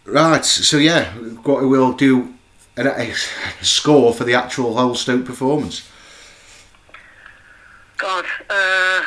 Right, 0.07 0.45
so 0.45 0.79
yeah, 0.79 1.13
what 1.13 1.63
we'll 1.69 1.93
do 1.93 2.35
a, 2.77 2.89
a 2.89 3.15
score 3.61 4.15
for 4.15 4.25
the 4.25 4.35
actual 4.35 4.75
whole 4.77 4.95
Stoke 4.95 5.27
performance. 5.27 5.87
God, 7.99 8.25
uh, 8.49 9.03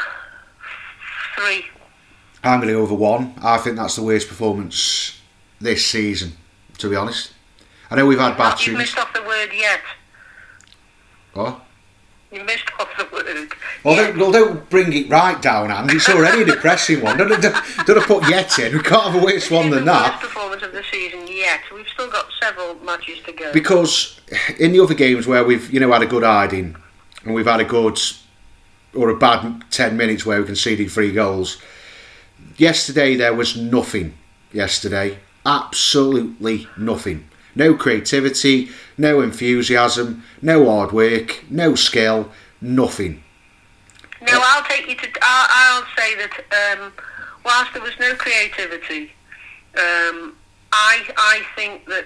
three. 1.36 1.65
I'm 2.43 2.60
going 2.60 2.67
to 2.67 2.76
go 2.76 2.82
over 2.82 2.93
one. 2.93 3.34
I 3.41 3.58
think 3.58 3.76
that's 3.76 3.96
the 3.96 4.04
worst 4.04 4.28
performance 4.28 5.19
this 5.60 5.86
season, 5.86 6.34
to 6.78 6.89
be 6.89 6.96
honest. 6.96 7.34
I 7.89 7.96
know 7.96 8.06
we've 8.06 8.19
had 8.19 8.30
You've 8.30 8.38
batterings. 8.38 8.78
missed 8.78 8.98
off 9.00 9.12
the 9.13 9.24
word 9.24 9.50
yet. 9.52 9.80
Oh. 11.36 11.62
You 12.32 12.43
missed 12.43 12.65
off 12.80 12.89
the 12.98 13.08
word. 13.13 13.54
Well, 13.84 13.96
Yeah. 13.96 14.08
don't, 14.08 14.17
well, 14.17 14.32
don't 14.32 14.69
bring 14.69 14.91
it 14.93 15.08
right 15.10 15.39
down, 15.41 15.69
and 15.69 15.91
it's 15.91 16.10
already 16.10 16.41
a 16.41 16.46
depressing 16.46 17.02
one. 17.02 17.17
Don't, 17.17 17.30
don't, 17.30 17.56
don't 17.86 18.04
put 18.08 18.28
yet 18.28 18.58
in. 18.58 18.74
We 18.74 18.82
can't 18.82 19.04
have 19.12 19.22
a 19.22 19.24
worse 19.24 19.52
one 19.52 19.69
than 19.69 19.86
the 19.86 19.91
that. 19.91 20.19
performance 20.19 20.63
of 20.63 20.72
the 20.72 20.84
season 20.91 21.28
yet. 21.28 21.60
We've 21.74 21.88
still 21.88 22.10
got 22.10 22.26
several 22.41 22.74
matches 22.84 23.19
to 23.26 23.34
go. 23.34 23.54
because 23.54 24.19
in 24.58 24.72
the 24.72 24.80
other 24.80 24.96
games 24.96 25.28
where 25.28 25.43
we've 25.43 25.72
you 25.72 25.80
know 25.80 25.91
had 25.91 26.02
a 26.02 26.08
good 26.08 26.24
hiding 26.24 26.76
and 27.24 27.36
we've 27.36 27.46
had 27.46 27.60
a 27.60 27.65
good 27.65 28.00
or 28.96 29.10
a 29.10 29.15
bad 29.17 29.63
10 29.69 29.96
minutes 29.98 30.26
where 30.26 30.39
we 30.39 30.46
conceded 30.46 30.89
three 30.91 31.12
goals 31.12 31.62
yesterday 32.58 33.15
there 33.15 33.34
was 33.34 33.56
nothing 33.58 34.13
yesterday 34.52 35.17
absolutely 35.46 36.67
nothing 36.78 37.28
no 37.56 37.74
creativity 37.76 38.69
no 38.97 39.21
enthusiasm 39.21 40.23
no 40.41 40.69
hard 40.69 40.91
work 40.91 41.43
no 41.49 41.75
skill 41.75 42.32
nothing 42.62 43.23
Now 44.21 44.39
I'll 44.41 44.63
take 44.63 44.88
you 44.88 44.95
to. 44.95 45.08
I'll, 45.21 45.47
I'll 45.49 45.86
say 45.97 46.15
that 46.15 46.77
um, 46.79 46.93
whilst 47.43 47.73
there 47.73 47.82
was 47.82 47.97
no 47.99 48.15
creativity, 48.15 49.12
um, 49.75 50.36
I 50.71 51.03
I 51.17 51.41
think 51.56 51.86
that 51.88 52.06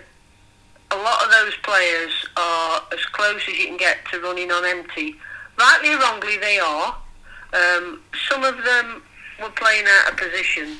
a 0.91 0.97
lot 0.97 1.23
of 1.23 1.31
those 1.31 1.55
players 1.63 2.11
are 2.35 2.81
as 2.91 3.05
close 3.05 3.41
as 3.47 3.57
you 3.59 3.67
can 3.67 3.77
get 3.77 3.97
to 4.11 4.19
running 4.21 4.51
on 4.51 4.65
empty. 4.65 5.15
Rightly 5.59 5.93
or 5.93 5.99
wrongly, 5.99 6.37
they 6.37 6.59
are. 6.59 6.95
Um, 7.53 8.01
some 8.29 8.43
of 8.43 8.63
them 8.63 9.03
were 9.41 9.49
playing 9.51 9.85
out 9.87 10.11
of 10.11 10.17
position, 10.17 10.77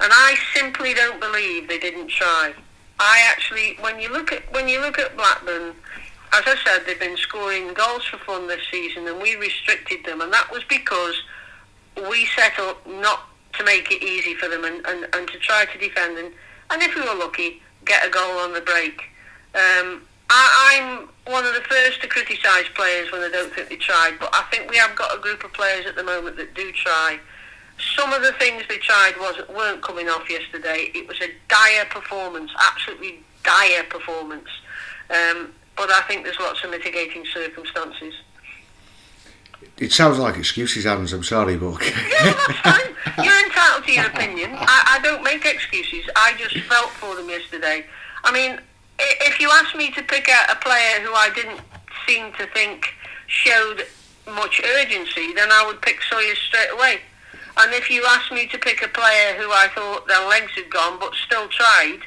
and 0.00 0.12
I 0.12 0.36
simply 0.54 0.94
don't 0.94 1.20
believe 1.20 1.68
they 1.68 1.78
didn't 1.78 2.08
try. 2.08 2.54
I 3.00 3.24
actually, 3.30 3.76
when 3.80 4.00
you 4.00 4.12
look 4.12 4.32
at 4.32 4.52
when 4.52 4.68
you 4.68 4.80
look 4.80 4.98
at 4.98 5.16
Blackburn, 5.16 5.74
as 6.32 6.42
I 6.46 6.56
said, 6.64 6.86
they've 6.86 6.98
been 6.98 7.16
scoring 7.16 7.72
goals 7.74 8.04
for 8.04 8.18
fun 8.18 8.48
this 8.48 8.62
season, 8.70 9.06
and 9.06 9.20
we 9.20 9.36
restricted 9.36 10.04
them, 10.04 10.20
and 10.20 10.32
that 10.32 10.50
was 10.50 10.64
because 10.64 11.14
we 12.08 12.26
set 12.36 12.58
up 12.58 12.86
not 12.86 13.28
to 13.54 13.64
make 13.64 13.90
it 13.90 14.02
easy 14.02 14.34
for 14.34 14.48
them 14.48 14.64
and, 14.64 14.84
and, 14.86 15.08
and 15.14 15.28
to 15.28 15.38
try 15.38 15.64
to 15.64 15.78
defend 15.78 16.18
and, 16.18 16.32
and 16.70 16.82
if 16.82 16.94
we 16.94 17.00
were 17.00 17.14
lucky, 17.14 17.62
get 17.84 18.06
a 18.06 18.10
goal 18.10 18.38
on 18.38 18.52
the 18.52 18.60
break. 18.60 19.00
Um, 19.54 20.02
I, 20.30 20.78
I'm 20.78 21.08
one 21.32 21.46
of 21.46 21.54
the 21.54 21.62
first 21.62 22.02
to 22.02 22.08
criticise 22.08 22.66
players 22.74 23.10
when 23.10 23.22
they 23.22 23.30
don't 23.30 23.52
think 23.52 23.70
they 23.70 23.76
tried, 23.76 24.18
but 24.20 24.28
I 24.32 24.44
think 24.50 24.70
we 24.70 24.76
have 24.76 24.94
got 24.94 25.16
a 25.16 25.20
group 25.20 25.44
of 25.44 25.52
players 25.52 25.86
at 25.86 25.96
the 25.96 26.04
moment 26.04 26.36
that 26.36 26.54
do 26.54 26.70
try. 26.72 27.18
Some 27.96 28.12
of 28.12 28.22
the 28.22 28.32
things 28.32 28.64
they 28.68 28.78
tried 28.78 29.14
wasn't 29.20 29.54
weren't 29.54 29.82
coming 29.82 30.08
off 30.08 30.28
yesterday. 30.28 30.90
It 30.94 31.06
was 31.06 31.20
a 31.20 31.28
dire 31.48 31.84
performance, 31.90 32.50
absolutely 32.58 33.20
dire 33.44 33.84
performance. 33.84 34.48
Um, 35.10 35.52
but 35.76 35.90
I 35.90 36.02
think 36.08 36.24
there's 36.24 36.38
lots 36.40 36.62
of 36.64 36.70
mitigating 36.70 37.24
circumstances. 37.32 38.14
it 39.78 39.92
sounds 39.92 40.18
like 40.18 40.36
excuses 40.36 40.86
Adams 40.86 41.12
I'm 41.12 41.22
sorry 41.22 41.56
but 41.56 41.80
Yeah, 41.82 42.34
that's 42.34 42.58
fine. 42.60 42.94
You're 43.24 43.44
entitled 43.44 43.84
to 43.84 43.92
your 43.92 44.06
opinion. 44.06 44.50
I, 44.54 44.98
I 44.98 45.00
don't 45.02 45.22
make 45.22 45.46
excuses. 45.46 46.04
I 46.16 46.34
just 46.36 46.58
felt 46.66 46.90
for 46.90 47.14
them 47.14 47.28
yesterday. 47.28 47.84
I 48.24 48.32
mean, 48.32 48.60
if 48.98 49.40
you 49.40 49.50
asked 49.50 49.76
me 49.76 49.90
to 49.92 50.02
pick 50.02 50.28
out 50.28 50.50
a 50.50 50.56
player 50.56 51.00
who 51.00 51.12
I 51.14 51.30
didn't 51.34 51.60
seem 52.06 52.32
to 52.34 52.46
think 52.48 52.86
showed 53.28 53.86
much 54.26 54.60
urgency, 54.78 55.32
then 55.34 55.50
I 55.50 55.64
would 55.66 55.80
pick 55.80 56.02
Sawyers 56.10 56.38
straight 56.38 56.70
away. 56.72 57.00
And 57.58 57.74
if 57.74 57.90
you 57.90 58.04
asked 58.06 58.30
me 58.30 58.46
to 58.46 58.58
pick 58.58 58.82
a 58.82 58.88
player 58.88 59.34
who 59.36 59.50
I 59.50 59.68
thought 59.74 60.06
their 60.06 60.26
legs 60.28 60.52
had 60.54 60.70
gone 60.70 60.98
but 61.00 61.12
still 61.26 61.48
tried, 61.48 62.00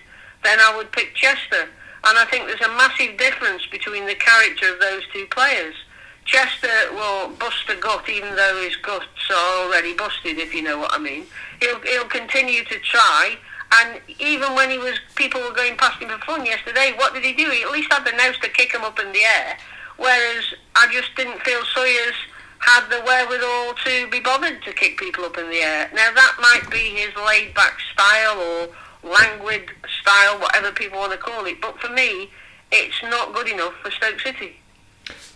then 0.43 0.59
I 0.59 0.75
would 0.77 0.91
pick 0.93 1.13
Chester. 1.13 1.67
And 2.03 2.17
I 2.17 2.25
think 2.25 2.47
there's 2.47 2.61
a 2.61 2.69
massive 2.69 3.17
difference 3.17 3.67
between 3.67 4.05
the 4.07 4.15
character 4.15 4.73
of 4.73 4.79
those 4.79 5.03
two 5.13 5.27
players. 5.29 5.75
Chester 6.23 6.93
will 6.93 7.29
bust 7.29 7.69
a 7.69 7.75
gut 7.75 8.07
even 8.07 8.35
though 8.35 8.61
his 8.63 8.77
guts 8.77 9.05
are 9.29 9.65
already 9.65 9.93
busted, 9.93 10.37
if 10.37 10.53
you 10.53 10.63
know 10.63 10.79
what 10.79 10.93
I 10.93 10.99
mean. 10.99 11.25
He'll, 11.61 11.81
he'll 11.81 12.05
continue 12.05 12.63
to 12.63 12.79
try. 12.79 13.35
And 13.73 14.01
even 14.19 14.55
when 14.55 14.69
he 14.69 14.77
was, 14.77 14.99
people 15.15 15.41
were 15.41 15.53
going 15.53 15.75
past 15.75 16.01
him 16.01 16.09
for 16.09 16.17
fun 16.19 16.45
yesterday, 16.45 16.93
what 16.95 17.13
did 17.13 17.25
he 17.25 17.33
do? 17.33 17.49
He 17.49 17.63
at 17.63 17.71
least 17.71 17.91
had 17.91 18.05
the 18.05 18.11
nose 18.11 18.37
to 18.41 18.49
kick 18.49 18.73
him 18.73 18.83
up 18.83 18.99
in 18.99 19.11
the 19.11 19.23
air. 19.23 19.57
Whereas 19.97 20.45
I 20.75 20.91
just 20.91 21.15
didn't 21.15 21.41
feel 21.41 21.61
Sawyers 21.75 22.15
had 22.61 22.87
the 22.89 23.03
wherewithal 23.05 23.73
to 23.85 24.07
be 24.09 24.19
bothered 24.19 24.63
to 24.63 24.73
kick 24.73 24.97
people 24.97 25.25
up 25.25 25.37
in 25.37 25.49
the 25.49 25.57
air. 25.57 25.89
Now 25.93 26.11
that 26.13 26.35
might 26.39 26.69
be 26.71 26.77
his 26.77 27.15
laid 27.15 27.53
back 27.53 27.79
style 27.93 28.39
or 28.39 28.69
languid 29.03 29.71
style, 30.01 30.39
whatever 30.39 30.71
people 30.71 30.99
want 30.99 31.11
to 31.11 31.17
call 31.17 31.45
it. 31.45 31.59
But 31.59 31.79
for 31.79 31.89
me, 31.89 32.29
it's 32.71 33.01
not 33.03 33.33
good 33.33 33.47
enough 33.47 33.73
for 33.81 33.91
Stoke 33.91 34.19
City. 34.19 34.57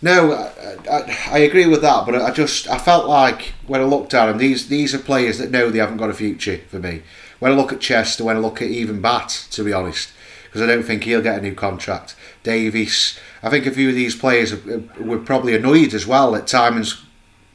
No, 0.02 0.34
I, 0.34 0.78
I, 0.90 1.18
I 1.32 1.38
agree 1.40 1.68
with 1.68 1.82
that, 1.82 2.06
but 2.06 2.16
I 2.16 2.32
just 2.32 2.70
I 2.70 2.78
felt 2.78 3.08
like 3.08 3.54
when 3.66 3.82
I 3.82 3.86
looked 3.86 4.14
at 4.14 4.28
them, 4.28 4.38
these 4.38 4.68
these 4.68 4.94
are 4.94 5.00
players 5.00 5.40
that 5.40 5.52
know 5.52 5.70
they 5.70 5.80
haven't 5.80 5.98
got 5.98 6.10
a 6.10 6.14
future 6.14 6.60
for 6.70 6.80
me. 6.80 7.02
When 7.40 7.52
I 7.52 7.56
look 7.56 7.74
at 7.74 7.82
Chester, 7.82 8.24
when 8.24 8.38
I 8.38 8.40
look 8.40 8.62
at 8.62 8.70
even 8.70 9.02
Batth, 9.02 9.50
to 9.52 9.64
be 9.64 9.74
honest, 9.74 10.12
because 10.46 10.62
I 10.62 10.68
don't 10.68 10.84
think 10.84 11.04
he'll 11.04 11.22
get 11.22 11.40
a 11.40 11.42
new 11.42 11.56
contract. 11.56 12.16
Davies, 12.44 13.18
I 13.42 13.50
think 13.50 13.66
a 13.66 13.72
few 13.72 13.90
of 13.90 13.96
these 13.96 14.16
players 14.16 14.54
were 14.64 15.18
probably 15.18 15.56
annoyed 15.56 15.94
as 15.94 16.06
well 16.06 16.32
that 16.34 16.48
Tymon's 16.48 17.05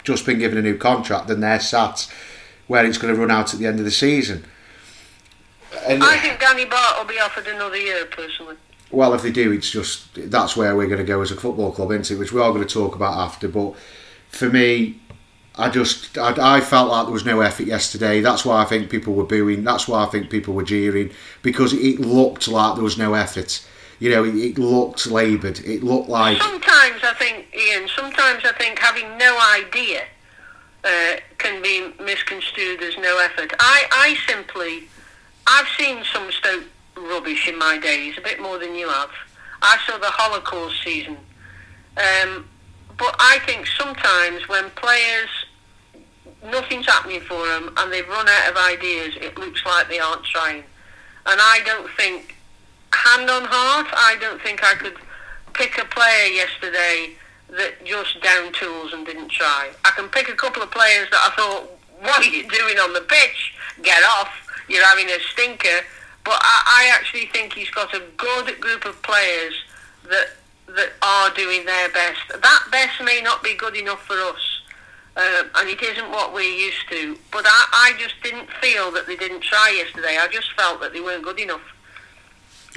just 0.05 0.27
been 0.27 0.39
given 0.39 0.59
a 0.59 0.63
new 0.63 0.77
contract 0.77 1.31
and 1.31 1.43
they're 1.43 1.61
sat 1.61 2.13
where 2.67 2.85
it's 2.85 2.99
going 2.99 3.13
to 3.13 3.21
run 3.21 3.31
out 3.31 3.53
at 3.53 3.59
the 3.59 3.67
end 3.67 3.79
of 3.79 3.85
the 3.85 3.91
season. 3.91 4.45
And, 5.87 6.03
I 6.03 6.19
think 6.19 6.41
Danny 6.41 6.65
Batth 6.65 6.99
will 6.99 7.07
be 7.07 7.18
offered 7.20 7.47
another 7.47 7.77
year, 7.77 8.05
personally. 8.07 8.57
well, 8.91 9.14
if 9.14 9.22
they 9.22 9.31
do, 9.31 9.53
it's 9.53 9.70
just 9.70 10.09
that's 10.31 10.57
where 10.57 10.77
we're 10.77 10.87
going 10.87 10.99
to 10.99 11.05
go 11.05 11.20
as 11.20 11.31
a 11.31 11.37
football 11.37 11.72
club, 11.72 11.93
isn't 11.93 12.14
it? 12.14 12.18
Which 12.18 12.33
we 12.33 12.41
are 12.41 12.53
going 12.53 12.66
to 12.66 12.72
talk 12.72 12.95
about 12.95 13.18
after. 13.18 13.49
But 13.49 13.74
for 14.29 14.49
me, 14.49 15.01
I 15.57 15.68
just 15.68 16.16
I, 16.16 16.57
I 16.57 16.61
felt 16.61 16.91
like 16.91 17.07
there 17.07 17.12
was 17.12 17.24
no 17.24 17.41
effort 17.41 17.66
yesterday. 17.66 18.20
That's 18.20 18.45
why 18.45 18.62
I 18.62 18.64
think 18.64 18.91
people 18.91 19.14
were 19.14 19.24
booing. 19.24 19.64
That's 19.64 19.87
why 19.87 20.05
I 20.05 20.07
think 20.07 20.31
people 20.31 20.55
were 20.55 20.64
jeering 20.64 21.11
because 21.43 21.72
it 21.72 22.01
looked 22.01 22.49
like 22.49 22.74
there 22.74 22.85
was 22.85 22.99
no 22.99 23.14
effort. 23.14 23.64
You 24.01 24.11
know, 24.11 24.24
it, 24.24 24.34
it 24.34 24.59
looked 24.59 25.07
laboured. 25.07 25.61
It 25.61 25.84
looked 25.84 26.09
like 26.09 26.40
Sometimes 26.40 27.01
I 27.05 27.14
think, 27.18 27.46
Ian, 27.55 27.88
sometimes 27.94 28.44
I 28.44 28.53
think 28.53 28.78
having 28.78 29.16
no 29.18 29.38
idea 29.57 30.05
uh, 30.82 31.16
can 31.38 31.62
be 31.62 31.92
misconstrued 32.03 32.82
as 32.82 32.96
no 32.96 33.18
effort. 33.18 33.53
I, 33.61 33.84
I 33.92 34.16
simply 34.26 34.88
I've 35.46 35.68
seen 35.78 36.03
some 36.12 36.30
Stoke 36.32 36.64
rubbish 36.96 37.48
in 37.48 37.59
my 37.59 37.78
days, 37.78 38.16
a 38.18 38.20
bit 38.20 38.40
more 38.40 38.59
than 38.59 38.74
you 38.74 38.88
have. 38.88 39.11
I 39.62 39.78
saw 39.86 39.98
the 39.98 40.07
Holocaust 40.07 40.82
season. 40.82 41.16
Um, 41.96 42.48
but 42.96 43.14
I 43.18 43.38
think 43.46 43.66
sometimes 43.66 44.48
when 44.48 44.70
players, 44.70 45.28
nothing's 46.44 46.86
happening 46.86 47.20
for 47.22 47.46
them 47.46 47.72
and 47.76 47.92
they've 47.92 48.09
run 48.09 48.28
out 48.28 48.51
of 48.51 48.57
ideas, 48.57 49.14
it 49.20 49.38
looks 49.38 49.64
like 49.66 49.88
they 49.88 49.98
aren't 49.98 50.24
trying. 50.24 50.62
And 51.26 51.40
I 51.40 51.61
don't 51.64 51.90
think, 51.96 52.36
hand 52.95 53.30
on 53.30 53.45
heart, 53.45 53.86
I 53.93 54.16
don't 54.20 54.41
think 54.43 54.64
I 54.64 54.74
could 54.74 54.97
pick 55.55 55.78
a 55.78 55.84
player 55.84 56.26
yesterday 56.26 57.14
that 57.49 57.84
just 57.84 58.22
down 58.22 58.53
tools 58.53 58.93
and 58.93 59.05
didn't 59.05 59.30
try. 59.30 59.70
I 59.84 59.91
can 59.91 60.09
pick 60.09 60.28
a 60.28 60.34
couple 60.34 60.62
of 60.62 60.70
players 60.70 61.09
that 61.11 61.32
I 61.32 61.36
thought, 61.36 61.70
what 62.01 62.24
are 62.24 62.30
you 62.30 62.49
doing 62.49 62.78
on 62.78 62.93
the 62.93 63.01
pitch? 63.03 63.55
Get 63.82 64.03
off. 64.18 64.30
You're 64.68 64.84
having 64.84 65.09
a 65.09 65.18
stinker. 65.32 65.84
But 66.24 66.38
I, 66.41 66.86
I 66.86 66.91
actually 66.95 67.26
think 67.26 67.55
he's 67.55 67.70
got 67.70 67.95
a 67.95 68.03
good 68.16 68.61
group 68.61 68.84
of 68.84 69.03
players 69.03 69.55
that 70.09 70.36
that 70.76 70.93
are 71.03 71.30
doing 71.34 71.64
their 71.64 71.88
best. 71.88 72.20
That 72.28 72.64
best 72.70 73.03
may 73.03 73.20
not 73.20 73.43
be 73.43 73.57
good 73.57 73.76
enough 73.76 74.03
for 74.07 74.14
us, 74.14 74.61
uh, 75.16 75.43
and 75.57 75.68
it 75.68 75.82
isn't 75.82 76.11
what 76.11 76.32
we're 76.32 76.43
used 76.43 76.88
to. 76.91 77.18
But 77.32 77.45
I, 77.47 77.66
I 77.72 77.93
just 77.99 78.14
didn't 78.22 78.49
feel 78.61 78.93
that 78.93 79.07
they 79.09 79.16
didn't 79.16 79.43
try 79.43 79.74
yesterday. 79.76 80.16
I 80.20 80.28
just 80.28 80.53
felt 80.53 80.80
that 80.80 80.93
they 80.93 81.01
weren't 81.01 81.24
good 81.24 81.41
enough. 81.41 81.62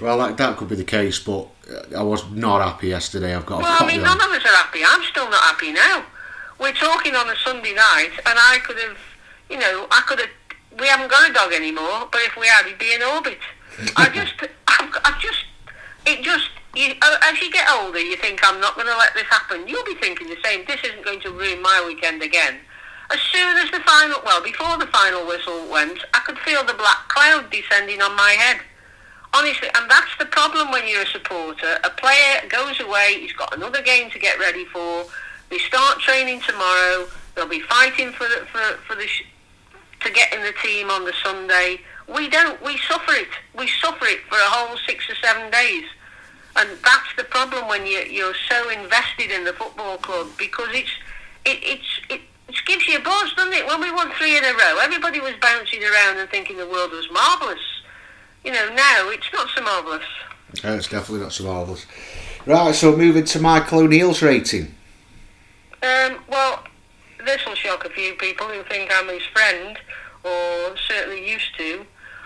Well, 0.01 0.17
that, 0.19 0.37
that 0.37 0.57
could 0.57 0.69
be 0.69 0.75
the 0.75 0.83
case, 0.83 1.19
but 1.19 1.47
uh, 1.71 1.99
I 1.99 2.03
was 2.03 2.29
not 2.31 2.61
happy 2.61 2.87
yesterday. 2.87 3.35
I've 3.35 3.45
got. 3.45 3.61
Well, 3.61 3.77
I 3.79 3.85
mean, 3.85 4.01
none 4.01 4.19
of 4.19 4.27
us 4.27 4.43
are 4.43 4.55
happy. 4.55 4.81
I'm 4.85 5.03
still 5.03 5.29
not 5.29 5.41
happy 5.41 5.71
now. 5.71 6.03
We're 6.59 6.73
talking 6.73 7.15
on 7.15 7.29
a 7.29 7.35
Sunday 7.35 7.73
night, 7.73 8.11
and 8.25 8.37
I 8.39 8.59
could 8.63 8.77
have, 8.79 8.97
you 9.49 9.57
know, 9.57 9.87
I 9.91 10.01
could 10.07 10.19
have. 10.19 10.29
We 10.79 10.87
haven't 10.87 11.11
got 11.11 11.29
a 11.29 11.33
dog 11.33 11.53
anymore, 11.53 12.09
but 12.11 12.21
if 12.21 12.35
we 12.35 12.47
had, 12.47 12.65
he'd 12.65 12.79
be 12.79 12.93
in 12.93 13.03
orbit. 13.03 13.37
I 13.95 14.09
just, 14.13 14.33
I've, 14.67 14.89
I've 15.05 15.21
just, 15.21 15.45
it 16.07 16.23
just 16.23 16.49
you, 16.75 16.93
uh, 17.01 17.17
as 17.23 17.39
you 17.39 17.51
get 17.51 17.69
older, 17.69 17.99
you 17.99 18.15
think, 18.15 18.39
I'm 18.43 18.59
not 18.59 18.75
going 18.75 18.87
to 18.87 18.97
let 18.97 19.13
this 19.13 19.27
happen. 19.29 19.67
You'll 19.67 19.85
be 19.85 19.95
thinking 19.95 20.27
the 20.27 20.37
same. 20.43 20.65
This 20.65 20.79
isn't 20.83 21.05
going 21.05 21.19
to 21.21 21.29
ruin 21.29 21.61
my 21.61 21.83
weekend 21.85 22.23
again. 22.23 22.55
As 23.11 23.19
soon 23.31 23.57
as 23.57 23.69
the 23.69 23.79
final, 23.81 24.19
well, 24.25 24.41
before 24.41 24.77
the 24.77 24.87
final 24.87 25.27
whistle 25.27 25.69
went, 25.69 25.99
I 26.13 26.19
could 26.19 26.39
feel 26.39 26.63
the 26.63 26.73
black 26.73 27.09
cloud 27.09 27.51
descending 27.51 28.01
on 28.01 28.15
my 28.15 28.31
head. 28.31 28.61
Honestly, 29.33 29.67
and 29.75 29.89
that's 29.89 30.15
the 30.19 30.25
problem 30.25 30.69
when 30.71 30.87
you're 30.87 31.01
a 31.01 31.07
supporter. 31.07 31.79
A 31.83 31.89
player 31.89 32.47
goes 32.49 32.79
away, 32.79 33.17
he's 33.19 33.33
got 33.33 33.55
another 33.55 33.81
game 33.81 34.11
to 34.11 34.19
get 34.19 34.37
ready 34.39 34.65
for. 34.65 35.05
They 35.49 35.57
start 35.57 35.99
training 35.99 36.41
tomorrow. 36.41 37.07
They'll 37.35 37.47
be 37.47 37.61
fighting 37.61 38.11
for 38.11 38.25
the, 38.25 38.45
for, 38.51 38.77
for 38.87 38.95
the 38.95 39.07
sh- 39.07 39.25
to 40.01 40.11
get 40.11 40.33
in 40.33 40.43
the 40.43 40.53
team 40.63 40.89
on 40.91 41.05
the 41.05 41.13
Sunday. 41.23 41.79
We 42.07 42.29
don't. 42.29 42.61
We 42.63 42.77
suffer 42.77 43.13
it. 43.13 43.29
We 43.57 43.67
suffer 43.81 44.05
it 44.05 44.19
for 44.29 44.35
a 44.35 44.49
whole 44.49 44.77
six 44.85 45.09
or 45.09 45.15
seven 45.15 45.49
days. 45.49 45.85
And 46.55 46.69
that's 46.83 47.15
the 47.17 47.23
problem 47.23 47.67
when 47.67 47.85
you, 47.85 47.99
you're 47.99 48.35
so 48.49 48.69
invested 48.69 49.31
in 49.31 49.43
the 49.45 49.53
football 49.53 49.97
club 49.97 50.27
because 50.37 50.69
it's 50.73 50.91
it, 51.45 51.57
it's 51.63 52.01
it, 52.09 52.21
it 52.49 52.55
gives 52.67 52.87
you 52.87 52.97
a 52.97 53.01
buzz, 53.01 53.33
doesn't 53.33 53.53
it? 53.53 53.65
When 53.65 53.81
we 53.81 53.91
won 53.91 54.11
three 54.11 54.37
in 54.37 54.43
a 54.43 54.53
row, 54.53 54.77
everybody 54.79 55.19
was 55.19 55.33
bouncing 55.41 55.83
around 55.83 56.17
and 56.17 56.29
thinking 56.29 56.57
the 56.57 56.69
world 56.69 56.91
was 56.91 57.07
marvellous. 57.11 57.63
You 58.43 58.51
know, 58.51 58.73
now 58.73 59.09
it's 59.09 59.27
not 59.33 59.49
so 59.55 59.63
marvellous. 59.63 60.03
Yeah, 60.63 60.75
it's 60.75 60.87
definitely 60.87 61.23
not 61.23 61.33
so 61.33 61.45
marvellous. 61.45 61.85
Right, 62.45 62.75
so 62.75 62.95
moving 62.95 63.23
to 63.25 63.39
Michael 63.39 63.79
O'Neill's 63.79 64.21
rating. 64.21 64.75
Um, 65.81 66.19
well, 66.29 66.63
this 67.25 67.45
will 67.45 67.55
shock 67.55 67.85
a 67.85 67.89
few 67.89 68.13
people 68.15 68.47
who 68.47 68.63
think 68.63 68.91
I'm 68.93 69.07
his 69.07 69.23
friend, 69.33 69.77
or 70.23 70.75
certainly 70.87 71.29
used 71.29 71.55
to. 71.57 71.85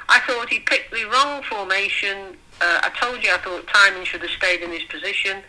I 0.10 0.20
thought 0.22 0.50
he 0.50 0.60
picked 0.60 0.92
the 0.92 1.06
wrong 1.06 1.44
formation 1.44 2.38
uh, 2.60 2.80
I 2.84 2.90
told 3.00 3.24
you 3.24 3.32
I 3.32 3.38
thought 3.38 3.66
Tymon 3.68 4.06
should 4.06 4.22
have 4.22 4.32
stayed 4.32 4.62
in 4.62 4.72
his 4.72 4.84
position. 4.84 5.44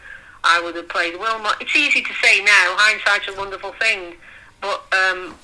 I 0.44 0.60
would 0.60 0.76
have 0.76 0.88
played 0.88 1.18
Wilmot. 1.18 1.56
It's 1.60 1.74
easy 1.74 2.02
to 2.02 2.12
say 2.22 2.42
now. 2.44 2.76
Hindsight's 2.76 3.28
a 3.28 3.38
wonderful 3.38 3.72
thing, 3.80 4.14
but 4.60 4.84
um, 4.92 5.34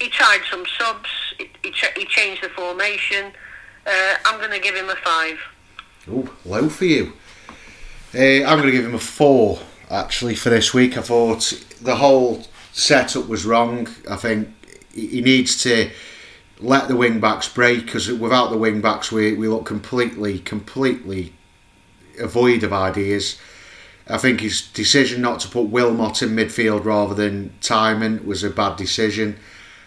he 0.00 0.08
tried 0.08 0.40
some 0.50 0.64
subs. 0.78 1.08
He, 1.36 1.50
he, 1.62 1.70
ch- 1.70 1.92
he 1.96 2.04
changed 2.06 2.42
the 2.42 2.48
formation. 2.48 3.32
Uh, 3.86 4.16
I'm 4.24 4.38
going 4.38 4.50
to 4.50 4.60
give 4.60 4.74
him 4.74 4.90
a 4.90 4.96
five. 4.96 5.38
Oh, 6.10 6.32
low 6.44 6.68
for 6.68 6.84
you. 6.84 7.12
Uh, 8.14 8.44
I'm 8.44 8.58
going 8.58 8.66
to 8.66 8.72
give 8.72 8.84
him 8.84 8.94
a 8.94 8.98
four. 8.98 9.60
Actually, 9.90 10.34
for 10.34 10.50
this 10.50 10.74
week, 10.74 10.98
I 10.98 11.00
thought 11.00 11.52
the 11.80 11.96
whole 11.96 12.44
setup 12.72 13.28
was 13.28 13.46
wrong. 13.46 13.88
I 14.08 14.16
think 14.16 14.48
he 14.92 15.20
needs 15.20 15.62
to 15.62 15.90
let 16.60 16.88
the 16.88 16.96
wing 16.96 17.20
backs 17.20 17.48
break 17.48 17.86
because 17.86 18.10
without 18.10 18.50
the 18.50 18.58
wing 18.58 18.80
backs 18.80 19.12
we, 19.12 19.34
we 19.34 19.48
look 19.48 19.64
completely 19.64 20.40
completely 20.40 21.32
void 22.20 22.62
of 22.64 22.72
ideas. 22.72 23.38
I 24.08 24.18
think 24.18 24.40
his 24.40 24.62
decision 24.62 25.20
not 25.20 25.40
to 25.40 25.48
put 25.48 25.68
Wilmot 25.68 26.22
in 26.22 26.30
midfield 26.30 26.84
rather 26.84 27.14
than 27.14 27.52
Tymon 27.60 28.24
was 28.24 28.42
a 28.42 28.50
bad 28.50 28.76
decision, 28.76 29.38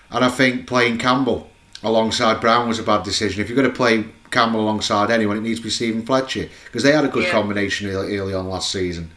and 0.09 0.23
I 0.23 0.29
think 0.29 0.67
playing 0.67 0.99
Campbell 0.99 1.49
alongside 1.84 2.41
Brown 2.41 2.67
was 2.67 2.79
a 2.79 2.84
bad 2.84 3.03
decision. 3.03 3.41
If 3.41 3.49
you're 3.49 3.55
going 3.55 3.69
to 3.69 3.75
play 3.75 4.05
Campbell 4.29 4.61
alongside 4.61 5.11
anyone, 5.11 5.38
it 5.38 5.41
needs 5.41 5.59
to 5.59 5.63
be 5.63 5.69
Steven 5.69 6.05
Fletcher 6.05 6.47
because 6.65 6.84
they 6.84 6.91
had 6.91 7.05
a 7.05 7.09
good 7.09 7.23
yeah. 7.23 7.32
combination 7.32 7.89
early, 7.89 8.17
early, 8.17 8.34
on 8.34 8.47
last 8.47 8.71
season. 8.71 9.11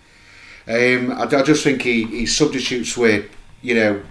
Um, 0.67 1.13
I, 1.13 1.25
I, 1.25 1.43
just 1.43 1.63
think 1.63 1.83
he, 1.83 2.05
he 2.05 2.27
substitutes 2.27 2.97
were, 2.97 3.25
you 3.63 3.75
know, 3.75 4.03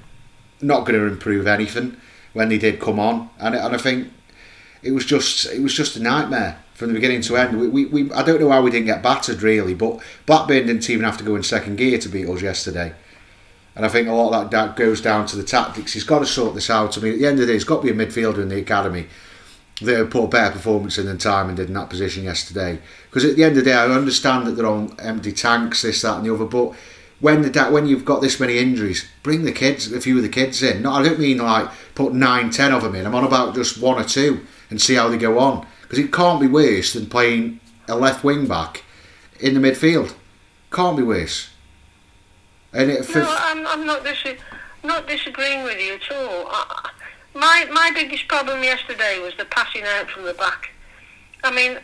not 0.62 0.86
going 0.86 0.99
to 0.99 1.08
improve 1.08 1.47
anything 1.47 1.97
when 2.34 2.49
they 2.49 2.58
did 2.58 2.80
come 2.80 2.99
on, 2.99 3.30
and 3.39 3.56
and 3.56 3.76
I 3.76 3.78
think 3.78 4.12
it 4.82 4.91
was 4.91 5.06
just 5.06 5.45
it 5.47 5.62
was 5.62 5.74
just 5.74 5.95
a 5.95 6.01
nightmare 6.01 6.60
from 6.74 6.89
the 6.89 6.93
beginning 6.93 7.22
to 7.22 7.38
end. 7.38 7.60
We, 7.60 7.68
we, 7.68 7.86
we 7.86 8.12
I 8.12 8.24
don't 8.24 8.39
know 8.39 8.49
how 8.49 8.62
we 8.62 8.72
didn't 8.72 8.88
get 8.88 9.04
battered 9.04 9.41
really, 9.41 9.74
but 9.74 9.99
Blackburn 10.26 10.68
didn't 10.68 10.89
even 10.89 11.06
have 11.06 11.18
to 11.18 11.24
go 11.24 11.36
in 11.36 11.43
second 11.43 11.78
gear 11.78 11.97
to 11.97 12.10
beat 12.10 12.28
us 12.28 12.41
yesterday. 12.41 12.93
And 13.76 13.86
I 13.86 13.90
think 13.90 14.08
a 14.08 14.12
lot 14.12 14.44
of 14.44 14.52
that 14.52 14.76
goes 14.76 15.02
down 15.02 15.26
to 15.28 15.36
the 15.36 15.44
tactics. 15.44 15.94
He's 15.94 16.04
got 16.04 16.20
to 16.20 16.26
sort 16.26 16.54
this 16.54 16.70
out. 16.70 16.98
I 16.98 17.02
mean, 17.02 17.14
at 17.14 17.20
the 17.20 17.26
end 17.26 17.40
of 17.40 17.42
the 17.42 17.48
day, 17.48 17.54
he's 17.54 17.64
got 17.64 17.82
to 17.82 17.94
be 17.94 18.04
a 18.04 18.06
midfielder 18.06 18.42
in 18.42 18.50
the 18.50 18.60
academy 18.60 19.08
that 19.82 19.98
have 19.98 20.12
put 20.12 20.26
a 20.26 20.28
better 20.28 20.54
performance 20.54 20.98
in 20.98 21.08
than 21.08 21.18
Tymon 21.18 21.56
did 21.56 21.68
in 21.68 21.74
that 21.74 21.90
position 21.90 22.24
yesterday. 22.24 22.80
Because 23.10 23.26
at 23.26 23.36
the 23.36 23.44
end 23.44 23.58
of 23.58 23.64
the 23.64 23.72
day, 23.72 23.76
I 23.76 23.88
understand 23.88 24.46
that 24.46 24.52
they're 24.52 24.68
on 24.68 24.96
empty 25.00 25.32
tanks, 25.32 25.82
this, 25.82 26.02
that, 26.04 26.18
and 26.18 26.26
the 26.26 26.34
other, 26.34 26.46
but 26.46 26.76
when 27.24 27.42
the 27.42 27.64
when 27.70 27.88
you've 27.88 28.04
got 28.04 28.22
this 28.22 28.40
many 28.40 28.58
injuries, 28.58 29.08
bring 29.24 29.46
the 29.46 29.52
kids, 29.54 29.90
a 29.92 30.02
few 30.02 30.18
of 30.18 30.24
the 30.24 30.30
kids 30.30 30.62
in. 30.62 30.82
No, 30.82 30.92
I 30.92 31.04
don't 31.04 31.20
mean 31.20 31.38
like 31.38 31.70
put 31.96 32.14
nine, 32.14 32.50
ten 32.50 32.74
of 32.74 32.84
them 32.84 32.96
in. 32.96 33.06
I'm 33.06 33.16
on 33.16 33.24
about 33.24 33.56
just 33.56 33.82
one 33.82 33.98
or 33.98 34.04
two 34.04 34.46
and 34.70 34.82
see 34.82 34.96
how 34.96 35.08
they 35.08 35.18
go 35.18 35.40
on 35.40 35.66
because 35.84 36.00
it 36.00 36.12
can't 36.12 36.42
be 36.42 36.48
worse 36.48 36.92
than 36.92 37.06
playing 37.06 37.62
a 37.88 37.96
left 37.96 38.26
wing 38.26 38.46
back 38.46 38.84
in 39.40 39.54
the 39.54 39.62
midfield. 39.62 40.14
Can't 40.70 40.98
be 40.98 41.04
worse. 41.04 41.53
And 42.74 42.90
it, 42.90 43.16
no, 43.16 43.36
I'm, 43.40 43.68
I'm 43.68 43.86
not 43.86 44.04
dis- 44.04 44.40
not 44.84 45.08
disagreeing 45.08 45.64
with 45.64 45.80
you 45.80 45.96
at 45.96 46.12
all. 46.12 46.48
I, 46.50 46.92
my 47.36 47.68
my 47.72 47.92
biggest 47.94 48.28
problem 48.28 48.64
yesterday 48.64 49.20
was 49.20 49.34
the 49.38 49.46
passing 49.46 49.84
out 49.84 50.10
from 50.10 50.24
the 50.24 50.34
back. 50.34 50.70
I 51.44 51.52
mean 51.52 51.80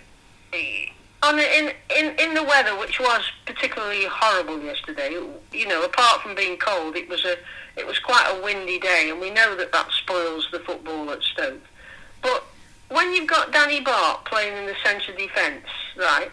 on 1.22 1.40
in, 1.40 1.72
in 1.96 2.18
in 2.20 2.34
the 2.34 2.44
weather, 2.44 2.78
which 2.78 3.00
was 3.00 3.22
particularly 3.46 4.06
horrible 4.10 4.62
yesterday, 4.62 5.18
you 5.52 5.68
know, 5.68 5.84
apart 5.84 6.22
from 6.22 6.36
being 6.36 6.58
cold, 6.58 6.96
it 6.96 7.10
was 7.10 7.26
a 7.26 7.36
it 7.78 7.86
was 7.86 8.00
quite 8.00 8.26
a 8.30 8.42
windy 8.42 8.80
day, 8.80 9.10
and 9.10 9.20
we 9.20 9.30
know 9.30 9.56
that 9.56 9.72
that 9.72 9.92
spoils 9.92 10.48
the 10.52 10.60
football 10.60 11.12
at 11.12 11.22
Stoke. 11.24 11.62
But 12.22 12.44
when 12.90 13.14
you've 13.14 13.28
got 13.28 13.52
Danny 13.52 13.82
Batth 13.82 14.26
playing 14.26 14.58
in 14.58 14.66
the 14.66 14.76
centre 14.84 15.14
defence, 15.14 15.66
right? 15.98 16.32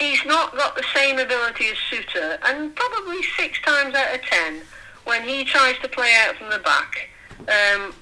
He's 0.00 0.24
not 0.26 0.54
got 0.56 0.76
the 0.76 0.84
same 0.94 1.18
ability 1.18 1.66
as 1.68 1.76
Souttar, 1.90 2.38
and 2.44 2.74
probably 2.76 3.22
six 3.38 3.60
times 3.62 3.94
out 3.94 4.14
of 4.14 4.22
ten, 4.22 4.60
when 5.04 5.22
he 5.22 5.44
tries 5.44 5.78
to 5.78 5.88
play 5.88 6.12
out 6.20 6.36
from 6.36 6.50
the 6.50 6.58
back, 6.58 7.08
um, 7.40 7.94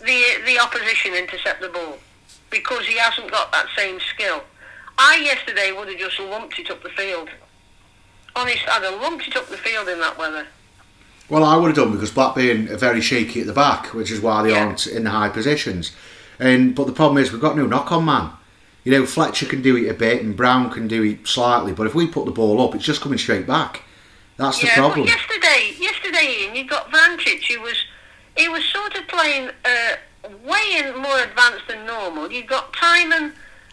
the 0.00 0.24
the 0.46 0.58
opposition 0.58 1.14
intercept 1.14 1.60
the 1.60 1.68
ball 1.68 1.98
because 2.50 2.86
he 2.86 2.96
hasn't 2.96 3.30
got 3.30 3.52
that 3.52 3.66
same 3.76 3.98
skill. 4.00 4.42
I 4.98 5.16
yesterday 5.16 5.72
would 5.72 5.88
have 5.88 5.98
just 5.98 6.18
lumped 6.20 6.58
it 6.58 6.70
up 6.70 6.82
the 6.82 6.90
field. 6.90 7.28
Honest, 8.34 8.62
I'd 8.68 8.82
have 8.82 9.00
lumped 9.00 9.26
it 9.26 9.36
up 9.36 9.48
the 9.48 9.56
field 9.56 9.88
in 9.88 10.00
that 10.00 10.18
weather. 10.18 10.46
Well, 11.28 11.44
I 11.44 11.56
would 11.56 11.68
have 11.68 11.76
done 11.76 11.92
because 11.92 12.10
Blackburn 12.10 12.68
are 12.68 12.76
very 12.76 13.00
shaky 13.00 13.40
at 13.40 13.46
the 13.46 13.52
back, 13.52 13.94
which 13.94 14.10
is 14.10 14.20
why 14.20 14.42
they 14.42 14.50
yeah. 14.50 14.64
aren't 14.66 14.86
in 14.86 15.04
the 15.04 15.10
high 15.10 15.28
positions. 15.28 15.92
And 16.38 16.74
but 16.74 16.86
the 16.86 16.92
problem 16.92 17.22
is 17.22 17.32
we've 17.32 17.40
got 17.40 17.56
no 17.56 17.66
knock-on 17.66 18.04
man. 18.04 18.30
You 18.84 18.92
know, 18.92 19.06
Fletcher 19.06 19.46
can 19.46 19.62
do 19.62 19.76
it 19.76 19.88
a 19.88 19.94
bit 19.94 20.22
and 20.22 20.36
Brown 20.36 20.70
can 20.70 20.88
do 20.88 21.02
it 21.04 21.26
slightly, 21.26 21.72
but 21.72 21.86
if 21.86 21.94
we 21.94 22.06
put 22.06 22.24
the 22.24 22.32
ball 22.32 22.60
up, 22.60 22.74
it's 22.74 22.84
just 22.84 23.00
coming 23.00 23.18
straight 23.18 23.46
back. 23.46 23.82
That's 24.36 24.60
the 24.60 24.66
yeah, 24.66 24.74
problem. 24.74 25.06
But 25.06 25.08
yesterday, 25.08 25.72
yesterday, 25.78 26.36
Ian, 26.40 26.56
you 26.56 26.64
got 26.64 26.90
Vrancic, 26.90 27.46
who 27.46 27.60
was 27.60 27.76
he 28.36 28.48
was 28.48 28.64
sort 28.64 28.96
of 28.96 29.06
playing. 29.08 29.50
Uh, 29.64 29.96
way 30.44 30.76
in 30.78 30.96
more 30.96 31.18
advanced 31.20 31.66
than 31.68 31.86
normal. 31.86 32.30
You've 32.30 32.46
got 32.46 32.72
Tymon 32.72 33.32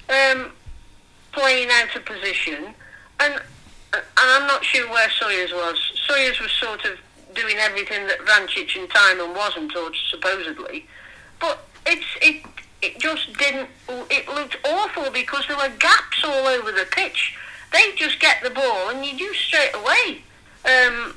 um, 0.10 0.52
playing 1.32 1.70
out 1.72 1.96
of 1.96 2.06
position, 2.06 2.74
and 3.20 3.42
and 3.94 4.04
I'm 4.18 4.48
not 4.48 4.64
sure 4.64 4.88
where 4.90 5.10
Sawyers 5.10 5.52
was. 5.52 5.78
Sawyers 6.08 6.40
was 6.40 6.52
sort 6.52 6.86
of 6.86 6.98
doing 7.34 7.58
everything 7.58 8.06
that 8.08 8.20
Vrancic 8.20 8.80
and 8.80 8.90
Tymon 8.90 9.36
wasn't, 9.36 9.76
or 9.76 9.92
supposedly. 10.12 10.86
But 11.40 11.66
it's 11.86 12.06
it 12.22 12.44
it 12.82 13.00
just 13.00 13.34
didn't. 13.38 13.70
It 13.90 14.28
looked 14.28 14.58
awful 14.66 15.12
because 15.12 15.46
there 15.48 15.58
were 15.58 15.76
gaps 15.80 16.24
all 16.24 16.48
over 16.48 16.72
the 16.72 16.88
pitch. 16.92 17.36
They 17.72 17.92
just 17.96 18.20
get 18.20 18.42
the 18.44 18.50
ball 18.50 18.90
and 18.90 19.06
you 19.06 19.18
do 19.18 19.34
straight 19.34 19.76
away. 19.76 20.24
Um, 20.66 21.16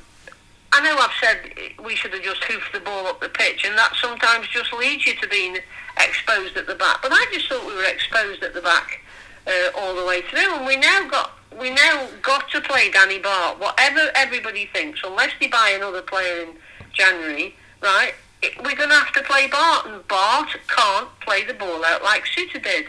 I 0.71 0.81
know 0.81 0.97
I've 0.97 1.11
said 1.21 1.51
we 1.83 1.95
should 1.95 2.13
have 2.13 2.23
just 2.23 2.43
hoofed 2.45 2.73
the 2.73 2.79
ball 2.79 3.05
up 3.05 3.21
the 3.21 3.29
pitch, 3.29 3.63
and 3.65 3.77
that 3.77 3.93
sometimes 4.01 4.47
just 4.47 4.73
leads 4.73 5.05
you 5.05 5.13
to 5.15 5.27
being 5.27 5.57
exposed 5.97 6.57
at 6.57 6.67
the 6.67 6.75
back. 6.75 7.01
But 7.01 7.11
I 7.11 7.25
just 7.31 7.47
thought 7.47 7.65
we 7.65 7.75
were 7.75 7.85
exposed 7.85 8.43
at 8.43 8.53
the 8.53 8.61
back 8.61 9.01
uh, 9.45 9.77
all 9.77 9.95
the 9.95 10.05
way 10.05 10.21
through, 10.21 10.55
and 10.55 10.65
we 10.65 10.77
now 10.77 11.07
got 11.07 11.31
we 11.59 11.69
now 11.69 12.07
got 12.23 12.49
to 12.49 12.61
play 12.61 12.89
Danny 12.89 13.19
Batth. 13.19 13.59
Whatever 13.59 14.11
everybody 14.15 14.67
thinks, 14.73 15.01
unless 15.03 15.31
they 15.39 15.47
buy 15.47 15.73
another 15.75 16.01
player 16.01 16.41
in 16.41 16.49
January, 16.91 17.55
right? 17.81 18.15
We're 18.63 18.75
going 18.75 18.89
to 18.89 18.95
have 18.95 19.13
to 19.13 19.23
play 19.23 19.47
Batth, 19.47 19.85
and 19.85 20.07
Batth 20.07 20.55
can't 20.67 21.09
play 21.21 21.45
the 21.45 21.53
ball 21.53 21.83
out 21.85 22.03
like 22.03 22.25
Souttar 22.25 22.63
did. 22.63 22.87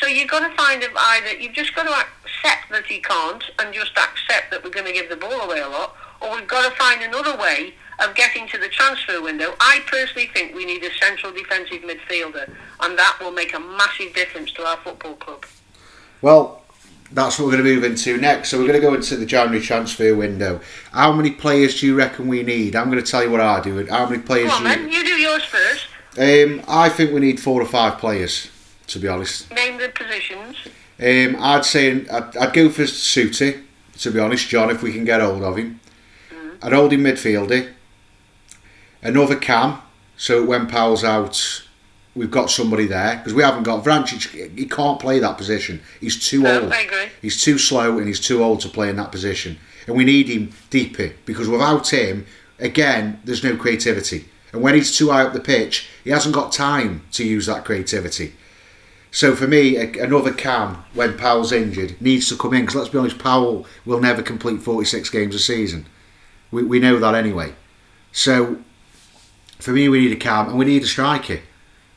So 0.00 0.06
you've 0.06 0.28
got 0.28 0.48
to 0.48 0.54
find 0.56 0.82
him 0.82 0.92
either 0.96 1.34
you've 1.38 1.54
just 1.54 1.74
got 1.74 1.84
to 1.84 1.90
accept 1.90 2.70
that 2.70 2.86
he 2.86 3.00
can't, 3.00 3.44
and 3.58 3.72
just 3.72 3.92
accept 3.96 4.50
that 4.50 4.64
we're 4.64 4.70
going 4.70 4.86
to 4.86 4.92
give 4.92 5.08
the 5.08 5.16
ball 5.16 5.40
away 5.42 5.60
a 5.60 5.68
lot 5.68 5.96
or 6.24 6.36
we've 6.36 6.48
got 6.48 6.70
to 6.70 6.76
find 6.76 7.02
another 7.02 7.36
way 7.36 7.74
of 8.00 8.14
getting 8.14 8.48
to 8.48 8.58
the 8.58 8.68
transfer 8.68 9.20
window. 9.20 9.54
I 9.60 9.80
personally 9.86 10.28
think 10.34 10.54
we 10.54 10.64
need 10.64 10.82
a 10.82 10.92
central 10.94 11.32
defensive 11.32 11.82
midfielder, 11.82 12.52
and 12.80 12.98
that 12.98 13.18
will 13.20 13.30
make 13.30 13.54
a 13.54 13.60
massive 13.60 14.14
difference 14.14 14.50
to 14.52 14.64
our 14.64 14.76
football 14.78 15.14
club. 15.14 15.44
Well, 16.22 16.63
that's 17.12 17.38
what 17.38 17.46
we're 17.46 17.52
going 17.52 17.64
to 17.64 17.74
move 17.74 17.84
into 17.84 18.18
next. 18.18 18.48
So 18.48 18.58
we're 18.58 18.66
going 18.66 18.80
to 18.80 18.86
go 18.86 18.94
into 18.94 19.16
the 19.16 19.26
January 19.26 19.60
transfer 19.60 20.14
window. 20.14 20.60
How 20.92 21.12
many 21.12 21.30
players 21.30 21.80
do 21.80 21.86
you 21.86 21.96
reckon 21.96 22.28
we 22.28 22.42
need? 22.42 22.74
I'm 22.76 22.90
going 22.90 23.02
to 23.02 23.10
tell 23.10 23.22
you 23.22 23.30
what 23.30 23.40
I 23.40 23.60
do. 23.60 23.86
How 23.86 24.08
many 24.08 24.22
players? 24.22 24.50
Come 24.50 24.66
on, 24.66 24.72
you... 24.72 24.78
then. 24.78 24.92
You 24.92 25.04
do 25.04 25.20
yours 25.20 25.44
first. 25.44 25.86
Um, 26.16 26.62
I 26.68 26.88
think 26.88 27.12
we 27.12 27.20
need 27.20 27.40
four 27.40 27.60
or 27.60 27.66
five 27.66 27.98
players. 27.98 28.50
To 28.88 28.98
be 28.98 29.08
honest. 29.08 29.50
Name 29.50 29.78
the 29.78 29.88
positions. 29.88 30.56
Um, 31.00 31.42
I'd 31.42 31.64
say 31.64 32.06
I'd, 32.06 32.36
I'd 32.36 32.52
go 32.52 32.68
for 32.68 32.82
Souttar. 32.82 33.62
To 33.98 34.10
be 34.10 34.18
honest, 34.18 34.48
John, 34.48 34.70
if 34.70 34.82
we 34.82 34.92
can 34.92 35.04
get 35.04 35.20
hold 35.20 35.42
of 35.42 35.56
him 35.56 35.80
an 36.64 36.72
holding 36.72 37.00
midfielder, 37.00 37.72
another 39.02 39.36
cam, 39.36 39.82
so 40.16 40.42
when 40.44 40.66
Powell's 40.66 41.04
out, 41.04 41.62
we've 42.14 42.30
got 42.30 42.50
somebody 42.50 42.86
there 42.86 43.16
because 43.16 43.34
we 43.34 43.42
haven't 43.42 43.64
got 43.64 43.84
Vrancic. 43.84 44.56
He 44.56 44.66
can't 44.66 45.00
play 45.00 45.18
that 45.18 45.36
position. 45.36 45.80
He's 46.00 46.28
too 46.28 46.46
old. 46.46 46.72
I 46.72 46.82
agree. 46.82 47.08
He's 47.20 47.42
too 47.42 47.58
slow 47.58 47.98
and 47.98 48.06
he's 48.06 48.20
too 48.20 48.42
old 48.42 48.60
to 48.60 48.68
play 48.68 48.88
in 48.88 48.96
that 48.96 49.12
position. 49.12 49.58
And 49.86 49.96
we 49.96 50.04
need 50.04 50.28
him 50.28 50.52
deeper 50.70 51.12
because 51.26 51.48
without 51.48 51.92
him, 51.92 52.26
again, 52.58 53.20
there's 53.24 53.44
no 53.44 53.56
creativity. 53.56 54.26
And 54.52 54.62
when 54.62 54.74
he's 54.74 54.96
too 54.96 55.10
high 55.10 55.22
up 55.22 55.32
the 55.32 55.40
pitch, 55.40 55.88
he 56.04 56.10
hasn't 56.10 56.34
got 56.34 56.52
time 56.52 57.02
to 57.12 57.24
use 57.24 57.46
that 57.46 57.64
creativity. 57.64 58.34
So 59.10 59.34
for 59.36 59.46
me, 59.46 59.76
another 59.76 60.32
cam 60.32 60.84
when 60.92 61.16
Powell's 61.16 61.52
injured 61.52 62.00
needs 62.00 62.28
to 62.28 62.36
come 62.36 62.54
in 62.54 62.62
because 62.62 62.74
let's 62.74 62.88
be 62.88 62.98
honest, 62.98 63.18
Powell 63.18 63.66
will 63.84 64.00
never 64.00 64.22
complete 64.22 64.60
46 64.60 65.08
games 65.10 65.34
a 65.34 65.38
season. 65.38 65.86
We, 66.50 66.62
we 66.64 66.78
know 66.78 66.98
that 66.98 67.14
anyway. 67.14 67.54
So 68.12 68.58
for 69.58 69.72
me, 69.72 69.88
we 69.88 70.00
need 70.00 70.12
a 70.12 70.16
cam 70.16 70.48
and 70.48 70.58
we 70.58 70.64
need 70.64 70.82
a 70.82 70.86
striker. 70.86 71.40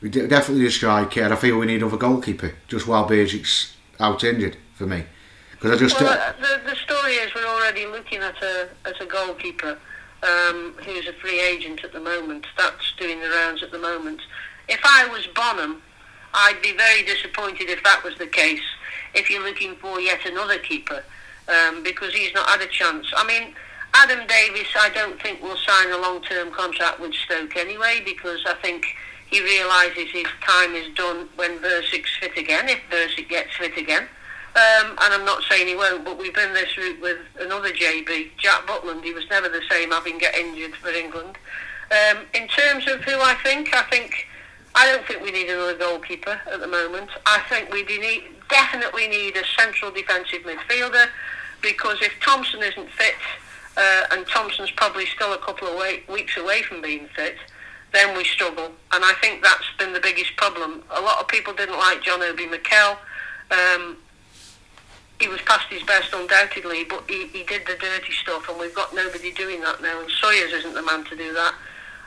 We 0.00 0.10
definitely 0.10 0.66
a 0.66 0.70
striker, 0.70 1.22
and 1.22 1.32
I 1.32 1.36
feel 1.36 1.58
we 1.58 1.66
need 1.66 1.82
another 1.82 1.96
goalkeeper 1.96 2.54
just 2.68 2.86
while 2.86 3.08
Bajic's 3.08 3.76
out 3.98 4.22
injured 4.22 4.56
for 4.74 4.86
me. 4.86 5.04
Because 5.52 5.72
I 5.72 5.76
just 5.76 6.00
well, 6.00 6.12
uh, 6.12 6.32
the, 6.40 6.70
the 6.70 6.76
story 6.76 7.14
is 7.14 7.34
we're 7.34 7.44
already 7.46 7.86
looking 7.86 8.20
at 8.20 8.40
a 8.42 8.68
at 8.84 9.00
a 9.00 9.06
goalkeeper 9.06 9.76
um, 10.22 10.74
who's 10.84 11.08
a 11.08 11.12
free 11.14 11.40
agent 11.40 11.82
at 11.82 11.92
the 11.92 12.00
moment. 12.00 12.46
That's 12.56 12.92
doing 12.96 13.20
the 13.20 13.28
rounds 13.28 13.62
at 13.62 13.72
the 13.72 13.78
moment. 13.78 14.20
If 14.68 14.80
I 14.84 15.08
was 15.08 15.26
Bonham, 15.34 15.82
I'd 16.32 16.62
be 16.62 16.76
very 16.76 17.02
disappointed 17.02 17.68
if 17.68 17.82
that 17.82 18.04
was 18.04 18.16
the 18.18 18.26
case. 18.26 18.62
If 19.14 19.30
you're 19.30 19.42
looking 19.42 19.74
for 19.76 20.00
yet 20.00 20.24
another 20.26 20.58
keeper, 20.58 21.02
um, 21.48 21.82
because 21.82 22.14
he's 22.14 22.32
not 22.34 22.48
had 22.48 22.60
a 22.60 22.66
chance. 22.66 23.12
I 23.16 23.26
mean 23.26 23.54
Adam 23.94 24.26
Davies, 24.26 24.68
I 24.78 24.90
don't 24.90 25.20
think 25.20 25.42
will 25.42 25.56
sign 25.56 25.90
a 25.90 25.98
long-term 25.98 26.52
contract 26.52 27.00
with 27.00 27.14
Stoke 27.14 27.56
anyway 27.56 28.02
because 28.04 28.40
I 28.46 28.54
think 28.54 28.84
he 29.30 29.42
realises 29.42 30.10
his 30.10 30.26
time 30.40 30.74
is 30.74 30.92
done 30.94 31.28
when 31.36 31.58
Bursik's 31.58 32.16
fit 32.20 32.36
again, 32.36 32.68
if 32.68 32.78
Bursic 32.90 33.28
gets 33.28 33.54
fit 33.56 33.76
again. 33.76 34.08
Um, 34.56 34.90
and 34.90 35.14
I'm 35.14 35.24
not 35.24 35.42
saying 35.48 35.68
he 35.68 35.76
won't, 35.76 36.04
but 36.04 36.18
we've 36.18 36.34
been 36.34 36.52
this 36.54 36.76
route 36.76 37.00
with 37.00 37.18
another 37.38 37.70
JB, 37.70 38.30
Jack 38.38 38.66
Butland. 38.66 39.04
He 39.04 39.12
was 39.12 39.24
never 39.30 39.48
the 39.48 39.62
same 39.70 39.90
having 39.90 40.18
get 40.18 40.34
injured 40.34 40.74
for 40.76 40.88
England. 40.88 41.36
Um, 41.90 42.24
in 42.34 42.48
terms 42.48 42.88
of 42.88 43.02
who 43.02 43.20
I 43.20 43.34
think, 43.42 43.74
I 43.74 43.82
think 43.82 44.26
I 44.74 44.86
don't 44.90 45.06
think 45.06 45.22
we 45.22 45.30
need 45.30 45.48
another 45.48 45.76
goalkeeper 45.76 46.40
at 46.50 46.60
the 46.60 46.66
moment. 46.66 47.10
I 47.26 47.40
think 47.48 47.72
we 47.72 47.82
need, 47.84 48.24
definitely 48.48 49.08
need 49.08 49.36
a 49.36 49.44
central 49.58 49.90
defensive 49.90 50.42
midfielder 50.42 51.06
because 51.60 51.98
if 52.00 52.12
Thompson 52.20 52.62
isn't 52.62 52.90
fit, 52.90 53.14
uh, 53.76 54.04
and 54.10 54.26
Thompson's 54.26 54.70
probably 54.72 55.06
still 55.06 55.32
a 55.32 55.38
couple 55.38 55.68
of 55.68 55.80
weeks 56.08 56.36
away 56.36 56.62
from 56.62 56.82
being 56.82 57.08
fit, 57.14 57.36
then 57.98 58.16
we 58.16 58.24
struggle. 58.24 58.70
And 58.92 59.04
I 59.04 59.12
think 59.20 59.42
that's 59.42 59.66
been 59.78 59.92
the 59.92 60.00
biggest 60.00 60.36
problem. 60.36 60.82
A 60.90 61.00
lot 61.00 61.20
of 61.20 61.26
people 61.26 61.52
didn't 61.52 61.78
like 61.78 62.02
John 62.02 62.22
Obi 62.22 62.46
Mikel. 62.46 62.96
Um, 63.50 63.96
he 65.20 65.26
was 65.26 65.40
past 65.42 65.66
his 65.68 65.82
best 65.82 66.14
undoubtedly, 66.14 66.84
but 66.84 67.02
he, 67.08 67.26
he 67.26 67.42
did 67.42 67.66
the 67.66 67.74
dirty 67.74 68.12
stuff, 68.12 68.48
and 68.48 68.58
we've 68.58 68.74
got 68.74 68.94
nobody 68.94 69.32
doing 69.32 69.60
that 69.62 69.82
now. 69.82 70.00
And 70.00 70.08
Sawyers 70.10 70.52
isn't 70.52 70.74
the 70.74 70.82
man 70.82 71.04
to 71.06 71.16
do 71.16 71.32
that. 71.34 71.54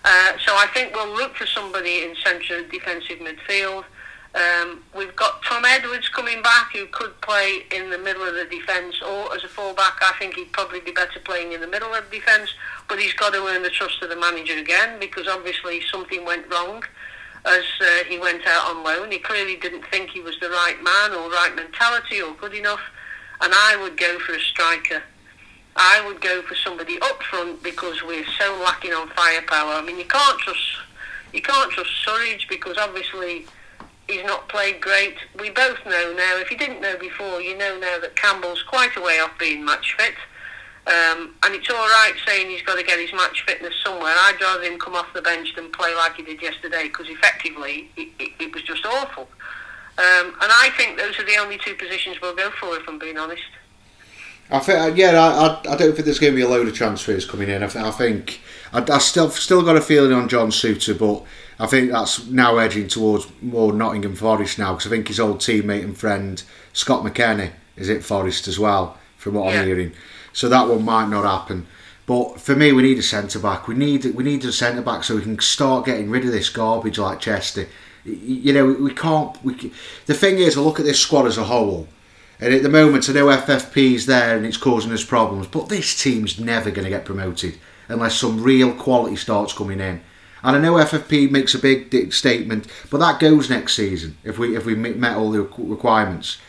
Uh, 0.04 0.32
so 0.46 0.54
I 0.56 0.68
think 0.74 0.96
we'll 0.96 1.14
look 1.14 1.36
for 1.36 1.46
somebody 1.46 2.04
in 2.04 2.16
central 2.24 2.64
defensive 2.72 3.20
midfield. 3.20 3.84
Um, 4.34 4.82
we've 4.96 5.16
got 5.18 5.44
Tom 5.44 5.66
Edwards 5.66 6.08
coming 6.08 6.42
back 6.42 6.72
who 6.74 6.86
could 6.88 7.20
play 7.20 7.64
in 7.76 7.90
the 7.90 7.98
middle 7.98 8.24
of 8.24 8.34
the 8.34 8.46
defence 8.46 9.02
or 9.02 9.36
as 9.36 9.44
a 9.44 9.50
fullback. 9.50 10.00
I 10.02 10.14
think 10.18 10.36
he'd 10.36 10.54
probably 10.54 10.80
be 10.80 10.92
better 10.92 11.20
playing 11.20 11.52
in 11.52 11.60
the 11.60 11.68
middle 11.68 11.94
of 11.94 12.10
the 12.10 12.18
defence, 12.18 12.50
but 12.92 13.00
he's 13.00 13.14
got 13.14 13.32
to 13.32 13.48
earn 13.48 13.64
the 13.64 13.70
trust 13.70 14.04
of 14.04 14.10
the 14.10 14.18
manager 14.18 14.58
again 14.58 15.00
because 15.00 15.26
obviously 15.26 15.80
something 15.90 16.26
went 16.26 16.46
wrong 16.52 16.84
as 17.46 17.64
uh, 17.80 18.04
he 18.10 18.20
went 18.20 18.46
out 18.46 18.70
on 18.70 18.84
loan. 18.84 19.10
He 19.10 19.18
clearly 19.18 19.56
didn't 19.56 19.86
think 19.90 20.10
he 20.10 20.20
was 20.20 20.38
the 20.42 20.50
right 20.50 20.76
man 20.84 21.14
or 21.14 21.30
right 21.30 21.56
mentality 21.56 22.22
or 22.22 22.34
good 22.34 22.54
enough, 22.54 22.82
and 23.40 23.54
I 23.56 23.78
would 23.82 23.96
go 23.96 24.20
for 24.20 24.34
a 24.34 24.40
striker. 24.42 25.02
I 25.78 26.06
would 26.06 26.20
go 26.20 26.42
for 26.42 26.54
somebody 26.56 27.00
up 27.02 27.24
front 27.24 27.64
because 27.64 28.04
we're 28.04 28.26
so 28.38 28.60
lacking 28.62 28.92
on 28.92 29.08
firepower. 29.12 29.72
I 29.72 29.82
mean, 29.82 29.98
you 29.98 30.04
can't 30.04 30.38
trust 30.40 30.60
you 31.32 31.42
can't 31.42 31.72
trust 31.72 31.92
Surridge 32.06 32.50
because 32.50 32.78
obviously 32.78 33.46
he's 34.10 34.26
not 34.26 34.50
played 34.50 34.82
great. 34.82 35.16
We 35.40 35.50
both 35.50 35.78
know 35.86 36.14
now, 36.14 36.36
if 36.40 36.52
you 36.52 36.58
didn't 36.58 36.82
know 36.82 36.98
before, 36.98 37.40
you 37.40 37.58
know 37.58 37.80
now 37.80 38.00
that 38.02 38.18
Campbell's 38.18 38.64
quite 38.64 38.98
a 38.98 39.02
way 39.02 39.20
off 39.20 39.32
being 39.40 39.64
match 39.64 39.96
fit. 39.98 40.16
Um, 40.88 41.36
and 41.44 41.54
it's 41.54 41.70
all 41.70 41.76
right 41.76 42.14
saying 42.26 42.50
he's 42.50 42.64
got 42.64 42.76
to 42.76 42.84
get 42.84 43.00
his 43.00 43.14
match 43.14 43.44
fitness 43.46 43.74
somewhere. 43.84 44.14
I'd 44.14 44.42
rather 44.42 44.64
him 44.64 44.80
come 44.80 44.96
off 44.96 45.14
the 45.14 45.22
bench 45.22 45.54
than 45.56 45.70
play 45.72 45.94
like 45.96 46.16
he 46.16 46.24
did 46.24 46.42
yesterday 46.42 46.84
because 46.84 47.08
effectively 47.08 47.92
it, 47.96 48.10
it, 48.18 48.32
it, 48.40 48.54
was 48.54 48.64
just 48.64 48.84
awful. 48.86 49.28
Um, 50.00 50.28
and 50.42 50.52
I 50.52 50.70
think 50.76 50.98
those 50.98 51.20
are 51.20 51.26
the 51.26 51.38
only 51.38 51.60
two 51.60 51.76
positions 51.76 52.20
we'll 52.20 52.36
go 52.36 52.50
for, 52.60 52.76
if 52.78 52.88
I'm 52.88 52.98
being 52.98 53.18
honest. 53.18 53.44
I 54.50 54.60
think, 54.60 54.80
uh, 54.80 54.96
yeah, 54.96 55.12
I, 55.12 55.72
I, 55.72 55.78
don't 55.78 55.94
think 55.94 56.06
there's 56.06 56.20
going 56.20 56.34
to 56.34 56.36
be 56.36 56.42
a 56.42 56.48
load 56.48 56.68
of 56.68 56.74
transfers 56.74 57.26
coming 57.26 57.48
in. 57.48 57.64
I, 57.64 57.68
th- 57.68 57.86
I 57.86 57.92
think 57.92 58.42
I, 58.74 58.84
I 58.92 58.98
still 58.98 59.30
still 59.30 59.62
got 59.62 59.78
a 59.78 59.82
feeling 59.82 60.12
on 60.12 60.28
John 60.28 60.50
Souttar, 60.50 60.98
but 60.98 61.24
I 61.64 61.68
think 61.68 61.92
that's 61.92 62.26
now 62.26 62.58
edging 62.58 62.88
towards 62.88 63.28
more 63.42 63.72
Nottingham 63.72 64.16
Forest 64.16 64.60
now 64.60 64.74
because 64.74 64.88
I 64.88 64.90
think 64.90 65.08
his 65.08 65.20
old 65.20 65.38
teammate 65.38 65.84
and 65.84 65.98
friend 65.98 66.42
Scott 66.74 67.04
McKenna 67.04 67.52
is 67.78 67.90
at 67.90 68.04
Forest 68.04 68.48
as 68.48 68.60
well, 68.60 68.98
from 69.16 69.36
what 69.36 69.54
yeah. 69.54 69.62
I'm 69.62 69.68
hearing. 69.68 69.94
So 70.34 70.50
that 70.50 70.68
one 70.68 70.84
might 70.84 71.10
not 71.10 71.26
happen. 71.26 71.68
But 72.06 72.42
for 72.42 72.56
me, 72.56 72.72
we 72.72 72.84
need 72.84 72.98
a 72.98 73.04
centre 73.04 73.40
back. 73.40 73.68
We 73.68 73.76
need 73.76 74.04
we 74.16 74.24
need 74.24 74.44
a 74.44 74.52
centre 74.52 74.82
back 74.82 75.04
so 75.04 75.16
we 75.16 75.22
can 75.22 75.40
start 75.40 75.86
getting 75.86 76.10
rid 76.10 76.26
of 76.26 76.32
this 76.32 76.50
garbage 76.50 76.98
like 76.98 77.20
Chester. 77.20 77.68
You 78.04 78.54
know, 78.54 78.66
we 78.66 78.94
can't. 78.94 79.42
We 79.44 79.54
can, 79.54 79.72
the 80.08 80.14
thing 80.14 80.38
is, 80.40 80.58
I 80.58 80.62
look 80.62 80.80
at 80.80 80.86
this 80.86 81.00
squad 81.00 81.28
as 81.28 81.38
a 81.38 81.44
whole, 81.44 81.88
and 82.40 82.54
at 82.54 82.64
the 82.64 82.70
moment, 82.70 83.08
I 83.08 83.14
know 83.14 83.28
FFP's 83.28 84.08
there 84.08 84.36
and 84.36 84.46
it's 84.46 84.58
causing 84.58 84.92
us 84.92 85.06
problems. 85.06 85.48
But 85.48 85.70
this 85.70 86.02
team's 86.02 86.40
never 86.40 86.72
going 86.72 86.86
to 86.86 86.90
get 86.90 87.06
promoted 87.06 87.58
unless 87.88 88.16
some 88.16 88.42
real 88.42 88.74
quality 88.74 89.16
starts 89.16 89.54
coming 89.54 89.80
in. 89.80 90.02
And 90.44 90.56
I 90.56 90.60
know 90.60 90.74
FFP 90.74 91.30
makes 91.30 91.54
a 91.54 91.60
big 91.60 92.12
statement, 92.12 92.66
but 92.90 92.98
that 92.98 93.20
goes 93.20 93.50
next 93.50 93.76
season 93.76 94.18
if 94.24 94.40
we 94.40 94.58
if 94.58 94.66
we 94.66 94.74
met 94.74 95.16
all 95.16 95.30
the 95.30 95.44
requirements. 95.44 96.40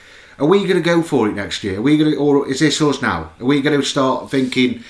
Are 0.43 0.47
we 0.47 0.65
going 0.65 0.75
to 0.75 0.81
go 0.81 1.05
for 1.05 1.29
it 1.29 1.37
next 1.37 1.63
year? 1.63 1.79
Are 1.79 1.83
we 1.83 1.97
going 1.97 2.11
to, 2.11 2.17
or 2.17 2.51
is 2.51 2.59
this 2.59 2.83
us 2.83 3.01
now? 3.01 3.31
Are 3.39 3.45
we 3.45 3.63
going 3.63 3.81
to 3.81 3.87
start 3.87 4.29
thinking, 4.29 4.83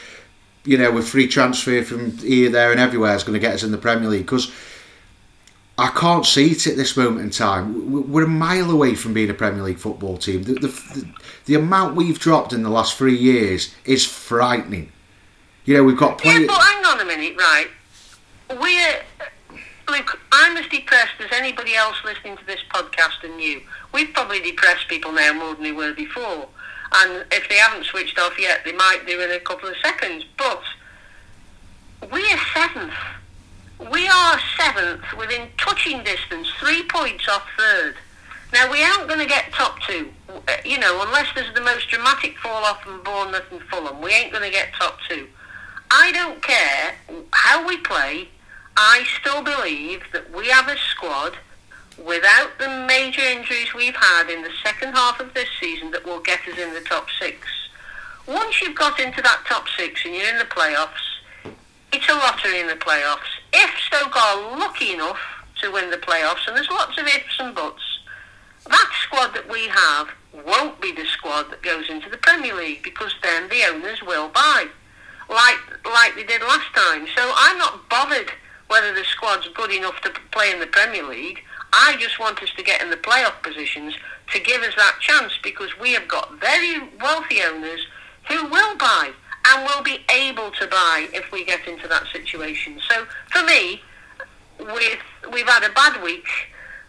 you 0.65 0.79
know, 0.79 0.91
with 0.91 1.07
free 1.07 1.29
transfer 1.29 1.85
from 1.85 2.17
here, 2.17 2.49
there, 2.49 2.71
and 2.71 2.81
everywhere 2.81 3.15
is 3.15 3.23
going 3.23 3.35
to 3.35 3.39
get 3.39 3.53
us 3.53 3.63
in 3.63 3.71
the 3.71 3.77
Premier 3.77 4.09
League? 4.09 4.25
Because 4.25 4.51
I 5.77 5.89
can't 5.89 6.25
see 6.25 6.53
it 6.53 6.67
at 6.67 6.77
this 6.77 6.97
moment 6.97 7.21
in 7.21 7.31
time. 7.31 8.11
We're 8.11 8.25
a 8.25 8.29
mile 8.29 8.71
away 8.71 8.95
from 8.95 9.13
being 9.13 9.29
a 9.29 9.35
Premier 9.35 9.63
League 9.63 9.79
football 9.79 10.17
team. 10.17 10.43
The, 10.45 10.55
the, 10.55 10.69
the, 10.69 11.09
the 11.45 11.55
amount 11.57 11.97
we've 11.97 12.19
dropped 12.19 12.55
in 12.55 12.63
the 12.63 12.71
last 12.71 12.97
three 12.97 13.19
years 13.19 13.75
is 13.85 14.07
frightening. 14.07 14.91
You 15.67 15.75
know, 15.75 15.85
we've 15.85 15.99
got 15.99 16.17
plenty. 16.17 16.47
Yeah, 16.47 16.47
but 16.47 16.63
hang 16.63 16.85
on 16.87 17.01
a 17.01 17.05
minute, 17.05 17.37
right? 17.37 17.69
we're 18.59 19.03
look, 19.89 20.21
I'm 20.31 20.57
as 20.57 20.67
depressed 20.69 21.21
as 21.21 21.31
anybody 21.33 21.75
else 21.75 21.97
listening 22.05 22.37
to 22.37 22.47
this 22.47 22.61
podcast 22.71 23.25
and 23.25 23.41
you. 23.41 23.63
We've 23.93 24.13
probably 24.13 24.41
depressed 24.41 24.89
people 24.89 25.13
now 25.13 25.33
more 25.33 25.55
than 25.55 25.63
we 25.63 25.73
were 25.73 25.93
before. 25.93 26.49
And 26.95 27.25
if 27.33 27.49
they 27.49 27.57
haven't 27.57 27.85
switched 27.85 28.19
off 28.19 28.39
yet, 28.39 28.61
they 28.65 28.73
might 28.73 29.07
do 29.07 29.21
in 29.21 29.31
a 29.31 29.41
couple 29.41 29.69
of 29.69 29.77
seconds. 29.83 30.25
But 30.37 30.63
we 32.13 32.23
are 32.31 32.39
seventh. 32.55 32.93
We 33.91 34.07
are 34.07 34.39
seventh 34.59 35.03
within 35.19 35.49
touching 35.59 36.05
distance, 36.05 36.49
three 36.61 36.85
points 36.85 37.29
off 37.29 37.47
third. 37.59 37.97
Now, 38.53 38.71
we 38.71 38.83
aren't 38.83 39.09
going 39.09 39.21
to 39.21 39.27
get 39.27 39.51
top 39.53 39.81
two, 39.81 40.11
you 40.65 40.79
know, 40.79 41.03
unless 41.07 41.27
there's 41.35 41.53
the 41.55 41.63
most 41.63 41.89
dramatic 41.89 42.37
fall 42.39 42.65
off 42.65 42.83
from 42.83 43.03
Bournemouth 43.03 43.51
and 43.51 43.63
Fulham. 43.63 44.03
We 44.03 44.11
ain't 44.11 44.31
going 44.31 44.45
to 44.45 44.51
get 44.51 44.75
top 44.75 44.99
two. 45.09 45.27
I 45.91 46.13
don't 46.13 46.43
care 46.43 46.95
how 47.33 47.67
we 47.67 47.79
play. 47.79 48.29
I 48.77 49.05
still 49.21 49.43
believe 49.43 50.03
that 50.13 50.33
we 50.35 50.49
have 50.49 50.69
a 50.69 50.77
squad 50.77 51.37
without 51.99 52.59
the 52.59 52.85
major 52.89 53.23
injuries 53.23 53.75
we've 53.75 53.95
had 53.95 54.31
in 54.31 54.43
the 54.43 54.51
second 54.63 54.95
half 54.95 55.21
of 55.21 55.35
this 55.35 55.49
season 55.61 55.91
that 55.91 56.05
will 56.05 56.21
get 56.21 56.41
us 56.49 56.59
in 56.59 56.73
the 56.73 56.81
top 56.81 57.09
six. 57.21 57.47
Once 58.27 58.63
you've 58.63 58.77
got 58.77 58.99
into 58.99 59.21
that 59.21 59.43
top 59.47 59.67
six 59.77 60.05
and 60.05 60.15
you're 60.15 60.29
in 60.29 60.39
the 60.39 60.45
playoffs, 60.45 61.13
it's 61.93 62.09
a 62.09 62.15
lottery 62.15 62.61
in 62.61 62.67
the 62.67 62.75
playoffs. 62.75 63.29
If 63.53 63.71
Stoke 63.87 64.17
are 64.17 64.59
lucky 64.59 64.95
enough 64.95 65.21
to 65.61 65.71
win 65.71 65.91
the 65.91 65.99
playoffs, 65.99 66.47
and 66.47 66.57
there's 66.57 66.71
lots 66.71 66.99
of 66.99 67.07
ifs 67.07 67.39
and 67.39 67.55
buts, 67.55 67.83
that 68.69 68.91
squad 69.03 69.35
that 69.35 69.51
we 69.51 69.69
have 69.69 70.09
won't 70.47 70.81
be 70.81 70.93
the 70.93 71.05
squad 71.05 71.51
that 71.51 71.63
goes 71.63 71.91
into 71.91 72.09
the 72.09 72.17
Premier 72.17 72.55
League 72.55 72.83
because 72.83 73.13
then 73.23 73.49
the 73.49 73.65
owners 73.65 74.03
will 74.03 74.29
buy, 74.29 74.67
like 75.29 75.59
like 75.85 76.15
they 76.15 76.25
did 76.25 76.41
last 76.41 76.73
time. 76.75 77.07
So 77.15 77.33
I'm 77.37 77.59
not 77.59 77.89
bothered 77.91 78.33
whether 78.73 78.93
the 78.95 79.05
squad's 79.05 79.47
good 79.49 79.71
enough 79.71 80.01
to 80.01 80.11
play 80.31 80.51
in 80.51 80.59
the 80.59 80.67
Premier 80.67 81.07
League. 81.07 81.41
I 81.73 81.97
just 82.01 82.19
want 82.19 82.43
us 82.43 82.51
to 82.57 82.63
get 82.63 82.83
in 82.83 82.91
the 82.91 82.97
playoff 82.97 83.43
positions 83.43 83.95
to 84.33 84.41
give 84.41 84.63
us 84.63 84.75
that 84.77 84.97
chance 85.01 85.33
because 85.43 85.79
we 85.79 85.93
have 85.93 86.09
got 86.09 86.41
very 86.41 86.81
wealthy 87.01 87.43
owners 87.43 87.87
who 88.29 88.47
will 88.49 88.77
buy 88.79 89.11
and 89.47 89.67
will 89.67 89.83
be 89.83 89.99
able 90.11 90.51
to 90.53 90.67
buy 90.67 91.07
if 91.13 91.31
we 91.31 91.45
get 91.45 91.69
into 91.69 91.87
that 91.87 92.05
situation. 92.13 92.81
So 92.89 93.07
for 93.31 93.45
me, 93.45 93.83
with 94.59 94.99
we've 95.33 95.47
had 95.47 95.69
a 95.69 95.73
bad 95.73 96.03
week 96.03 96.27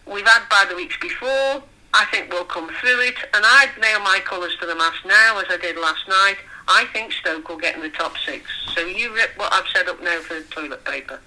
We've 0.06 0.26
had 0.26 0.48
bad 0.50 0.74
weeks 0.76 0.96
before. 1.00 1.62
I 1.94 2.04
think 2.10 2.30
we'll 2.30 2.44
come 2.44 2.68
through 2.80 3.00
it, 3.00 3.16
and 3.32 3.44
I'd 3.44 3.70
nail 3.80 4.00
my 4.00 4.20
colours 4.24 4.54
to 4.60 4.66
the 4.66 4.74
mast 4.74 5.04
now, 5.06 5.38
as 5.38 5.46
I 5.48 5.56
did 5.56 5.76
last 5.76 6.06
night. 6.08 6.36
I 6.66 6.86
think 6.92 7.12
Stoke 7.12 7.48
will 7.48 7.56
get 7.56 7.76
in 7.76 7.82
the 7.82 7.90
top 7.90 8.16
six. 8.18 8.50
So 8.74 8.80
you 8.80 9.14
rip 9.14 9.30
what 9.36 9.52
I've 9.52 9.68
set 9.68 9.88
up 9.88 10.02
now 10.02 10.20
for 10.20 10.34
the 10.34 10.42
toilet 10.44 10.84
paper. 10.84 11.20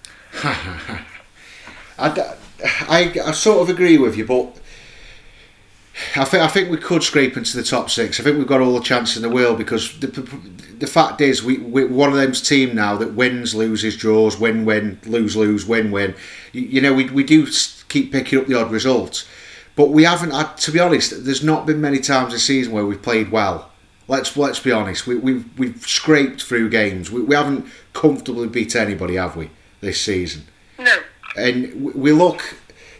I, 1.99 2.35
I, 2.87 3.13
I 3.25 3.31
sort 3.31 3.61
of 3.61 3.69
agree 3.69 3.97
with 3.97 4.17
you, 4.17 4.25
but 4.25 4.55
I 6.15 6.25
think 6.25 6.43
I 6.43 6.47
think 6.47 6.69
we 6.69 6.77
could 6.77 7.01
scrape 7.03 7.37
into 7.37 7.57
the 7.57 7.63
top 7.63 7.89
six. 7.89 8.19
I 8.19 8.23
think 8.23 8.37
we've 8.37 8.47
got 8.47 8.61
all 8.61 8.73
the 8.73 8.83
chance 8.83 9.15
in 9.15 9.23
the 9.23 9.29
world 9.29 9.57
because 9.57 9.99
the, 9.99 10.07
the 10.77 10.87
fact 10.87 11.21
is 11.21 11.43
we 11.43 11.57
we're 11.57 11.87
one 11.87 12.09
of 12.09 12.15
them's 12.15 12.41
team 12.41 12.75
now 12.75 12.95
that 12.97 13.13
wins, 13.13 13.55
loses, 13.55 13.97
draws, 13.97 14.39
win, 14.39 14.63
win, 14.63 14.99
lose, 15.05 15.35
lose, 15.35 15.65
win, 15.65 15.89
win. 15.91 16.13
You, 16.53 16.61
you 16.61 16.81
know 16.81 16.93
we 16.93 17.09
we 17.09 17.23
do 17.23 17.47
keep 17.89 18.11
picking 18.11 18.39
up 18.39 18.47
the 18.47 18.59
odd 18.59 18.71
results. 18.71 19.27
But 19.75 19.89
we 19.89 20.05
haven't 20.05 20.31
had, 20.31 20.57
to 20.57 20.71
be 20.71 20.79
honest, 20.79 21.23
there's 21.23 21.43
not 21.43 21.67
been 21.67 21.79
many 21.79 21.99
times 21.99 22.33
this 22.33 22.43
season 22.43 22.73
where 22.73 22.83
we've 22.83 23.01
played 23.01 23.31
well. 23.31 23.69
Let's 24.07 24.35
let's 24.35 24.59
be 24.59 24.71
honest. 24.71 25.05
We, 25.05 25.15
we've 25.15 25.59
we've 25.59 25.81
scraped 25.85 26.41
through 26.41 26.69
games. 26.69 27.11
We, 27.11 27.21
we 27.21 27.35
haven't 27.35 27.67
comfortably 27.93 28.47
beat 28.47 28.75
anybody, 28.75 29.15
have 29.15 29.35
we, 29.35 29.51
this 29.81 30.01
season? 30.01 30.43
No. 30.79 30.97
And 31.35 31.93
we 31.95 32.11
look. 32.11 32.55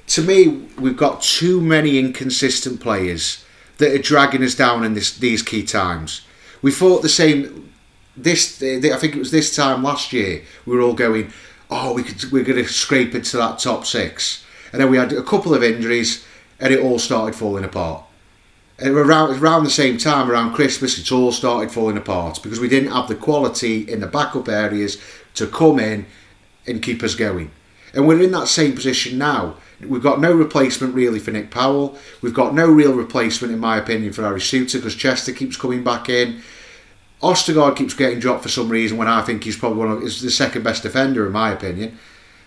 To 0.08 0.22
me, 0.22 0.48
we've 0.80 0.96
got 0.96 1.22
too 1.22 1.60
many 1.60 2.00
inconsistent 2.00 2.80
players 2.80 3.44
that 3.78 3.92
are 3.92 4.02
dragging 4.02 4.44
us 4.44 4.56
down 4.56 4.84
in 4.84 4.94
this 4.94 5.16
these 5.18 5.42
key 5.42 5.64
times. 5.64 6.22
We 6.62 6.72
thought 6.72 7.02
the 7.02 7.10
same. 7.10 7.74
This 8.16 8.62
I 8.64 8.98
think 8.98 9.16
it 9.16 9.20
was 9.20 9.32
this 9.32 9.56
time 9.56 9.84
last 9.84 10.14
year. 10.14 10.44
We 10.66 10.76
were 10.76 10.82
all 10.82 10.94
going, 10.94 11.34
"Oh, 11.70 11.94
we 11.94 12.04
could 12.04 12.32
we're 12.32 12.44
going 12.44 12.64
to 12.64 12.72
scrape 12.72 13.14
into 13.14 13.38
that 13.38 13.60
top 13.60 13.86
six 13.86 14.46
and 14.72 14.82
then 14.82 14.90
we 14.90 14.98
had 14.98 15.14
a 15.14 15.24
couple 15.24 15.54
of 15.54 15.64
injuries, 15.64 16.26
and 16.60 16.74
it 16.74 16.80
all 16.80 17.00
started 17.00 17.36
falling 17.36 17.64
apart. 17.64 18.04
And 18.80 18.96
around 18.96 19.42
around 19.42 19.64
the 19.64 19.70
same 19.70 19.98
time, 19.98 20.30
around 20.30 20.54
Christmas, 20.54 21.00
it 21.00 21.12
all 21.12 21.32
started 21.32 21.72
falling 21.72 21.98
apart 21.98 22.40
because 22.44 22.60
we 22.60 22.70
didn't 22.70 22.92
have 22.92 23.08
the 23.08 23.16
quality 23.16 23.90
in 23.92 24.02
the 24.02 24.08
backup 24.08 24.48
areas 24.48 25.02
to 25.34 25.48
come 25.48 25.80
in 25.80 26.06
and 26.68 26.82
keep 26.82 27.04
us 27.04 27.16
going. 27.16 27.52
And 27.94 28.08
we're 28.08 28.22
in 28.22 28.32
that 28.32 28.48
same 28.48 28.74
position 28.74 29.18
now. 29.18 29.56
We've 29.80 30.04
got 30.04 30.20
no 30.20 30.34
replacement 30.34 30.96
really 30.96 31.20
for 31.20 31.32
Nick 31.32 31.52
Powell. 31.52 31.98
We've 32.22 32.34
got 32.34 32.54
no 32.54 32.68
real 32.68 32.94
replacement, 32.94 33.54
in 33.54 33.60
my 33.60 33.78
opinion, 33.78 34.12
for 34.14 34.24
Harry 34.24 34.40
Souttar 34.40 34.74
because 34.74 34.96
Chester 34.96 35.32
keeps 35.32 35.56
coming 35.56 35.84
back 35.84 36.10
in. 36.10 36.42
Ostergaard 37.22 37.76
keeps 37.76 37.94
getting 37.94 38.20
dropped 38.20 38.44
for 38.44 38.50
some 38.50 38.70
reason 38.70 38.98
when 38.98 39.08
I 39.08 39.22
think 39.22 39.44
he's 39.44 39.58
probably 39.58 39.80
one 39.80 39.92
of 39.92 40.04
is 40.04 40.22
the 40.22 40.30
second 40.30 40.64
best 40.64 40.84
defender 40.84 41.26
in 41.26 41.32
my 41.32 41.52
opinion. 41.52 41.98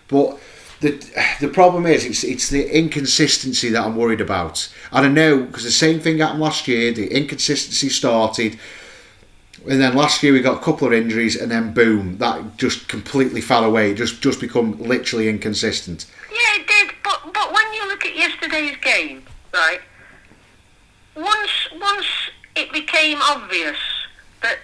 But 0.07 0.39
the 0.79 0.91
the 1.39 1.47
problem 1.47 1.85
is 1.85 2.05
it's 2.05 2.23
it's 2.23 2.49
the 2.49 2.69
inconsistency 2.77 3.69
that 3.69 3.85
I'm 3.85 3.95
worried 3.95 4.21
about. 4.21 4.71
And 4.91 5.05
I 5.05 5.09
know 5.09 5.43
because 5.43 5.63
the 5.63 5.71
same 5.71 5.99
thing 5.99 6.19
happened 6.19 6.41
last 6.41 6.67
year. 6.67 6.91
The 6.91 7.07
inconsistency 7.07 7.89
started, 7.89 8.57
and 9.69 9.81
then 9.81 9.95
last 9.95 10.23
year 10.23 10.33
we 10.33 10.41
got 10.41 10.57
a 10.57 10.63
couple 10.63 10.87
of 10.87 10.93
injuries, 10.93 11.35
and 11.35 11.51
then 11.51 11.73
boom, 11.73 12.17
that 12.17 12.57
just 12.57 12.87
completely 12.87 13.41
fell 13.41 13.63
away. 13.63 13.93
Just 13.93 14.21
just 14.21 14.39
become 14.39 14.81
literally 14.81 15.29
inconsistent. 15.29 16.05
Yeah, 16.31 16.61
it 16.61 16.67
did. 16.67 16.91
But 17.03 17.33
but 17.33 17.53
when 17.53 17.73
you 17.73 17.87
look 17.87 18.05
at 18.05 18.15
yesterday's 18.15 18.77
game, 18.77 19.23
right? 19.53 19.81
Once 21.15 21.69
once 21.79 22.05
it 22.55 22.71
became 22.71 23.19
obvious 23.21 23.77
that 24.41 24.57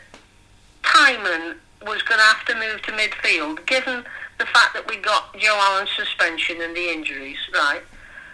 Tymon 0.84 1.58
was 1.86 2.02
going 2.02 2.20
to 2.20 2.26
have 2.26 2.46
to 2.46 2.56
move 2.56 2.82
to 2.84 2.92
midfield, 2.92 3.66
given 3.66 4.04
the 4.40 4.46
fact 4.46 4.74
that 4.74 4.88
we 4.90 4.98
got 4.98 5.38
Joe 5.38 5.58
Allen's 5.60 5.90
suspension 5.96 6.62
and 6.62 6.76
the 6.76 6.90
injuries, 6.92 7.38
right? 7.54 7.82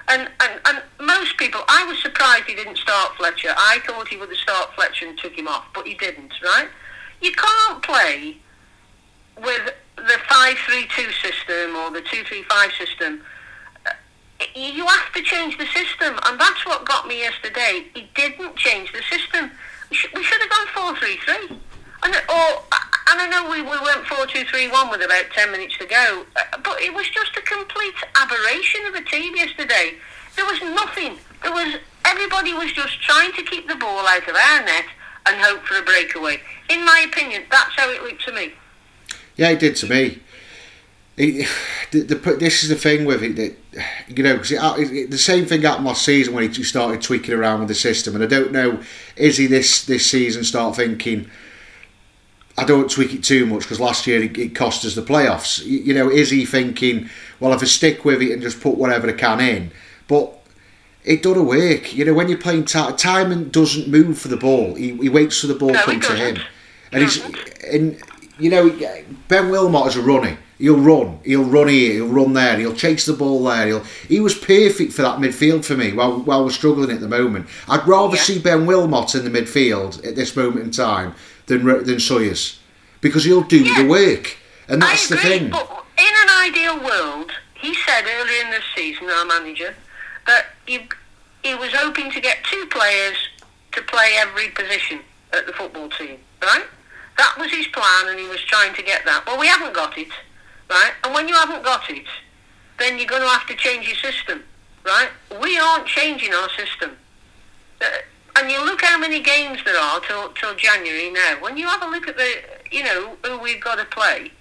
And, 0.07 0.29
and 0.41 0.61
and 0.65 0.81
most 0.99 1.37
people, 1.37 1.61
I 1.67 1.85
was 1.85 2.01
surprised 2.01 2.43
he 2.45 2.55
didn't 2.55 2.77
start 2.77 3.15
Fletcher. 3.15 3.53
I 3.57 3.79
thought 3.85 4.07
he 4.07 4.17
would 4.17 4.29
have 4.29 4.37
started 4.37 4.73
Fletcher 4.75 5.07
and 5.07 5.17
took 5.17 5.33
him 5.33 5.47
off, 5.47 5.65
but 5.73 5.87
he 5.87 5.93
didn't, 5.93 6.33
right? 6.43 6.67
You 7.21 7.31
can't 7.31 7.81
play 7.81 8.37
with 9.41 9.73
the 9.95 10.17
five-three-two 10.29 11.11
system 11.11 11.75
or 11.77 11.89
the 11.91 12.01
two-three-five 12.01 12.71
system. 12.73 13.21
You 14.55 14.85
have 14.85 15.13
to 15.13 15.21
change 15.23 15.57
the 15.57 15.65
system, 15.67 16.19
and 16.25 16.39
that's 16.39 16.65
what 16.65 16.85
got 16.85 17.07
me 17.07 17.19
yesterday. 17.19 17.85
He 17.93 18.09
didn't 18.13 18.55
change 18.57 18.91
the 18.91 19.01
system. 19.03 19.51
We 19.89 19.95
should, 20.23 20.41
have 20.41 20.49
gone 20.49 20.67
four-three-three. 20.75 21.59
And, 22.03 22.13
or, 22.15 22.63
and 23.09 23.21
I 23.21 23.27
know 23.29 23.49
we, 23.49 23.61
we 23.61 23.79
went 23.79 24.05
4 24.07 24.25
2 24.25 24.43
3 24.45 24.67
1 24.69 24.89
with 24.89 25.01
about 25.01 25.25
10 25.31 25.51
minutes 25.51 25.77
to 25.77 25.85
go, 25.85 26.25
uh, 26.35 26.57
but 26.63 26.81
it 26.81 26.93
was 26.93 27.09
just 27.09 27.37
a 27.37 27.41
complete 27.41 27.95
aberration 28.15 28.85
of 28.87 28.95
a 28.95 29.03
team 29.03 29.35
yesterday. 29.35 29.95
There 30.35 30.45
was 30.45 30.61
nothing. 30.61 31.17
There 31.41 31.51
was 31.51 31.75
Everybody 32.05 32.53
was 32.53 32.71
just 32.71 33.01
trying 33.01 33.31
to 33.33 33.43
keep 33.43 33.67
the 33.67 33.75
ball 33.75 34.05
out 34.05 34.27
of 34.27 34.35
our 34.35 34.63
net 34.63 34.85
and 35.25 35.41
hope 35.41 35.63
for 35.63 35.77
a 35.77 35.81
breakaway. 35.81 36.41
In 36.69 36.83
my 36.85 37.05
opinion, 37.07 37.43
that's 37.49 37.75
how 37.75 37.89
it 37.89 38.03
looked 38.03 38.25
to 38.25 38.33
me. 38.33 38.53
Yeah, 39.35 39.49
it 39.49 39.59
did 39.59 39.75
to 39.77 39.87
me. 39.87 40.19
It, 41.15 41.47
the, 41.91 42.01
the, 42.01 42.15
this 42.35 42.63
is 42.63 42.69
the 42.69 42.75
thing 42.75 43.05
with 43.05 43.21
it 43.21 43.35
that 43.35 43.85
you 44.07 44.23
know 44.23 44.37
because 44.37 44.49
the 44.49 45.17
same 45.17 45.45
thing 45.45 45.61
happened 45.61 45.85
last 45.85 46.03
season 46.03 46.33
when 46.33 46.51
he 46.51 46.63
started 46.63 47.01
tweaking 47.01 47.35
around 47.35 47.59
with 47.59 47.67
the 47.69 47.75
system, 47.75 48.15
and 48.15 48.23
I 48.23 48.27
don't 48.27 48.51
know 48.51 48.81
is 49.15 49.37
he 49.37 49.45
this 49.45 49.85
this 49.85 50.09
season 50.09 50.43
start 50.43 50.75
thinking 50.75 51.29
I 52.57 52.65
don't 52.65 52.89
tweak 52.89 53.13
it 53.13 53.23
too 53.23 53.45
much 53.45 53.61
because 53.61 53.79
last 53.79 54.05
year 54.05 54.21
it, 54.21 54.37
it, 54.37 54.55
cost 54.55 54.85
us 54.85 54.93
the 54.93 55.01
playoffs. 55.01 55.65
You, 55.65 55.79
you, 55.79 55.93
know, 55.93 56.09
is 56.09 56.29
he 56.29 56.45
thinking, 56.45 57.09
well, 57.39 57.51
if 57.53 57.63
I 57.63 57.65
stick 57.65 58.05
with 58.05 58.21
it 58.21 58.31
and 58.31 58.41
just 58.41 58.61
put 58.61 58.77
whatever 58.77 59.09
I 59.09 59.13
can 59.13 59.39
in? 59.39 59.71
But 60.07 60.37
it 61.03 61.23
doesn't 61.23 61.45
work. 61.45 61.95
You 61.95 62.05
know, 62.05 62.13
when 62.13 62.29
you're 62.29 62.37
playing 62.37 62.65
t- 62.65 62.77
Tymon 62.77 63.51
doesn't 63.51 63.87
move 63.87 64.19
for 64.19 64.27
the 64.27 64.37
ball. 64.37 64.75
He, 64.75 64.95
he 64.97 65.09
waits 65.09 65.41
for 65.41 65.47
the 65.47 65.55
ball 65.55 65.71
no, 65.71 65.79
to 65.79 65.85
come 65.85 65.99
to 66.01 66.15
him, 66.15 66.37
and 66.91 67.01
he's 67.01 67.23
and 67.63 67.99
you 68.39 68.49
know 68.49 68.69
Ben 69.27 69.49
Wilmot 69.49 69.87
is 69.87 69.95
a 69.95 70.01
runner. 70.01 70.37
He'll 70.59 70.79
run. 70.79 71.19
He'll 71.25 71.43
run 71.43 71.67
here. 71.67 71.93
He'll 71.93 72.07
run 72.07 72.33
there. 72.33 72.57
He'll 72.57 72.75
chase 72.75 73.05
the 73.05 73.13
ball 73.13 73.43
there. 73.43 73.67
He'll. 73.67 73.83
He 74.07 74.19
was 74.19 74.35
perfect 74.35 74.93
for 74.93 75.01
that 75.01 75.17
midfield 75.17 75.65
for 75.65 75.75
me. 75.75 75.91
While 75.91 76.19
while 76.19 76.45
we're 76.45 76.51
struggling 76.51 76.91
at 76.91 77.01
the 77.01 77.07
moment, 77.07 77.47
I'd 77.67 77.87
rather 77.87 78.15
yeah. 78.15 78.21
see 78.21 78.39
Ben 78.39 78.65
Wilmot 78.65 79.15
in 79.15 79.25
the 79.25 79.41
midfield 79.41 80.05
at 80.05 80.15
this 80.15 80.35
moment 80.35 80.65
in 80.65 80.71
time 80.71 81.15
than 81.57 81.85
than 81.85 81.99
Sawyers 81.99 82.59
because 83.01 83.25
he'll 83.25 83.43
do 83.43 83.63
yeah, 83.63 83.83
the 83.83 83.87
work, 83.87 84.37
and 84.67 84.81
that's 84.81 85.09
the 85.09 85.17
thing. 85.17 85.49
But 85.49 85.69
in 85.97 86.05
an 86.05 86.29
ideal 86.41 86.83
world, 86.83 87.31
he 87.53 87.75
said 87.75 88.05
earlier 88.05 88.45
in 88.45 88.49
the 88.49 88.61
season, 88.75 89.09
our 89.09 89.25
manager, 89.25 89.75
that 90.25 90.45
he, 90.65 90.87
he 91.43 91.53
was 91.53 91.71
hoping 91.73 92.09
to 92.11 92.21
get 92.21 92.37
two 92.49 92.65
players 92.71 93.17
to 93.73 93.81
play 93.83 94.15
every 94.17 94.49
position 94.49 95.01
at 95.33 95.45
the 95.45 95.53
football 95.53 95.89
team, 95.89 96.17
right? 96.41 96.65
That 97.17 97.35
was 97.37 97.51
his 97.51 97.67
plan, 97.67 98.07
and 98.07 98.19
he 98.19 98.27
was 98.27 98.41
trying 98.41 98.73
to 98.75 98.81
get 98.81 99.05
that. 99.05 99.25
Well, 99.27 99.37
we 99.37 99.47
haven't 99.47 99.73
got 99.73 99.97
it, 99.97 100.09
right? 100.69 100.93
And 101.03 101.13
when 101.13 101.27
you 101.27 101.35
haven't 101.35 101.63
got 101.63 101.89
it, 101.89 102.05
then 102.79 102.97
you're 102.97 103.07
going 103.07 103.21
to 103.21 103.27
have 103.27 103.45
to 103.47 103.55
change 103.55 103.87
your 103.87 103.97
system, 103.97 104.43
right? 104.85 105.09
We 105.41 105.59
aren't 105.59 105.87
changing 105.87 106.33
our 106.33 106.49
system. 106.49 106.91
Uh, 107.81 107.87
And 108.35 108.49
you 108.49 108.63
look 108.65 108.81
how 108.81 108.97
many 108.97 109.21
games 109.21 109.59
there 109.63 109.77
are 109.77 109.99
till, 110.01 110.29
till 110.29 110.55
January 110.55 111.11
now. 111.11 111.37
When 111.39 111.57
you 111.57 111.67
have 111.67 111.83
a 111.83 111.87
look 111.87 112.07
at 112.07 112.17
the, 112.17 112.35
you 112.71 112.83
know, 112.83 113.15
who 113.23 113.37
we've 113.39 113.61
got 113.61 113.75
to 113.75 113.85
play, 113.85 114.31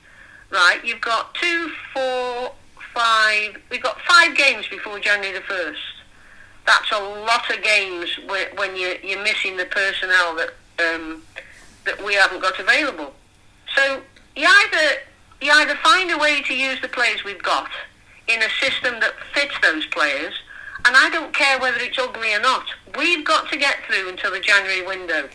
right? 0.50 0.80
You've 0.84 1.00
got 1.00 1.34
two, 1.34 1.70
four, 1.92 2.52
five. 2.94 3.56
We've 3.70 3.82
got 3.82 4.00
five 4.02 4.36
games 4.36 4.66
before 4.68 4.98
January 4.98 5.36
the 5.36 5.44
first. 5.44 5.80
That's 6.66 6.90
a 6.92 6.98
lot 6.98 7.50
of 7.54 7.62
games 7.62 8.08
when 8.26 8.76
you're, 8.76 8.96
you're 8.96 9.22
missing 9.22 9.56
the 9.56 9.66
personnel 9.66 10.36
that 10.36 10.50
um, 10.78 11.22
that 11.84 12.02
we 12.04 12.14
haven't 12.14 12.40
got 12.40 12.58
available. 12.58 13.12
So 13.74 14.00
you 14.36 14.46
either 14.48 15.00
you 15.40 15.50
either 15.50 15.74
find 15.76 16.10
a 16.10 16.18
way 16.18 16.42
to 16.42 16.54
use 16.54 16.80
the 16.80 16.88
players 16.88 17.24
we've 17.24 17.42
got 17.42 17.70
in 18.28 18.40
a 18.42 18.48
system 18.60 19.00
that 19.00 19.12
fits 19.34 19.54
those 19.60 19.86
players, 19.86 20.34
and 20.84 20.96
I 20.96 21.10
don't 21.10 21.34
care 21.34 21.58
whether 21.58 21.78
it's 21.78 21.98
ugly 21.98 22.34
or 22.34 22.40
not. 22.40 22.66
We've 22.98 23.24
got 23.24 23.50
to 23.50 23.58
get 23.58 23.76
through 23.86 24.08
until 24.08 24.32
the 24.32 24.40
January 24.40 24.84
window, 24.86 25.28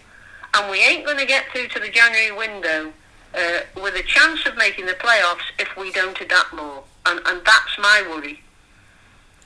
and 0.53 0.71
we 0.71 0.79
ain't 0.79 1.05
going 1.05 1.17
to 1.17 1.25
get 1.25 1.45
through 1.51 1.67
to 1.69 1.79
the 1.79 1.89
January 1.89 2.31
window 2.31 2.91
uh, 3.33 3.59
with 3.75 3.95
a 3.95 4.03
chance 4.03 4.45
of 4.45 4.57
making 4.57 4.85
the 4.85 4.93
playoffs 4.93 5.51
if 5.59 5.75
we 5.77 5.91
don't 5.91 6.19
adapt 6.19 6.53
more, 6.53 6.83
and, 7.05 7.19
and 7.25 7.41
that's 7.45 7.77
my 7.79 8.05
worry. 8.09 8.41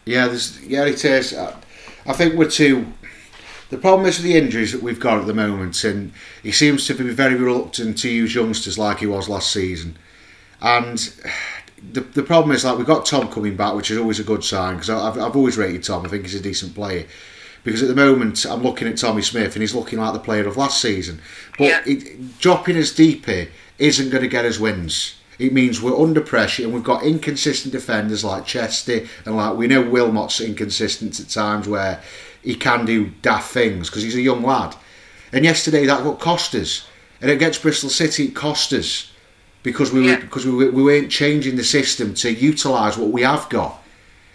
Yeah, 0.05 0.27
there's 0.27 0.61
yeah 0.63 0.85
it 0.85 1.05
is. 1.05 1.33
I 1.33 2.13
think 2.13 2.35
we're 2.35 2.49
too. 2.49 2.93
The 3.69 3.77
problem 3.77 4.07
is 4.07 4.17
with 4.17 4.25
the 4.25 4.37
injuries 4.37 4.73
that 4.73 4.83
we've 4.83 4.99
got 4.99 5.19
at 5.19 5.27
the 5.27 5.33
moment, 5.33 5.83
and 5.83 6.11
he 6.43 6.51
seems 6.51 6.85
to 6.87 6.93
be 6.93 7.09
very 7.09 7.35
reluctant 7.35 7.97
to 7.99 8.09
use 8.09 8.35
youngsters 8.35 8.77
like 8.77 8.99
he 8.99 9.05
was 9.05 9.29
last 9.29 9.51
season. 9.51 9.97
And 10.61 11.13
the, 11.93 12.01
the 12.01 12.23
problem 12.23 12.55
is 12.55 12.63
like 12.63 12.77
we've 12.77 12.87
got 12.87 13.05
Tom 13.05 13.29
coming 13.29 13.55
back, 13.55 13.75
which 13.75 13.91
is 13.91 13.97
always 13.97 14.19
a 14.19 14.23
good 14.23 14.43
sign 14.43 14.75
because 14.75 14.89
I've, 14.89 15.17
I've 15.17 15.35
always 15.35 15.57
rated 15.57 15.83
Tom. 15.83 16.05
I 16.05 16.09
think 16.09 16.23
he's 16.23 16.35
a 16.35 16.41
decent 16.41 16.75
player. 16.75 17.05
Because 17.63 17.83
at 17.83 17.89
the 17.89 17.95
moment 17.95 18.45
I'm 18.45 18.63
looking 18.63 18.87
at 18.87 18.97
Tommy 18.97 19.21
Smith 19.21 19.53
and 19.55 19.61
he's 19.61 19.75
looking 19.75 19.99
like 19.99 20.13
the 20.13 20.19
player 20.19 20.47
of 20.47 20.57
last 20.57 20.81
season. 20.81 21.21
But 21.57 21.67
yeah. 21.67 21.81
it, 21.85 22.39
dropping 22.39 22.77
us 22.77 22.93
deeper 22.93 23.47
isn't 23.77 24.09
going 24.09 24.23
to 24.23 24.29
get 24.29 24.45
us 24.45 24.59
wins. 24.59 25.15
It 25.37 25.53
means 25.53 25.81
we're 25.81 25.99
under 25.99 26.21
pressure 26.21 26.63
and 26.63 26.73
we've 26.73 26.83
got 26.83 27.03
inconsistent 27.03 27.71
defenders 27.71 28.23
like 28.23 28.45
Chesty 28.45 29.07
and 29.25 29.35
like 29.35 29.55
we 29.55 29.67
know 29.67 29.81
Wilmot's 29.81 30.41
inconsistent 30.41 31.19
at 31.19 31.29
times 31.29 31.67
where 31.67 32.01
he 32.43 32.55
can 32.55 32.85
do 32.85 33.11
daft 33.21 33.51
things 33.51 33.89
because 33.89 34.03
he's 34.03 34.15
a 34.15 34.21
young 34.21 34.43
lad. 34.43 34.75
And 35.33 35.45
yesterday 35.45 35.85
that 35.85 36.03
what 36.03 36.19
cost 36.19 36.53
us. 36.55 36.87
And 37.21 37.29
against 37.29 37.61
Bristol 37.61 37.89
City 37.89 38.25
it 38.25 38.35
cost 38.35 38.73
us 38.73 39.10
because 39.63 39.91
we 39.91 40.07
yeah. 40.07 40.15
were, 40.15 40.21
because 40.21 40.45
we, 40.45 40.69
we 40.69 40.83
weren't 40.83 41.11
changing 41.11 41.55
the 41.55 41.63
system 41.63 42.13
to 42.15 42.31
utilise 42.31 42.97
what 42.97 43.09
we 43.09 43.21
have 43.21 43.49
got. 43.49 43.81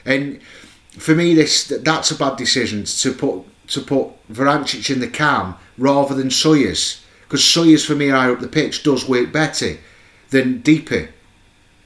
And 0.04 0.40
for 0.90 1.14
me, 1.14 1.34
this 1.34 1.66
that's 1.66 2.10
a 2.10 2.16
bad 2.16 2.36
decision 2.36 2.84
to 2.84 3.12
put 3.12 3.44
to 3.68 3.80
put 3.80 4.08
Vrancic 4.32 4.90
in 4.90 5.00
the 5.00 5.08
cam 5.08 5.56
rather 5.76 6.14
than 6.14 6.30
Sawyers 6.30 7.02
because 7.26 7.44
Sawyers 7.44 7.84
for 7.84 7.94
me 7.94 8.08
higher 8.08 8.32
up 8.32 8.40
the 8.40 8.48
pitch 8.48 8.82
does 8.82 9.08
work 9.08 9.32
better 9.32 9.78
than 10.30 10.60
deeper. 10.60 11.08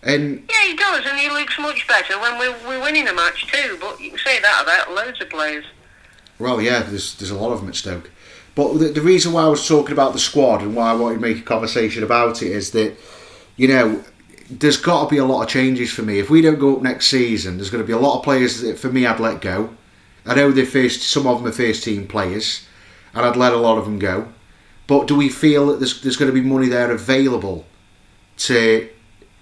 And 0.02 0.44
yeah, 0.48 0.68
he 0.68 0.76
does, 0.76 1.04
and 1.06 1.18
he 1.18 1.28
looks 1.28 1.58
much 1.58 1.86
better 1.86 2.18
when 2.18 2.38
we're, 2.38 2.56
we're 2.66 2.82
winning 2.82 3.06
a 3.08 3.14
match 3.14 3.46
too. 3.52 3.76
But 3.80 4.00
you 4.00 4.10
can 4.10 4.18
say 4.18 4.40
that 4.40 4.62
about 4.62 4.94
loads 4.94 5.20
of 5.20 5.28
players. 5.28 5.64
Well, 6.38 6.60
yeah, 6.60 6.82
there's 6.82 7.14
there's 7.16 7.30
a 7.30 7.36
lot 7.36 7.52
of 7.52 7.60
them 7.60 7.68
at 7.68 7.76
Stoke. 7.76 8.10
But 8.54 8.78
the, 8.78 8.88
the 8.88 9.00
reason 9.02 9.32
why 9.32 9.42
I 9.42 9.48
was 9.48 9.66
talking 9.66 9.92
about 9.92 10.12
the 10.12 10.18
squad 10.18 10.62
and 10.62 10.74
why 10.74 10.90
I 10.90 10.94
wanted 10.94 11.16
to 11.16 11.20
make 11.20 11.38
a 11.38 11.42
conversation 11.42 12.02
about 12.02 12.42
it 12.42 12.50
is 12.50 12.72
that 12.72 12.96
you 13.60 13.68
know, 13.68 14.02
there's 14.48 14.78
got 14.78 15.04
to 15.04 15.10
be 15.10 15.18
a 15.18 15.24
lot 15.24 15.42
of 15.42 15.48
changes 15.50 15.92
for 15.92 16.00
me. 16.00 16.18
If 16.18 16.30
we 16.30 16.40
don't 16.40 16.58
go 16.58 16.76
up 16.76 16.82
next 16.82 17.08
season, 17.08 17.58
there's 17.58 17.68
going 17.68 17.82
to 17.82 17.86
be 17.86 17.92
a 17.92 17.98
lot 17.98 18.16
of 18.16 18.24
players 18.24 18.62
that 18.62 18.78
for 18.78 18.88
me 18.88 19.04
I'd 19.04 19.20
let 19.20 19.42
go. 19.42 19.76
I 20.24 20.34
know 20.34 20.50
they 20.50 20.64
first, 20.64 21.02
some 21.02 21.26
of 21.26 21.38
them 21.38 21.46
are 21.46 21.54
first 21.54 21.84
team 21.84 22.08
players, 22.08 22.66
and 23.12 23.26
I'd 23.26 23.36
let 23.36 23.52
a 23.52 23.58
lot 23.58 23.76
of 23.76 23.84
them 23.84 23.98
go. 23.98 24.32
But 24.86 25.08
do 25.08 25.14
we 25.14 25.28
feel 25.28 25.66
that 25.66 25.78
there's, 25.78 26.00
there's 26.00 26.16
going 26.16 26.34
to 26.34 26.34
be 26.34 26.40
money 26.40 26.68
there 26.68 26.90
available 26.90 27.66
to 28.38 28.88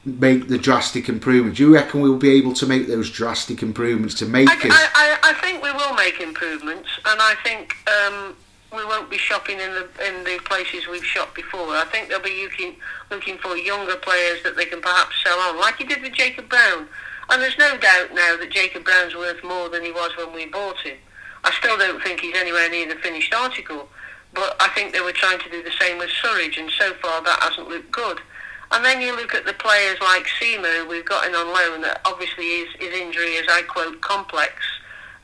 make 0.04 0.48
the 0.48 0.58
drastic 0.58 1.08
improvements? 1.08 1.58
Do 1.58 1.68
you 1.68 1.74
reckon 1.74 2.00
we 2.00 2.10
will 2.10 2.18
be 2.18 2.30
able 2.30 2.54
to 2.54 2.66
make 2.66 2.88
those 2.88 3.08
drastic 3.10 3.62
improvements 3.62 4.16
to 4.16 4.26
make 4.26 4.48
I, 4.48 4.66
it? 4.66 4.72
I, 4.72 4.88
I, 4.94 5.30
I 5.30 5.34
think 5.34 5.62
we 5.62 5.70
will 5.70 5.94
make 5.94 6.20
improvements, 6.20 6.88
and 7.06 7.20
I 7.22 7.36
think 7.44 7.76
um, 7.88 8.34
we 8.72 8.84
won't 8.84 9.10
be 9.10 9.16
shopping 9.16 9.58
in 9.58 9.70
the 9.72 9.88
in 10.06 10.24
the 10.24 10.38
places 10.44 10.86
we've 10.86 11.04
shopped 11.04 11.34
before. 11.34 11.68
I 11.68 11.84
think 11.86 12.08
they'll 12.08 12.20
be 12.20 12.42
looking 12.42 12.76
looking 13.10 13.38
for 13.38 13.56
younger 13.56 13.96
players 13.96 14.42
that 14.42 14.56
they 14.56 14.66
can 14.66 14.80
perhaps 14.80 15.16
sell 15.24 15.38
on, 15.38 15.58
like 15.58 15.76
he 15.76 15.84
did 15.84 16.02
with 16.02 16.12
Jacob 16.12 16.48
Brown. 16.48 16.88
And 17.30 17.42
there's 17.42 17.58
no 17.58 17.76
doubt 17.76 18.14
now 18.14 18.36
that 18.36 18.50
Jacob 18.50 18.84
Brown's 18.84 19.14
worth 19.14 19.42
more 19.44 19.68
than 19.68 19.84
he 19.84 19.92
was 19.92 20.16
when 20.16 20.32
we 20.32 20.46
bought 20.46 20.78
him. 20.80 20.96
I 21.44 21.52
still 21.52 21.76
don't 21.76 22.02
think 22.02 22.20
he's 22.20 22.36
anywhere 22.36 22.68
near 22.70 22.88
the 22.88 23.00
finished 23.00 23.34
article, 23.34 23.88
but 24.34 24.56
I 24.60 24.68
think 24.68 24.92
they 24.92 25.00
were 25.00 25.12
trying 25.12 25.38
to 25.40 25.50
do 25.50 25.62
the 25.62 25.72
same 25.78 25.98
with 25.98 26.10
Surridge, 26.10 26.58
and 26.58 26.70
so 26.70 26.94
far 26.94 27.22
that 27.22 27.42
hasn't 27.42 27.68
looked 27.68 27.92
good. 27.92 28.20
And 28.70 28.84
then 28.84 29.00
you 29.00 29.16
look 29.16 29.34
at 29.34 29.46
the 29.46 29.54
players 29.54 29.98
like 30.00 30.26
who 30.26 30.88
we've 30.88 31.04
got 31.04 31.26
in 31.26 31.34
on 31.34 31.46
loan, 31.46 31.80
that 31.82 32.00
obviously 32.04 32.60
his, 32.60 32.68
his 32.78 32.94
injury 32.94 33.36
is, 33.36 33.46
I 33.48 33.62
quote, 33.62 34.00
complex 34.02 34.52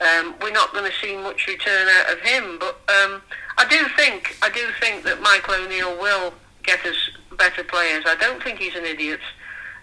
um, 0.00 0.34
we're 0.42 0.50
not 0.52 0.72
going 0.72 0.90
to 0.90 0.96
see 0.98 1.16
much 1.16 1.46
return 1.46 1.86
out 1.88 2.12
of 2.12 2.20
him. 2.20 2.58
But 2.58 2.80
um, 2.88 3.22
I 3.58 3.66
do 3.68 3.86
think 3.96 4.36
I 4.42 4.50
do 4.50 4.60
think 4.80 5.04
that 5.04 5.20
Michael 5.20 5.54
O'Neill 5.54 5.98
will 5.98 6.34
get 6.62 6.84
us 6.84 6.96
better 7.36 7.64
players. 7.64 8.04
I 8.06 8.16
don't 8.16 8.42
think 8.42 8.58
he's 8.58 8.74
an 8.74 8.84
idiot. 8.84 9.20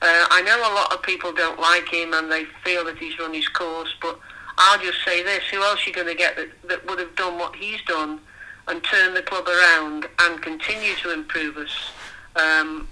Uh, 0.02 0.26
I 0.32 0.42
know 0.42 0.58
a 0.58 0.74
lot 0.74 0.92
of 0.92 1.04
people 1.04 1.32
don't 1.32 1.60
like 1.60 1.88
him 1.88 2.14
and 2.14 2.32
they 2.32 2.46
feel 2.64 2.84
that 2.86 2.98
he's 2.98 3.18
run 3.20 3.34
his 3.34 3.48
course, 3.48 3.94
but 4.02 4.20
I'll 4.58 4.80
just 4.80 5.04
say 5.06 5.24
this: 5.24 5.44
who 5.52 5.62
else 5.64 5.86
are 5.86 5.90
you 5.90 5.96
going 5.96 6.08
to 6.08 6.16
get 6.16 6.36
that, 6.36 6.50
that 6.68 6.88
would 6.88 7.00
have 7.00 7.16
done 7.16 7.38
what 7.38 7.56
he's 7.56 7.82
done 7.84 8.20
and 8.68 8.84
turn 8.84 9.14
the 9.14 9.22
club 9.22 9.48
around 9.48 10.08
and 10.20 10.42
continue 10.42 10.96
to 10.96 11.14
improve 11.14 11.58
us? 11.58 11.92
Um, 12.36 12.88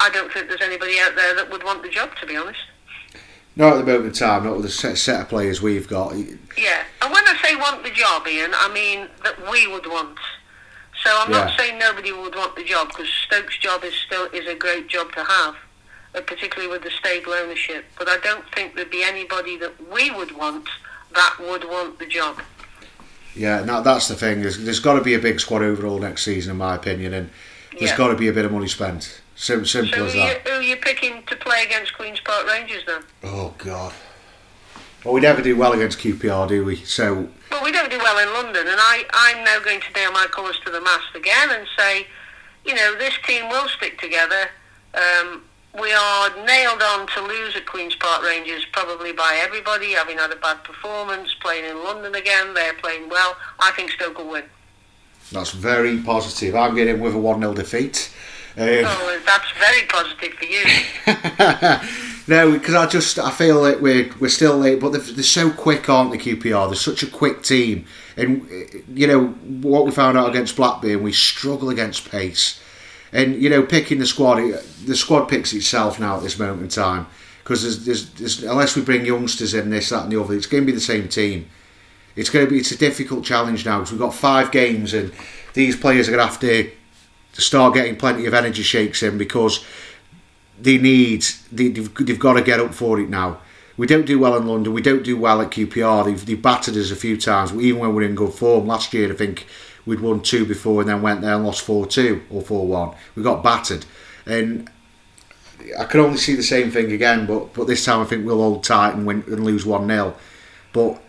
I 0.00 0.10
don't 0.10 0.32
think 0.32 0.48
there's 0.48 0.60
anybody 0.62 0.98
out 1.00 1.14
there 1.16 1.34
that 1.34 1.50
would 1.50 1.62
want 1.62 1.82
the 1.82 1.88
job, 1.88 2.10
to 2.20 2.26
be 2.26 2.36
honest. 2.36 2.60
Not 3.56 3.72
at 3.72 3.78
the 3.78 3.90
moment 3.90 4.06
in 4.06 4.12
time, 4.12 4.44
not 4.44 4.54
with 4.54 4.66
the 4.66 4.70
set, 4.70 4.98
set 4.98 5.22
of 5.22 5.28
players 5.28 5.62
we've 5.62 5.88
got. 5.88 6.14
Yeah, 6.14 6.84
and 7.02 7.12
when 7.12 7.24
I 7.26 7.40
say 7.42 7.56
want 7.56 7.82
the 7.82 7.90
job, 7.90 8.26
Ian, 8.28 8.52
I 8.54 8.72
mean 8.72 9.08
that 9.24 9.50
we 9.50 9.66
would 9.66 9.86
want. 9.86 10.18
So 11.02 11.10
I'm 11.12 11.30
yeah. 11.30 11.44
not 11.44 11.58
saying 11.58 11.78
nobody 11.78 12.12
would 12.12 12.34
want 12.34 12.54
the 12.54 12.64
job 12.64 12.88
because 12.88 13.08
Stokes' 13.08 13.56
job 13.58 13.82
is 13.82 13.94
still 13.94 14.26
is 14.26 14.46
a 14.46 14.54
great 14.54 14.88
job 14.88 15.12
to 15.12 15.24
have, 15.24 15.56
uh, 16.14 16.20
particularly 16.20 16.70
with 16.70 16.82
the 16.82 16.90
stable 16.90 17.32
ownership. 17.32 17.86
But 17.98 18.08
I 18.08 18.18
don't 18.18 18.44
think 18.54 18.74
there'd 18.74 18.90
be 18.90 19.02
anybody 19.02 19.56
that 19.56 19.90
we 19.90 20.10
would 20.10 20.36
want 20.36 20.68
that 21.14 21.36
would 21.40 21.64
want 21.64 21.98
the 21.98 22.06
job. 22.06 22.40
Yeah, 23.34 23.64
now 23.64 23.80
that's 23.80 24.08
the 24.08 24.14
thing. 24.14 24.42
There's, 24.42 24.58
there's 24.58 24.80
got 24.80 24.94
to 24.94 25.02
be 25.02 25.14
a 25.14 25.18
big 25.18 25.40
squad 25.40 25.62
overall 25.62 25.98
next 25.98 26.24
season, 26.24 26.52
in 26.52 26.56
my 26.58 26.74
opinion, 26.74 27.12
and 27.12 27.30
there's 27.72 27.90
yeah. 27.90 27.96
got 27.96 28.08
to 28.08 28.16
be 28.16 28.28
a 28.28 28.32
bit 28.32 28.44
of 28.44 28.52
money 28.52 28.68
spent. 28.68 29.20
Simple, 29.36 29.66
simple 29.66 29.92
so 29.92 30.06
as 30.06 30.12
that. 30.14 30.46
You, 30.46 30.50
who 30.50 30.58
are 30.58 30.62
you 30.62 30.76
picking 30.76 31.22
to 31.24 31.36
play 31.36 31.64
against 31.64 31.94
Queens 31.94 32.20
Park 32.20 32.46
Rangers 32.46 32.82
then? 32.86 33.02
Oh 33.22 33.54
God. 33.58 33.92
Well, 35.04 35.14
we 35.14 35.20
never 35.20 35.42
do 35.42 35.56
well 35.56 35.72
against 35.72 35.98
QPR, 36.00 36.48
do 36.48 36.64
we? 36.64 36.76
So. 36.76 37.28
Well, 37.50 37.62
we 37.62 37.70
don't 37.70 37.90
do 37.90 37.98
well 37.98 38.18
in 38.18 38.32
London, 38.34 38.66
and 38.66 38.80
I, 38.80 39.04
I'm 39.12 39.44
now 39.44 39.60
going 39.60 39.80
to 39.80 39.92
nail 39.92 40.10
my 40.10 40.26
colours 40.26 40.58
to 40.64 40.70
the 40.72 40.80
mast 40.80 41.14
again 41.14 41.50
and 41.50 41.66
say, 41.78 42.08
you 42.64 42.74
know, 42.74 42.96
this 42.98 43.14
team 43.24 43.48
will 43.48 43.68
stick 43.68 44.00
together. 44.00 44.48
Um, 44.94 45.44
we 45.80 45.92
are 45.92 46.44
nailed 46.44 46.82
on 46.82 47.06
to 47.08 47.20
lose 47.20 47.54
at 47.54 47.66
Queens 47.66 47.94
Park 47.94 48.24
Rangers, 48.24 48.64
probably 48.72 49.12
by 49.12 49.38
everybody, 49.40 49.92
having 49.92 50.18
had 50.18 50.32
a 50.32 50.36
bad 50.36 50.64
performance, 50.64 51.34
playing 51.40 51.66
in 51.66 51.84
London 51.84 52.14
again. 52.14 52.54
They're 52.54 52.74
playing 52.74 53.08
well. 53.08 53.36
I 53.60 53.70
think 53.72 53.90
Stoke 53.90 54.18
will 54.18 54.30
win. 54.30 54.44
That's 55.30 55.50
very 55.52 55.98
positive. 55.98 56.56
I'm 56.56 56.74
getting 56.74 56.98
with 57.00 57.14
a 57.14 57.18
1 57.18 57.40
0 57.40 57.54
defeat. 57.54 58.12
Oh, 58.58 59.20
that's 59.26 59.50
very 59.58 59.82
positive 59.86 60.32
for 60.34 60.44
you. 60.44 60.64
no, 62.26 62.52
because 62.52 62.74
I 62.74 62.86
just 62.86 63.18
I 63.18 63.30
feel 63.30 63.60
like 63.60 63.80
we're 63.80 64.10
we're 64.18 64.28
still 64.28 64.56
late, 64.56 64.80
but 64.80 64.92
they're, 64.92 65.00
they're 65.00 65.22
so 65.22 65.50
quick, 65.50 65.88
aren't 65.90 66.10
they? 66.10 66.18
QPR. 66.18 66.68
They're 66.68 66.74
such 66.76 67.02
a 67.02 67.06
quick 67.06 67.42
team, 67.42 67.84
and 68.16 68.48
eh, 68.50 68.78
you 68.88 69.06
know 69.06 69.26
what 69.26 69.84
we 69.84 69.90
found 69.90 70.16
out 70.16 70.30
against 70.30 70.56
Blackburn, 70.56 71.02
we 71.02 71.12
struggle 71.12 71.68
against 71.68 72.10
pace, 72.10 72.58
and 73.12 73.34
you 73.42 73.50
know 73.50 73.62
picking 73.62 73.98
the 73.98 74.06
squad, 74.06 74.38
eh, 74.38 74.58
the 74.86 74.96
squad 74.96 75.26
picks 75.26 75.52
itself 75.52 76.00
now 76.00 76.16
at 76.16 76.22
this 76.22 76.38
moment 76.38 76.62
in 76.62 76.68
time 76.68 77.06
because 77.46 77.62
there's, 77.62 77.84
there's, 77.84 78.10
there's, 78.14 78.42
unless 78.42 78.74
we 78.74 78.82
bring 78.82 79.06
youngsters 79.06 79.54
in 79.54 79.70
this 79.70 79.90
that 79.90 80.02
and 80.02 80.12
the 80.12 80.20
other, 80.20 80.34
it's 80.34 80.46
going 80.46 80.64
to 80.64 80.66
be 80.66 80.72
the 80.72 80.80
same 80.80 81.06
team. 81.06 81.48
It's 82.16 82.28
going 82.28 82.44
to 82.44 82.50
be 82.50 82.58
it's 82.58 82.72
a 82.72 82.76
difficult 82.76 83.24
challenge 83.24 83.64
now 83.64 83.78
because 83.78 83.92
we've 83.92 84.00
got 84.00 84.14
five 84.14 84.50
games 84.50 84.92
and 84.92 85.12
these 85.54 85.76
players 85.76 86.08
are 86.08 86.10
going 86.10 86.26
to 86.26 86.32
have 86.32 86.40
to 86.40 86.70
start 87.42 87.74
getting 87.74 87.96
plenty 87.96 88.26
of 88.26 88.34
energy 88.34 88.62
shakes 88.62 89.02
in 89.02 89.18
because 89.18 89.64
they 90.60 90.78
need 90.78 91.24
they, 91.52 91.68
they've, 91.68 91.94
they've 91.94 92.18
got 92.18 92.34
to 92.34 92.42
get 92.42 92.60
up 92.60 92.74
for 92.74 92.98
it 93.00 93.08
now. 93.08 93.38
We 93.76 93.86
don't 93.86 94.06
do 94.06 94.18
well 94.18 94.36
in 94.36 94.46
London. 94.46 94.72
We 94.72 94.80
don't 94.80 95.04
do 95.04 95.18
well 95.18 95.42
at 95.42 95.50
QPR. 95.50 96.06
They've, 96.06 96.24
they've 96.24 96.40
battered 96.40 96.76
us 96.76 96.90
a 96.90 96.96
few 96.96 97.18
times, 97.18 97.52
even 97.52 97.80
when 97.80 97.94
we're 97.94 98.04
in 98.04 98.14
good 98.14 98.32
form. 98.32 98.66
Last 98.66 98.94
year, 98.94 99.12
I 99.12 99.14
think 99.14 99.46
we'd 99.84 100.00
won 100.00 100.22
two 100.22 100.46
before 100.46 100.80
and 100.80 100.88
then 100.88 101.02
went 101.02 101.20
there 101.20 101.34
and 101.34 101.44
lost 101.44 101.62
4 101.62 101.86
2 101.86 102.22
or 102.30 102.40
4 102.40 102.66
1. 102.66 102.94
We 103.14 103.22
got 103.22 103.42
battered. 103.42 103.84
And 104.24 104.70
I 105.78 105.84
could 105.84 106.00
only 106.00 106.16
see 106.16 106.34
the 106.34 106.42
same 106.42 106.70
thing 106.70 106.90
again, 106.92 107.26
but 107.26 107.52
but 107.52 107.66
this 107.66 107.84
time 107.84 108.00
I 108.00 108.04
think 108.04 108.24
we'll 108.24 108.40
hold 108.40 108.64
tight 108.64 108.94
and 108.94 109.06
win 109.06 109.24
and 109.26 109.44
lose 109.44 109.66
one 109.66 109.86
0 109.86 110.14
But 110.72 111.02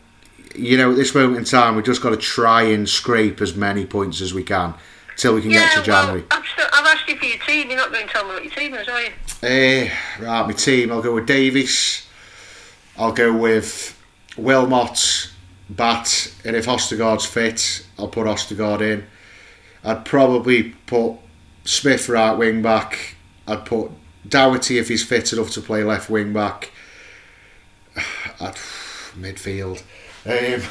you 0.55 0.77
know, 0.77 0.91
at 0.91 0.97
this 0.97 1.15
moment 1.15 1.37
in 1.37 1.43
time, 1.45 1.75
we've 1.75 1.85
just 1.85 2.01
got 2.01 2.09
to 2.09 2.17
try 2.17 2.63
and 2.63 2.89
scrape 2.89 3.41
as 3.41 3.55
many 3.55 3.85
points 3.85 4.21
as 4.21 4.33
we 4.33 4.43
can 4.43 4.73
till 5.17 5.33
we 5.33 5.41
can 5.41 5.51
yeah, 5.51 5.59
get 5.59 5.75
to 5.75 5.83
January. 5.83 6.21
Well, 6.21 6.39
I've, 6.39 6.45
still, 6.45 6.67
I've 6.71 6.85
asked 6.85 7.09
you 7.09 7.17
for 7.17 7.25
your 7.25 7.39
team. 7.39 7.69
You're 7.69 7.79
not 7.79 7.91
going 7.91 8.07
to 8.07 8.13
tell 8.13 8.23
me 8.25 8.33
what 8.33 8.43
your 8.43 8.53
team 8.53 8.73
is, 8.75 8.87
are 8.87 9.01
you? 9.01 9.11
Eh, 9.43 9.91
right, 10.19 10.47
my 10.47 10.53
team. 10.53 10.91
I'll 10.91 11.01
go 11.01 11.13
with 11.13 11.25
Davies. 11.25 12.07
I'll 12.97 13.11
go 13.11 13.35
with 13.35 13.99
Wilmot, 14.37 15.31
Batth, 15.69 16.33
and 16.45 16.55
if 16.55 16.65
Ostergaard's 16.67 17.25
fit, 17.25 17.85
I'll 17.99 18.07
put 18.07 18.27
Ostergaard 18.27 18.81
in. 18.81 19.05
I'd 19.83 20.05
probably 20.05 20.75
put 20.85 21.17
Smith 21.63 22.09
right 22.09 22.33
wing 22.33 22.61
back. 22.61 23.15
I'd 23.47 23.65
put 23.65 23.91
Doughty 24.27 24.77
if 24.77 24.89
he's 24.89 25.05
fit 25.05 25.31
enough 25.31 25.51
to 25.51 25.61
play 25.61 25.83
left 25.83 26.09
wing 26.09 26.33
back. 26.33 26.71
I'd 28.39 28.55
midfield. 29.15 29.83
Um, 30.25 30.67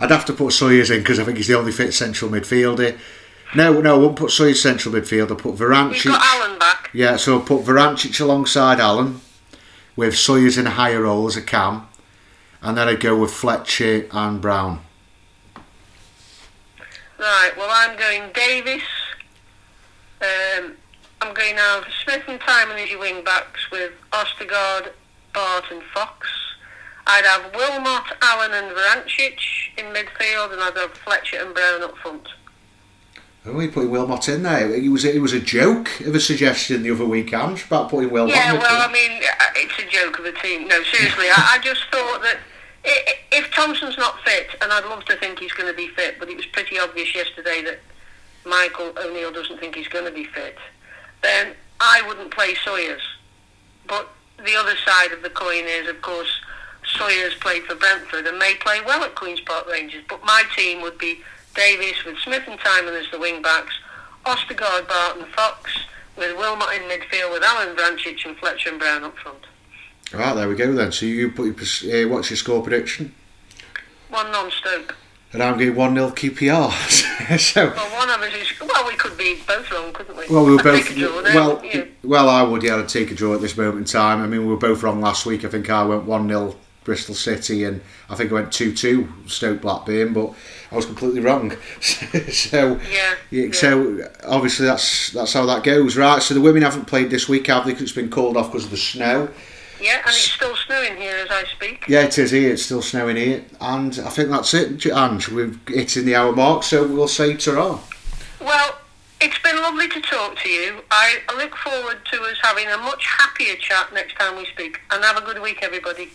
I'd 0.00 0.10
have 0.10 0.24
to 0.26 0.32
put 0.32 0.52
Sawyers 0.52 0.90
in 0.90 1.00
because 1.00 1.18
I 1.18 1.24
think 1.24 1.36
he's 1.36 1.48
the 1.48 1.58
only 1.58 1.72
fit 1.72 1.92
central 1.92 2.30
midfielder. 2.30 2.98
No, 3.54 3.80
no, 3.80 3.94
I 3.94 3.98
won't 3.98 4.16
put 4.16 4.30
Sawyers 4.30 4.60
central 4.60 4.94
midfield. 4.94 5.30
I'll 5.30 5.36
put 5.36 5.54
Vrancic. 5.54 6.04
You've 6.04 6.14
got 6.14 6.22
Allen 6.24 6.58
back. 6.58 6.90
Yeah, 6.92 7.16
so 7.16 7.34
I'll 7.34 7.44
put 7.44 7.62
Vrancic 7.62 8.20
alongside 8.20 8.80
Allen 8.80 9.20
with 9.96 10.16
Sawyers 10.16 10.58
in 10.58 10.66
a 10.66 10.70
higher 10.70 11.02
role 11.02 11.26
as 11.26 11.36
a 11.36 11.42
cam. 11.42 11.86
And 12.60 12.76
then 12.76 12.88
I'd 12.88 13.00
go 13.00 13.16
with 13.16 13.30
Fletcher 13.30 14.08
and 14.10 14.40
Brown. 14.40 14.80
Right, 17.18 17.52
well, 17.56 17.68
I'm 17.70 17.96
going 17.96 18.32
Davis. 18.32 18.82
Um, 20.20 20.74
I'm 21.20 21.32
going 21.34 21.56
now 21.56 21.82
Smith 22.02 22.24
and 22.26 22.40
Tymon 22.40 22.82
as 22.82 22.90
your 22.90 23.00
wing 23.00 23.22
backs 23.22 23.70
with 23.70 23.92
Ostergaard, 24.12 24.90
Batth, 25.32 25.70
and 25.70 25.82
Fox. 25.94 26.28
I'd 27.06 27.24
have 27.24 27.54
Wilmot, 27.54 28.04
Allen, 28.22 28.52
and 28.52 28.74
Vrancic 28.74 29.38
in 29.76 29.86
midfield, 29.86 30.52
and 30.52 30.60
I'd 30.60 30.76
have 30.76 30.92
Fletcher 30.92 31.36
and 31.40 31.54
Brown 31.54 31.82
up 31.82 31.96
front. 31.98 32.28
Oh, 33.46 33.52
we 33.52 33.68
put 33.68 33.90
Wilmot 33.90 34.28
in 34.28 34.42
there. 34.42 34.72
It 34.72 34.88
was 34.88 35.04
it 35.04 35.20
was 35.20 35.34
a 35.34 35.40
joke 35.40 36.00
of 36.00 36.14
a 36.14 36.20
suggestion 36.20 36.82
the 36.82 36.90
other 36.90 37.04
week, 37.04 37.26
weekend 37.26 37.62
about 37.66 37.90
putting 37.90 38.10
Wilmot. 38.10 38.34
Yeah, 38.34 38.54
in 38.54 38.60
well. 38.60 38.88
I 38.88 38.90
mean, 38.90 39.22
uh, 39.22 39.44
it's 39.56 39.78
a 39.78 39.86
joke 39.90 40.18
of 40.18 40.24
a 40.24 40.32
team. 40.32 40.66
No, 40.66 40.82
seriously, 40.84 41.26
I, 41.26 41.56
I 41.56 41.58
just 41.62 41.82
thought 41.90 42.22
that 42.22 42.38
if 42.84 43.50
Thompson's 43.52 43.98
not 43.98 44.18
fit, 44.24 44.48
and 44.62 44.72
I'd 44.72 44.84
love 44.84 45.04
to 45.06 45.16
think 45.16 45.38
he's 45.38 45.52
going 45.52 45.70
to 45.70 45.76
be 45.76 45.88
fit, 45.88 46.18
but 46.18 46.28
it 46.28 46.36
was 46.36 46.46
pretty 46.46 46.78
obvious 46.78 47.14
yesterday 47.14 47.62
that 47.62 47.80
Michael 48.46 48.92
O'Neill 48.98 49.32
doesn't 49.32 49.58
think 49.58 49.74
he's 49.74 49.88
going 49.88 50.04
to 50.04 50.12
be 50.12 50.24
fit, 50.24 50.56
then 51.22 51.54
I 51.80 52.02
wouldn't 52.06 52.30
play 52.30 52.54
Sawyers. 52.64 53.02
But 53.86 54.08
the 54.38 54.56
other 54.56 54.74
side 54.84 55.12
of 55.12 55.22
the 55.22 55.30
coin 55.30 55.64
is, 55.66 55.88
of 55.88 56.00
course, 56.02 56.40
Sawyers 56.98 57.34
played 57.34 57.64
for 57.64 57.74
Brentford 57.74 58.26
and 58.26 58.38
may 58.38 58.54
play 58.54 58.80
well 58.86 59.02
at 59.02 59.14
Queen's 59.14 59.40
Park 59.40 59.68
Rangers. 59.68 60.04
But 60.08 60.24
my 60.24 60.44
team 60.56 60.82
would 60.82 60.98
be 60.98 61.20
Davies 61.54 62.04
with 62.04 62.18
Smith 62.18 62.42
and 62.48 62.58
Tymon 62.58 62.98
as 63.00 63.10
the 63.10 63.18
wing 63.18 63.42
backs, 63.42 63.74
Ostergaard, 64.26 64.88
Barton, 64.88 65.24
Fox, 65.36 65.70
with 66.16 66.36
Wilmot 66.36 66.68
in 66.76 66.82
midfield 66.82 67.32
with 67.32 67.42
Allen 67.42 67.76
Vrancic 67.76 68.24
and 68.26 68.36
Fletcher 68.38 68.70
and 68.70 68.78
Brown 68.78 69.04
up 69.04 69.16
front. 69.18 69.38
Right, 70.12 70.34
there 70.34 70.48
we 70.48 70.54
go 70.54 70.72
then. 70.72 70.92
So 70.92 71.06
you 71.06 71.30
put 71.30 71.44
your, 71.46 72.06
uh, 72.06 72.08
what's 72.08 72.30
your 72.30 72.36
score 72.36 72.62
prediction? 72.62 73.14
One 74.10 74.30
non-Stoke. 74.30 74.96
And 75.32 75.42
I'm 75.42 75.58
going 75.58 75.74
1 75.74 75.94
0 75.94 76.10
QPR. 76.10 76.70
so, 77.38 77.66
Well, 77.74 77.98
one 77.98 78.08
of 78.10 78.20
us 78.20 78.32
is. 78.34 78.60
Well, 78.60 78.86
we 78.86 78.94
could 78.94 79.18
be 79.18 79.40
both 79.48 79.68
wrong, 79.72 79.92
couldn't 79.92 80.16
we? 80.16 80.26
well, 80.30 80.44
we 80.44 80.52
were 80.52 80.58
I'd 80.60 80.62
both. 80.62 80.94
draw 80.94 81.22
then, 81.22 81.34
Well, 81.34 81.64
yeah. 81.64 81.84
well, 82.04 82.28
I 82.28 82.42
would, 82.42 82.62
yeah, 82.62 82.76
I'd 82.76 82.88
take 82.88 83.10
a 83.10 83.14
draw 83.14 83.34
at 83.34 83.40
this 83.40 83.56
moment 83.56 83.78
in 83.78 83.84
time. 83.84 84.22
I 84.22 84.28
mean, 84.28 84.42
we 84.42 84.46
were 84.46 84.56
both 84.56 84.84
wrong 84.84 85.00
last 85.00 85.26
week. 85.26 85.44
I 85.44 85.48
think 85.48 85.68
I 85.68 85.82
went 85.84 86.04
1 86.04 86.28
0 86.28 86.54
Bristol 86.84 87.16
City, 87.16 87.64
and 87.64 87.80
I 88.08 88.14
think 88.14 88.30
I 88.30 88.34
went 88.34 88.52
2 88.52 88.72
2 88.74 89.08
Stoke 89.26 89.60
Blackburn, 89.62 90.12
but 90.12 90.34
I 90.74 90.76
was 90.76 90.86
completely 90.86 91.20
wrong. 91.20 91.56
so, 91.80 92.80
Yeah, 92.90 93.14
yeah, 93.30 93.52
so 93.52 94.10
obviously 94.26 94.66
that's 94.66 95.10
that's 95.10 95.32
how 95.32 95.46
that 95.46 95.62
goes, 95.62 95.96
right? 95.96 96.20
So 96.20 96.34
the 96.34 96.40
women 96.40 96.62
haven't 96.62 96.86
played 96.86 97.10
this 97.10 97.28
week, 97.28 97.46
have 97.46 97.64
they? 97.64 97.72
'Cause 97.74 97.82
it's 97.82 97.92
been 97.92 98.10
called 98.10 98.36
off 98.36 98.50
because 98.50 98.64
of 98.64 98.72
the 98.72 98.76
snow. 98.76 99.28
Yeah, 99.80 99.98
and 99.98 100.08
it's 100.08 100.32
still 100.32 100.56
snowing 100.66 100.96
here 100.96 101.14
as 101.16 101.30
I 101.30 101.44
speak. 101.44 101.84
Yeah, 101.86 102.02
it 102.02 102.18
is 102.18 102.32
here. 102.32 102.52
It's 102.52 102.64
still 102.64 102.82
snowing 102.82 103.14
here, 103.16 103.44
and 103.60 104.00
I 104.04 104.08
think 104.08 104.30
that's 104.30 104.52
it, 104.52 104.84
Ange. 104.86 105.28
We've 105.28 105.58
hitting 105.68 106.06
the 106.06 106.16
hour 106.16 106.32
mark, 106.32 106.64
so 106.64 106.84
we'll 106.84 107.06
say 107.06 107.36
ta 107.36 107.78
Well, 108.40 108.78
it's 109.20 109.38
been 109.38 109.56
lovely 109.62 109.88
to 109.90 110.00
talk 110.00 110.36
to 110.40 110.48
you. 110.48 110.82
I 110.90 111.18
I 111.28 111.36
look 111.36 111.54
forward 111.56 111.98
to 112.10 112.22
us 112.22 112.38
having 112.42 112.66
a 112.66 112.78
much 112.78 113.04
happier 113.06 113.54
chat 113.56 113.92
next 113.92 114.16
time 114.16 114.36
we 114.36 114.46
speak. 114.46 114.80
And 114.90 115.04
have 115.04 115.18
a 115.18 115.20
good 115.20 115.40
week, 115.40 115.60
everybody. 115.62 116.10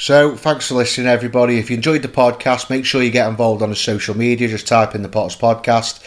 So, 0.00 0.34
thanks 0.34 0.66
for 0.66 0.76
listening, 0.76 1.08
everybody. 1.08 1.58
If 1.58 1.68
you 1.68 1.76
enjoyed 1.76 2.00
the 2.00 2.08
podcast, 2.08 2.70
make 2.70 2.86
sure 2.86 3.02
you 3.02 3.10
get 3.10 3.28
involved 3.28 3.60
on 3.60 3.68
the 3.68 3.76
social 3.76 4.16
media. 4.16 4.48
Just 4.48 4.66
type 4.66 4.94
in 4.94 5.02
the 5.02 5.10
Potters 5.10 5.36
Podcast. 5.36 6.02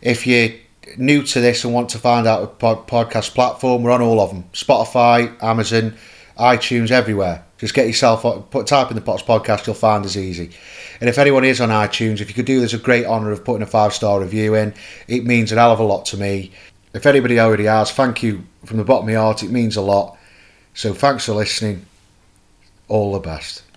If 0.00 0.28
you're 0.28 0.50
new 0.96 1.24
to 1.24 1.40
this 1.40 1.64
and 1.64 1.74
want 1.74 1.88
to 1.88 1.98
find 1.98 2.28
out 2.28 2.44
a 2.44 2.46
pod- 2.46 2.86
podcast 2.86 3.34
platform, 3.34 3.82
we're 3.82 3.90
on 3.90 4.00
all 4.00 4.20
of 4.20 4.30
them 4.30 4.44
Spotify, 4.52 5.42
Amazon, 5.42 5.96
iTunes, 6.38 6.92
everywhere. 6.92 7.44
Just 7.58 7.74
get 7.74 7.88
yourself, 7.88 8.22
put 8.52 8.68
type 8.68 8.90
in 8.90 8.94
the 8.94 9.02
Potters 9.02 9.26
Podcast, 9.26 9.66
you'll 9.66 9.74
find 9.74 10.06
us 10.06 10.16
easy. 10.16 10.52
And 11.00 11.10
if 11.10 11.18
anyone 11.18 11.42
is 11.42 11.60
on 11.60 11.70
iTunes, 11.70 12.20
if 12.20 12.28
you 12.28 12.36
could 12.36 12.46
do 12.46 12.62
us 12.62 12.74
a 12.74 12.78
great 12.78 13.06
honour 13.06 13.32
of 13.32 13.44
putting 13.44 13.62
a 13.62 13.66
five 13.66 13.92
star 13.92 14.20
review 14.20 14.54
in, 14.54 14.72
it 15.08 15.24
means 15.24 15.50
an 15.50 15.58
hell 15.58 15.72
of 15.72 15.80
a 15.80 15.82
lot 15.82 16.06
to 16.06 16.16
me. 16.16 16.52
If 16.94 17.06
anybody 17.06 17.40
already 17.40 17.64
has, 17.64 17.90
thank 17.90 18.22
you 18.22 18.44
from 18.64 18.76
the 18.76 18.84
bottom 18.84 19.08
of 19.08 19.12
my 19.12 19.20
heart. 19.20 19.42
It 19.42 19.50
means 19.50 19.76
a 19.76 19.82
lot. 19.82 20.16
So, 20.74 20.94
thanks 20.94 21.26
for 21.26 21.32
listening 21.32 21.86
all 22.92 23.14
the 23.14 23.20
best. 23.20 23.62